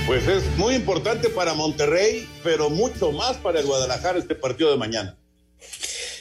Pues 0.08 0.26
es 0.26 0.56
muy 0.56 0.74
importante 0.74 1.28
para 1.28 1.52
Monterrey, 1.52 2.26
pero 2.42 2.70
mucho 2.70 3.12
más 3.12 3.36
para 3.36 3.60
el 3.60 3.66
Guadalajara 3.66 4.18
este 4.18 4.34
partido 4.34 4.70
de 4.70 4.78
mañana. 4.78 5.18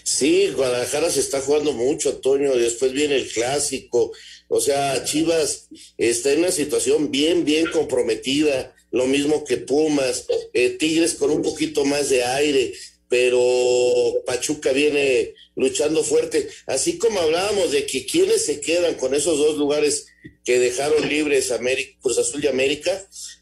Sí, 0.03 0.49
Guadalajara 0.49 1.09
se 1.09 1.21
está 1.21 1.39
jugando 1.39 1.71
mucho, 1.71 2.09
Antonio. 2.09 2.53
Después 2.57 2.91
viene 2.91 3.15
el 3.15 3.31
clásico. 3.31 4.11
O 4.49 4.59
sea, 4.59 5.05
Chivas 5.05 5.69
está 5.97 6.33
en 6.33 6.39
una 6.39 6.51
situación 6.51 7.11
bien, 7.11 7.45
bien 7.45 7.71
comprometida. 7.71 8.75
Lo 8.91 9.07
mismo 9.07 9.45
que 9.45 9.55
Pumas, 9.55 10.25
eh, 10.51 10.71
Tigres 10.71 11.13
con 11.13 11.31
un 11.31 11.41
poquito 11.41 11.85
más 11.85 12.09
de 12.09 12.25
aire, 12.25 12.73
pero 13.07 13.41
Pachuca 14.25 14.73
viene 14.73 15.33
luchando 15.55 16.03
fuerte. 16.03 16.49
Así 16.65 16.97
como 16.97 17.21
hablábamos 17.21 17.71
de 17.71 17.85
que 17.85 18.05
quienes 18.05 18.43
se 18.43 18.59
quedan 18.59 18.95
con 18.95 19.15
esos 19.15 19.38
dos 19.38 19.55
lugares 19.55 20.07
que 20.43 20.59
dejaron 20.59 21.07
libres 21.07 21.51
América, 21.51 21.97
Cruz 22.01 22.17
Azul 22.17 22.43
y 22.43 22.47
América, 22.47 22.91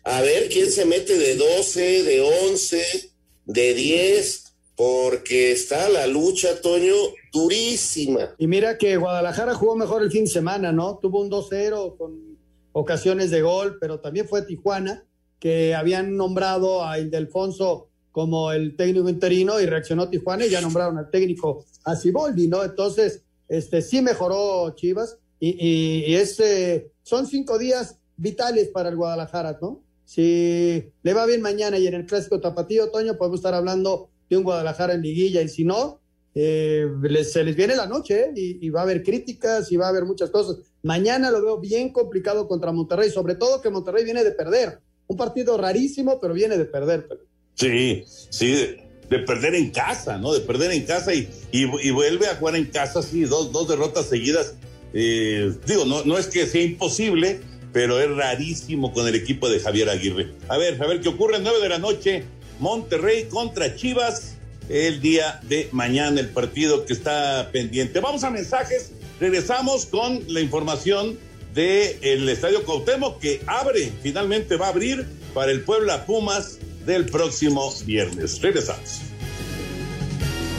a 0.03 0.21
ver 0.21 0.49
quién 0.49 0.71
se 0.71 0.85
mete 0.85 1.17
de 1.17 1.35
12, 1.35 2.03
de 2.03 2.21
11, 2.21 3.11
de 3.45 3.73
10 3.73 4.45
porque 4.75 5.51
está 5.51 5.89
la 5.89 6.05
lucha, 6.05 6.61
Toño, 6.61 6.93
durísima. 7.31 8.35
Y 8.37 8.47
mira 8.47 8.77
que 8.77 8.97
Guadalajara 8.97 9.55
jugó 9.55 9.75
mejor 9.75 10.03
el 10.03 10.11
fin 10.11 10.25
de 10.25 10.31
semana, 10.31 10.71
¿no? 10.71 10.99
Tuvo 11.01 11.21
un 11.21 11.29
2-0 11.29 11.97
con 11.97 12.37
ocasiones 12.73 13.31
de 13.31 13.41
gol, 13.41 13.77
pero 13.79 14.01
también 14.01 14.27
fue 14.27 14.41
Tijuana, 14.41 15.05
que 15.39 15.73
habían 15.73 16.17
nombrado 16.17 16.85
a 16.85 16.99
Ildefonso 16.99 17.89
como 18.11 18.51
el 18.51 18.75
técnico 18.75 19.09
interino 19.09 19.59
y 19.61 19.65
reaccionó 19.65 20.09
Tijuana 20.09 20.45
y 20.45 20.49
ya 20.49 20.61
nombraron 20.61 20.97
al 20.97 21.09
técnico 21.09 21.65
a 21.85 21.95
Ciboldi, 21.95 22.47
¿no? 22.47 22.63
Entonces, 22.63 23.21
este 23.47 23.81
sí 23.81 24.01
mejoró 24.01 24.73
Chivas 24.75 25.17
y, 25.39 26.11
y, 26.11 26.15
este, 26.15 26.91
son 27.03 27.27
cinco 27.27 27.57
días 27.57 27.99
vitales 28.17 28.69
para 28.69 28.89
el 28.89 28.95
Guadalajara, 28.95 29.57
¿no? 29.61 29.83
Si 30.05 30.91
le 31.01 31.13
va 31.13 31.25
bien 31.25 31.41
mañana 31.41 31.77
y 31.77 31.87
en 31.87 31.95
el 31.95 32.05
clásico 32.05 32.39
tapatío, 32.39 32.91
Toño, 32.91 33.17
podemos 33.17 33.39
estar 33.39 33.53
hablando 33.53 34.09
de 34.29 34.37
un 34.37 34.43
Guadalajara 34.43 34.93
en 34.93 35.01
liguilla 35.01 35.41
y 35.41 35.49
si 35.49 35.65
no, 35.65 35.99
eh, 36.37 36.85
se 37.23 37.45
les 37.45 37.55
viene 37.55 37.77
la 37.77 37.87
noche 37.87 38.25
¿eh? 38.25 38.31
y, 38.35 38.69
va 38.69 38.81
a 38.81 38.83
haber 38.83 39.03
críticas 39.03 39.71
y 39.71 39.77
va 39.77 39.87
a 39.87 39.89
haber 39.89 40.03
muchas 40.03 40.29
cosas. 40.29 40.57
Mañana 40.83 41.31
lo 41.31 41.41
veo 41.41 41.59
bien 41.59 41.93
complicado 41.93 42.47
contra 42.47 42.73
Monterrey, 42.73 43.09
sobre 43.09 43.35
todo 43.35 43.61
que 43.61 43.69
Monterrey 43.69 44.03
viene 44.03 44.23
de 44.23 44.31
perder. 44.31 44.79
Un 45.07 45.17
partido 45.17 45.57
rarísimo, 45.57 46.19
pero 46.19 46.33
viene 46.33 46.57
de 46.57 46.65
perder. 46.65 47.07
Sí, 47.53 48.03
sí, 48.05 48.75
de, 49.09 49.19
perder 49.19 49.55
en 49.55 49.71
casa, 49.71 50.17
¿no? 50.17 50.33
De 50.33 50.41
perder 50.41 50.71
en 50.71 50.85
casa 50.85 51.13
y, 51.13 51.29
y, 51.51 51.91
vuelve 51.91 52.27
a 52.27 52.35
jugar 52.35 52.57
en 52.57 52.65
casa, 52.65 53.01
sí, 53.01 53.23
dos, 53.23 53.51
dos 53.51 53.69
derrotas 53.69 54.07
seguidas. 54.07 54.55
Eh, 54.97 55.53
digo, 55.67 55.83
no, 55.85 56.05
no 56.05 56.17
es 56.17 56.27
que 56.27 56.47
sea 56.47 56.63
imposible, 56.63 57.41
pero 57.73 57.99
es 57.99 58.09
rarísimo 58.09 58.93
con 58.93 59.05
el 59.07 59.15
equipo 59.15 59.49
de 59.49 59.59
Javier 59.59 59.89
Aguirre. 59.89 60.31
A 60.47 60.57
ver, 60.57 60.81
a 60.81 60.87
ver 60.87 61.01
qué 61.01 61.09
ocurre, 61.09 61.39
nueve 61.41 61.59
de 61.61 61.67
la 61.67 61.79
noche, 61.79 62.23
Monterrey 62.59 63.25
contra 63.25 63.75
Chivas 63.75 64.37
el 64.69 65.01
día 65.01 65.41
de 65.43 65.67
mañana, 65.73 66.21
el 66.21 66.29
partido 66.29 66.85
que 66.85 66.93
está 66.93 67.49
pendiente. 67.51 67.99
Vamos 67.99 68.23
a 68.23 68.29
mensajes, 68.29 68.93
regresamos 69.19 69.85
con 69.85 70.23
la 70.27 70.39
información 70.39 71.19
del 71.53 72.29
Estadio 72.29 72.63
Cuauhtémoc 72.63 73.19
que 73.19 73.41
abre, 73.47 73.91
finalmente 74.01 74.55
va 74.55 74.67
a 74.67 74.69
abrir 74.69 75.05
para 75.33 75.51
el 75.51 75.61
Puebla 75.61 76.05
Pumas 76.05 76.57
del 76.85 77.05
próximo 77.05 77.73
viernes. 77.85 78.41
Regresamos. 78.41 79.01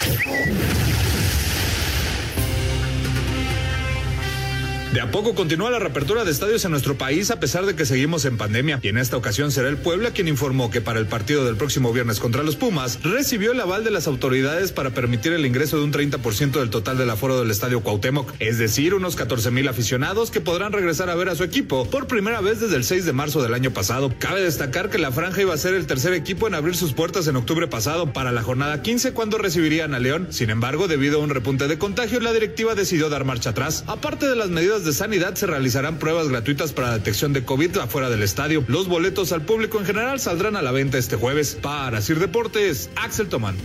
De 4.96 5.02
a 5.02 5.12
poco 5.12 5.36
continúa 5.36 5.70
la 5.70 5.80
reapertura 5.80 6.24
de 6.24 6.32
estadios 6.32 6.64
en 6.64 6.72
nuestro 6.72 6.98
país 6.98 7.30
a 7.30 7.38
pesar 7.38 7.66
de 7.66 7.76
que 7.76 7.86
seguimos 7.86 8.24
en 8.24 8.38
pandemia. 8.38 8.80
Y 8.82 8.88
en 8.88 8.98
esta 8.98 9.18
ocasión 9.18 9.52
será 9.52 9.68
el 9.68 9.76
Puebla 9.76 10.12
quien 10.12 10.30
informó 10.30 10.72
que 10.72 10.80
para 10.80 11.02
el 11.02 11.06
partido 11.06 11.44
del 11.44 11.58
próximo 11.58 11.92
viernes 11.92 12.22
contra 12.22 12.44
los 12.44 12.56
Pumas 12.56 13.00
recibió 13.04 13.52
el 13.52 13.60
aval 13.60 13.84
de 13.84 13.92
las 13.92 14.08
autoridades 14.08 14.72
para 14.72 14.92
permitir 14.92 15.34
el 15.34 15.46
ingreso 15.46 15.76
de 15.76 15.84
un 15.84 15.92
30% 15.92 16.62
del 16.62 16.70
total 16.70 16.98
del 16.98 17.10
aforo 17.10 17.38
del 17.38 17.52
estadio 17.52 17.82
Cuauhtémoc, 17.82 18.36
es 18.40 18.58
decir, 18.58 18.94
unos 18.94 19.18
14 19.18 19.52
mil 19.52 19.68
aficionados 19.68 20.32
que 20.32 20.40
podrán 20.40 20.72
regresar 20.72 21.10
a 21.10 21.16
ver 21.16 21.28
a 21.28 21.36
su 21.36 21.44
equipo 21.44 21.90
por 21.90 22.08
primera 22.08 22.40
vez 22.40 22.62
desde 22.62 22.78
el 22.78 22.86
6 22.86 23.04
de 23.04 23.12
marzo 23.12 23.44
del 23.44 23.54
año 23.54 23.72
pasado. 23.72 24.14
Cabe 24.18 24.44
destacar 24.44 24.90
que 24.90 24.98
la 24.98 25.12
franja 25.12 25.42
iba 25.42 25.54
a 25.54 25.58
ser 25.58 25.74
el 25.74 25.88
tercer 25.88 26.14
equipo 26.14 26.48
en 26.48 26.56
abrir 26.56 26.78
sus 26.78 26.94
puertas 26.94 27.28
en 27.28 27.36
octubre 27.36 27.68
pasado 27.68 28.14
para 28.14 28.32
la 28.32 28.44
jornada 28.44 28.82
15 28.82 29.12
cuando 29.12 29.40
recibirían 29.40 29.94
a 29.94 30.00
León. 30.00 30.30
Sin 30.30 30.50
embargo, 30.52 30.88
debido 30.88 31.20
a 31.20 31.24
un 31.26 31.32
repunte 31.32 31.68
de 31.68 31.78
contagio, 31.78 32.22
la 32.22 32.32
directiva 32.32 32.76
decidió 32.76 33.10
dar 33.10 33.26
marcha 33.26 33.50
atrás. 33.50 33.84
Aparte 33.88 34.30
de 34.30 34.38
las 34.38 34.48
medidas 34.48 34.85
de 34.86 34.94
sanidad 34.94 35.36
se 35.36 35.48
realizarán 35.48 36.00
pruebas 36.00 36.30
gratuitas 36.30 36.72
para 36.72 36.94
detección 36.94 37.34
de 37.34 37.44
COVID 37.44 37.78
afuera 37.78 38.10
del 38.10 38.24
estadio. 38.24 38.64
Los 38.68 38.88
boletos 38.88 39.32
al 39.32 39.42
público 39.42 39.80
en 39.80 39.86
general 39.86 40.20
saldrán 40.20 40.56
a 40.56 40.62
la 40.62 40.72
venta 40.72 40.98
este 40.98 41.16
jueves. 41.16 41.58
Para 41.62 42.02
Sir 42.02 42.20
Deportes, 42.20 42.90
Axel 42.96 43.28
Tomán. 43.28 43.58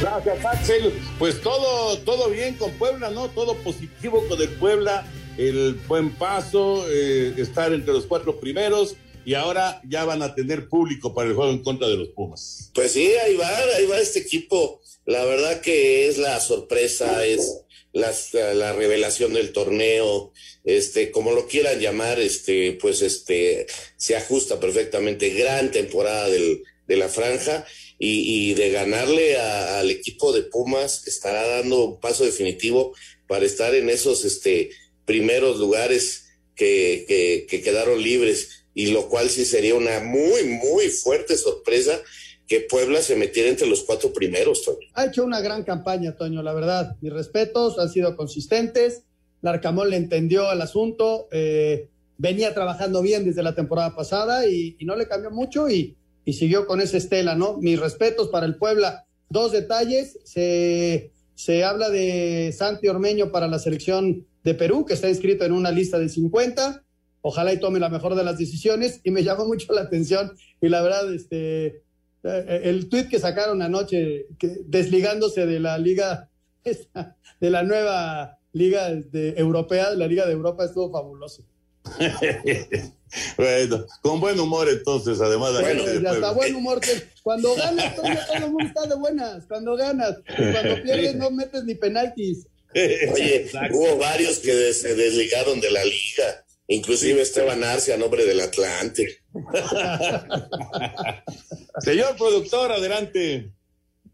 Gracias, 0.00 0.44
Axel. 0.44 0.92
Pues 1.18 1.40
todo, 1.40 1.98
todo 1.98 2.30
bien 2.30 2.54
con 2.54 2.72
Puebla, 2.72 3.10
¿no? 3.10 3.28
Todo 3.28 3.54
positivo 3.56 4.24
con 4.28 4.40
el 4.40 4.48
Puebla, 4.48 5.06
el 5.36 5.78
buen 5.86 6.10
paso, 6.10 6.84
eh, 6.90 7.34
estar 7.36 7.72
entre 7.72 7.92
los 7.92 8.06
cuatro 8.06 8.40
primeros 8.40 8.96
y 9.24 9.34
ahora 9.34 9.80
ya 9.88 10.04
van 10.04 10.22
a 10.22 10.34
tener 10.34 10.68
público 10.68 11.14
para 11.14 11.28
el 11.28 11.34
juego 11.34 11.52
en 11.52 11.62
contra 11.62 11.88
de 11.88 11.96
los 11.96 12.08
Pumas. 12.08 12.70
Pues 12.74 12.92
sí, 12.92 13.12
ahí 13.24 13.36
va, 13.36 13.48
ahí 13.76 13.86
va 13.86 13.98
este 13.98 14.20
equipo. 14.20 14.80
La 15.06 15.24
verdad 15.24 15.60
que 15.60 16.08
es 16.08 16.18
la 16.18 16.40
sorpresa, 16.40 17.24
es 17.24 17.62
la, 17.92 18.12
la 18.54 18.72
revelación 18.72 19.34
del 19.34 19.52
torneo, 19.52 20.32
este, 20.64 21.10
como 21.10 21.32
lo 21.32 21.46
quieran 21.46 21.80
llamar, 21.80 22.20
este, 22.20 22.78
pues 22.80 23.02
este, 23.02 23.66
se 23.96 24.16
ajusta 24.16 24.60
perfectamente. 24.60 25.30
Gran 25.30 25.70
temporada 25.70 26.28
del, 26.28 26.62
de 26.86 26.96
la 26.96 27.08
franja 27.08 27.66
y, 27.98 28.54
de 28.54 28.70
ganarle 28.70 29.36
a, 29.36 29.80
al 29.80 29.90
equipo 29.90 30.32
de 30.32 30.42
Pumas 30.42 31.06
estará 31.06 31.46
dando 31.46 31.84
un 31.84 32.00
paso 32.00 32.24
definitivo 32.24 32.94
para 33.26 33.44
estar 33.44 33.74
en 33.74 33.90
esos 33.90 34.24
este, 34.24 34.70
primeros 35.04 35.58
lugares 35.58 36.26
que, 36.54 37.46
que 37.48 37.62
quedaron 37.62 38.02
libres 38.02 38.59
y 38.74 38.92
lo 38.92 39.08
cual 39.08 39.28
sí 39.28 39.44
sería 39.44 39.74
una 39.74 40.00
muy, 40.00 40.44
muy 40.44 40.88
fuerte 40.88 41.36
sorpresa 41.36 42.00
que 42.46 42.60
Puebla 42.60 43.00
se 43.00 43.14
metiera 43.16 43.48
entre 43.48 43.68
los 43.68 43.84
cuatro 43.84 44.12
primeros, 44.12 44.64
Toño. 44.64 44.88
Ha 44.94 45.06
hecho 45.06 45.24
una 45.24 45.40
gran 45.40 45.62
campaña, 45.62 46.16
Toño, 46.16 46.42
la 46.42 46.52
verdad. 46.52 46.96
Mis 47.00 47.12
respetos, 47.12 47.78
han 47.78 47.90
sido 47.90 48.16
consistentes. 48.16 49.04
Larcamón 49.40 49.90
le 49.90 49.96
entendió 49.96 50.50
el 50.50 50.60
asunto, 50.60 51.28
eh, 51.30 51.88
venía 52.18 52.52
trabajando 52.52 53.02
bien 53.02 53.24
desde 53.24 53.42
la 53.42 53.54
temporada 53.54 53.94
pasada 53.94 54.46
y, 54.46 54.76
y 54.78 54.84
no 54.84 54.96
le 54.96 55.08
cambió 55.08 55.30
mucho 55.30 55.70
y, 55.70 55.96
y 56.24 56.32
siguió 56.32 56.66
con 56.66 56.80
esa 56.80 56.96
estela, 56.96 57.34
¿no? 57.34 57.58
Mis 57.58 57.78
respetos 57.80 58.28
para 58.28 58.46
el 58.46 58.56
Puebla. 58.56 59.06
Dos 59.28 59.52
detalles, 59.52 60.18
se, 60.24 61.12
se 61.34 61.64
habla 61.64 61.88
de 61.88 62.52
Santi 62.56 62.88
Ormeño 62.88 63.30
para 63.30 63.48
la 63.48 63.58
selección 63.58 64.26
de 64.42 64.54
Perú, 64.54 64.84
que 64.84 64.94
está 64.94 65.08
inscrito 65.08 65.44
en 65.44 65.52
una 65.52 65.70
lista 65.70 65.98
de 65.98 66.08
50. 66.08 66.84
Ojalá 67.22 67.52
y 67.52 67.60
tome 67.60 67.80
la 67.80 67.88
mejor 67.88 68.14
de 68.14 68.24
las 68.24 68.38
decisiones. 68.38 69.00
Y 69.04 69.10
me 69.10 69.22
llamó 69.22 69.46
mucho 69.46 69.72
la 69.72 69.82
atención. 69.82 70.32
Y 70.60 70.68
la 70.68 70.82
verdad, 70.82 71.12
este, 71.12 71.82
el 72.22 72.88
tuit 72.88 73.08
que 73.08 73.18
sacaron 73.18 73.62
anoche, 73.62 74.26
que, 74.38 74.58
desligándose 74.66 75.46
de 75.46 75.60
la 75.60 75.78
liga, 75.78 76.28
de 77.40 77.50
la 77.50 77.62
nueva 77.62 78.38
liga 78.52 78.90
de, 78.90 79.34
europea, 79.36 79.90
la 79.90 80.06
liga 80.06 80.26
de 80.26 80.32
Europa, 80.32 80.64
estuvo 80.64 80.90
fabuloso. 80.90 81.44
bueno, 83.36 83.86
con 84.02 84.20
buen 84.20 84.38
humor 84.38 84.68
entonces, 84.68 85.20
además. 85.20 85.52
Bueno, 85.60 86.10
hasta 86.10 86.32
buen 86.32 86.54
humor. 86.54 86.80
Cuando 87.22 87.54
ganas, 87.54 87.96
todo, 87.96 88.06
todo 88.26 88.36
el 88.36 88.52
mundo 88.52 88.64
está 88.64 88.86
de 88.86 88.94
buenas. 88.96 89.46
Cuando 89.46 89.76
ganas, 89.76 90.16
cuando 90.26 90.82
pierdes 90.82 91.16
no 91.16 91.30
metes 91.30 91.64
ni 91.64 91.74
penaltis. 91.74 92.46
Oye, 92.74 93.50
hubo 93.72 93.96
varios 93.96 94.38
que 94.38 94.72
se 94.72 94.94
desligaron 94.94 95.60
de 95.60 95.70
la 95.72 95.84
liga, 95.84 96.44
inclusive. 96.70 97.20
Esteban 97.20 97.62
Arce 97.62 97.92
a 97.92 97.98
nombre 97.98 98.24
del 98.24 98.40
Atlante. 98.40 99.18
Señor 101.80 102.16
productor, 102.16 102.72
adelante. 102.72 103.52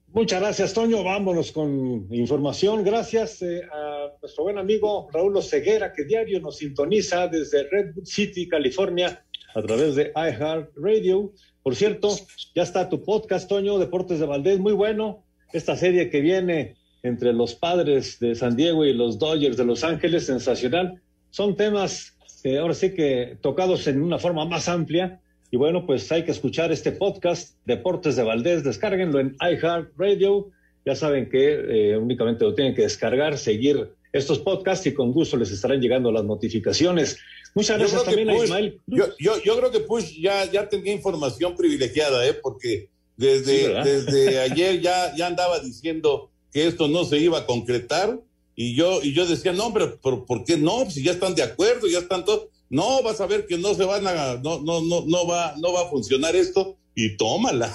Muchas 0.09 0.41
gracias, 0.41 0.73
Toño. 0.73 1.05
Vámonos 1.05 1.53
con 1.53 2.09
información. 2.11 2.83
Gracias 2.83 3.43
eh, 3.43 3.61
a 3.71 4.13
nuestro 4.23 4.45
buen 4.45 4.57
amigo 4.57 5.09
Raúl 5.13 5.37
Oseguera, 5.37 5.93
que 5.93 6.05
diario 6.05 6.41
nos 6.41 6.57
sintoniza 6.57 7.29
desde 7.29 7.69
Redwood 7.69 8.07
City, 8.07 8.49
California, 8.49 9.23
a 9.55 9.63
través 9.63 9.95
de 9.95 10.13
iHeart 10.17 10.71
Radio. 10.77 11.35
Por 11.63 11.77
cierto, 11.77 12.17
ya 12.55 12.63
está 12.63 12.89
tu 12.89 13.03
podcast, 13.03 13.47
Toño, 13.47 13.79
Deportes 13.79 14.19
de 14.19 14.25
Valdés, 14.25 14.59
muy 14.59 14.73
bueno. 14.73 15.27
Esta 15.53 15.77
serie 15.77 16.09
que 16.09 16.21
viene 16.21 16.77
entre 17.03 17.35
los 17.35 17.55
padres 17.55 18.19
de 18.19 18.35
San 18.35 18.57
Diego 18.57 18.87
y 18.87 18.95
los 18.95 19.19
Dodgers 19.19 19.59
de 19.59 19.67
Los 19.67 19.85
Ángeles, 19.85 20.27
sensacional. 20.27 21.03
Son 21.29 21.57
temas 21.57 22.16
eh, 22.47 22.59
ahora 22.59 22.75
sí 22.75 22.95
que 22.95 23.39
tocados 23.41 23.89
en 23.89 24.01
una 24.01 24.21
forma 24.21 24.45
más 24.45 24.69
amplia 24.69 25.21
y 25.51 25.57
bueno, 25.57 25.85
pues 25.85 26.13
hay 26.13 26.25
que 26.25 26.31
escuchar 26.31 26.71
este 26.71 26.93
podcast, 26.93 27.57
Deportes 27.65 28.15
de 28.15 28.23
Valdés, 28.23 28.63
descárguenlo 28.63 29.19
en 29.19 29.37
iHeartRadio. 29.41 30.51
Ya 30.85 30.95
saben 30.95 31.29
que 31.29 31.91
eh, 31.93 31.97
únicamente 31.97 32.45
lo 32.45 32.55
tienen 32.55 32.73
que 32.77 32.83
descargar, 32.83 33.37
seguir 33.37 33.91
estos 34.13 34.39
podcasts 34.39 34.87
y 34.87 34.95
con 34.95 35.11
gusto 35.13 35.37
les 35.37 35.51
estarán 35.51 35.81
llegando 35.81 36.13
las 36.13 36.25
notificaciones. 36.25 37.19
Muchas 37.57 37.79
gracias 37.79 38.05
también 38.05 38.29
Push, 38.29 38.41
a 38.41 38.45
Ismael. 38.45 38.81
Yo, 38.87 39.07
yo, 39.19 39.43
yo, 39.43 39.57
creo 39.59 39.73
que 39.73 39.81
Push 39.81 40.21
ya, 40.21 40.49
ya 40.49 40.69
tenía 40.69 40.93
información 40.93 41.57
privilegiada, 41.57 42.25
¿eh? 42.29 42.35
porque 42.35 42.91
desde, 43.17 43.67
sí, 43.67 43.91
desde 43.91 44.39
ayer 44.53 44.81
ya, 44.81 45.17
ya 45.17 45.27
andaba 45.27 45.59
diciendo 45.59 46.31
que 46.53 46.69
esto 46.69 46.87
no 46.87 47.05
se 47.05 47.19
iba 47.19 47.39
a 47.39 47.47
concretar 47.47 48.21
y 48.57 48.75
yo, 48.75 49.03
y 49.03 49.13
yo 49.13 49.27
decía, 49.27 49.53
no, 49.53 49.73
pero, 49.73 50.01
pero 50.03 50.27
¿por 50.27 50.45
qué 50.45 50.57
no? 50.57 50.91
Si 50.91 51.05
ya 51.05 51.13
están 51.13 51.35
de 51.35 51.43
acuerdo, 51.43 51.87
ya 51.87 51.99
están 51.99 52.25
todos 52.25 52.49
no, 52.69 53.03
vas 53.03 53.21
a 53.21 53.27
ver 53.27 53.47
que 53.47 53.59
no 53.59 53.75
se 53.75 53.85
van 53.85 54.07
a, 54.07 54.35
no, 54.43 54.61
no, 54.61 54.81
no, 54.83 55.05
no 55.07 55.27
va, 55.27 55.55
no 55.59 55.73
va 55.73 55.83
a 55.83 55.89
funcionar 55.89 56.35
esto 56.35 56.77
y 56.95 57.17
tómala. 57.17 57.73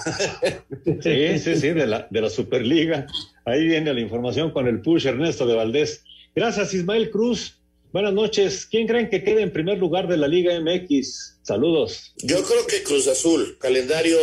Sí, 1.00 1.38
sí, 1.38 1.56
sí, 1.56 1.68
de 1.68 1.86
la, 1.86 2.06
de 2.10 2.20
la 2.20 2.28
Superliga. 2.28 3.06
Ahí 3.44 3.66
viene 3.66 3.94
la 3.94 4.00
información 4.00 4.50
con 4.50 4.66
el 4.66 4.82
push 4.82 5.06
Ernesto 5.06 5.46
de 5.46 5.54
Valdés. 5.54 6.04
Gracias, 6.34 6.74
Ismael 6.74 7.10
Cruz. 7.10 7.58
Buenas 7.92 8.14
noches. 8.14 8.66
¿Quién 8.70 8.86
creen 8.86 9.10
que 9.10 9.22
quede 9.22 9.42
en 9.42 9.52
primer 9.52 9.78
lugar 9.78 10.08
de 10.08 10.16
la 10.16 10.26
Liga 10.26 10.58
MX? 10.58 11.40
Saludos. 11.42 12.14
Yo 12.22 12.42
creo 12.42 12.66
que 12.66 12.82
Cruz 12.82 13.06
Azul, 13.06 13.58
calendario. 13.58 14.18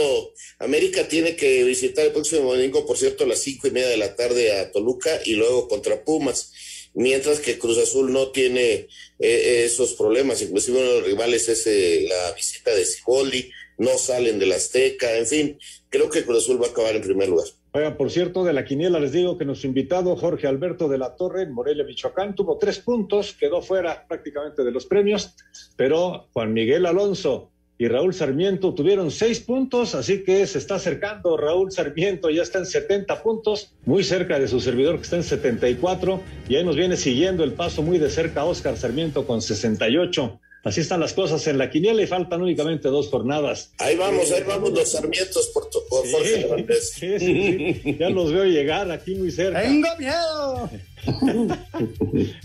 América 0.58 1.08
tiene 1.08 1.36
que 1.36 1.64
visitar 1.64 2.06
el 2.06 2.12
próximo 2.12 2.54
domingo, 2.54 2.86
por 2.86 2.98
cierto, 2.98 3.24
a 3.24 3.28
las 3.28 3.40
cinco 3.40 3.68
y 3.68 3.72
media 3.72 3.90
de 3.90 3.98
la 3.98 4.16
tarde 4.16 4.58
a 4.58 4.72
Toluca 4.72 5.22
y 5.24 5.36
luego 5.36 5.68
contra 5.68 6.04
Pumas 6.04 6.52
mientras 6.94 7.40
que 7.40 7.58
Cruz 7.58 7.78
Azul 7.78 8.12
no 8.12 8.32
tiene 8.32 8.88
eh, 9.20 9.64
esos 9.66 9.94
problemas, 9.94 10.42
inclusive 10.42 10.80
uno 10.80 10.88
de 10.88 11.00
los 11.00 11.08
rivales 11.08 11.48
es 11.50 11.68
eh, 11.68 12.06
la 12.08 12.32
visita 12.34 12.74
de 12.74 12.86
Ciboldi, 12.86 13.52
no 13.78 13.98
salen 13.98 14.40
de 14.40 14.46
la 14.46 14.56
Azteca, 14.56 15.18
en 15.18 15.28
fin, 15.28 15.60
creo 15.90 16.10
que 16.10 16.26
Cruz 16.26 16.44
Azul 16.44 16.62
va 16.62 16.68
a 16.68 16.70
acabar 16.72 16.96
en 16.96 17.02
primer 17.02 17.30
lugar. 17.30 17.48
Oiga, 17.72 17.98
por 17.98 18.10
cierto, 18.10 18.44
de 18.44 18.54
la 18.54 18.66
quiniela 18.66 19.00
les 19.00 19.12
digo 19.12 19.38
que 19.38 19.46
nuestro 19.46 19.68
invitado 19.68 20.16
Jorge 20.16 20.48
Alberto 20.48 20.90
de 20.90 20.98
la 20.98 21.16
Torre 21.16 21.44
en 21.44 21.52
Morelia, 21.52 21.84
Michoacán, 21.84 22.34
tuvo 22.34 22.58
tres 22.58 22.80
puntos, 22.80 23.34
quedó 23.34 23.62
fuera 23.62 24.08
prácticamente 24.08 24.64
de 24.64 24.72
los 24.72 24.88
premios, 24.88 25.36
pero 25.76 26.28
Juan 26.34 26.52
Miguel 26.52 26.88
Alonso 26.88 27.52
y 27.78 27.88
Raúl 27.88 28.16
Sarmiento 28.16 28.74
tuvieron 28.74 29.12
seis 29.12 29.40
puntos, 29.40 29.94
así 29.94 30.24
que 30.24 30.48
se 30.48 30.58
está 30.58 30.76
acercando 30.76 31.38
Raúl 31.38 31.72
Sarmiento, 31.72 32.32
ya 32.32 32.42
está 32.42 32.58
en 32.58 32.66
70 32.66 33.22
puntos, 33.22 33.76
muy 33.86 34.04
cerca 34.04 34.40
de 34.40 34.48
su 34.48 34.60
servidor 34.60 34.96
que 34.98 35.04
está 35.04 35.18
en 35.18 35.24
74, 35.24 36.22
y 36.50 36.56
ahí 36.56 36.64
nos 36.66 36.76
viene 36.76 36.98
siguiendo 36.98 37.44
el 37.44 37.54
paso 37.54 37.84
muy 37.84 38.00
de 38.00 38.10
cerca 38.10 38.46
Oscar 38.46 38.78
Sarmiento 38.78 39.28
con 39.28 39.44
68. 39.44 40.40
Así 40.64 40.82
están 40.82 40.99
las 40.99 41.14
cosas 41.14 41.45
en 41.47 41.57
la 41.57 41.70
quiniela 41.70 42.01
y 42.01 42.07
faltan 42.07 42.41
únicamente 42.41 42.89
dos 42.89 43.07
jornadas. 43.07 43.72
Ahí 43.78 43.95
vamos, 43.95 44.30
ahí 44.32 44.43
vamos 44.45 44.72
los 44.72 44.91
Sarmientos 44.91 45.47
por, 45.53 45.70
por 45.89 46.05
sí, 46.05 46.12
Jorge 46.12 46.41
Hernández. 46.41 46.89
Sí, 46.91 47.20
sí, 47.20 47.82
sí, 47.84 47.97
ya 47.97 48.10
los 48.10 48.34
veo 48.34 48.43
llegar 48.43 48.91
aquí 48.91 49.16
muy 49.16 49.32
cerca. 49.32 49.62
¡Tengo 49.62 49.88
miedo! 49.97 50.70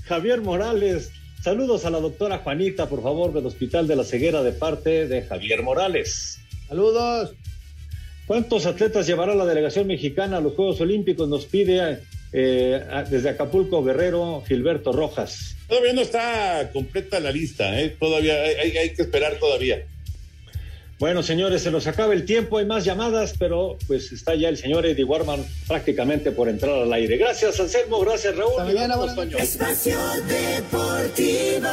Javier 0.05 0.41
Morales, 0.43 1.11
Saludos 1.45 1.85
a 1.85 1.91
la 1.91 2.01
doctora 2.01 2.39
Juanita, 2.39 2.89
por 2.89 3.03
favor, 3.03 3.35
del 3.35 3.45
Hospital 3.45 3.87
de 3.87 3.97
la 3.97 4.05
Ceguera 4.05 4.43
de 4.43 4.53
parte 4.53 5.07
de 5.07 5.21
Javier 5.25 5.63
Morales. 5.63 6.39
Saludos. 6.69 7.35
¿Cuántos 8.27 8.65
atletas 8.65 9.07
llevará 9.07 9.35
la 9.35 9.45
delegación 9.45 9.87
mexicana 9.87 10.39
a 10.39 10.41
los 10.41 10.55
Juegos 10.55 10.81
Olímpicos? 10.81 11.29
Nos 11.29 11.45
pide 11.45 12.01
eh, 12.37 12.85
desde 13.09 13.29
Acapulco 13.31 13.85
Guerrero 13.85 14.43
Gilberto 14.47 14.93
Rojas. 14.93 15.55
Todavía 15.69 15.93
no 15.93 16.01
está 16.01 16.69
completa 16.73 17.21
la 17.21 17.31
lista, 17.31 17.81
¿eh? 17.81 17.97
todavía 17.99 18.35
hay, 18.43 18.77
hay 18.77 18.91
que 18.91 19.03
esperar 19.03 19.39
todavía. 19.39 19.85
Bueno, 20.99 21.23
señores, 21.23 21.63
se 21.63 21.71
nos 21.71 21.87
acaba 21.87 22.13
el 22.13 22.25
tiempo, 22.25 22.59
hay 22.59 22.67
más 22.67 22.85
llamadas, 22.85 23.35
pero 23.39 23.79
pues 23.87 24.11
está 24.11 24.35
ya 24.35 24.49
el 24.49 24.57
señor 24.57 24.85
Eddie 24.85 25.05
Warman 25.05 25.45
prácticamente 25.69 26.33
por 26.33 26.49
entrar 26.49 26.75
al 26.77 26.93
aire. 26.93 27.17
Gracias, 27.17 27.61
Anselmo, 27.61 28.01
gracias, 28.01 28.37
Raúl. 28.37 28.53
Hasta 28.59 28.65
mañana, 28.65 28.97
Espacio 29.39 29.99
Deportivo. 30.27 31.69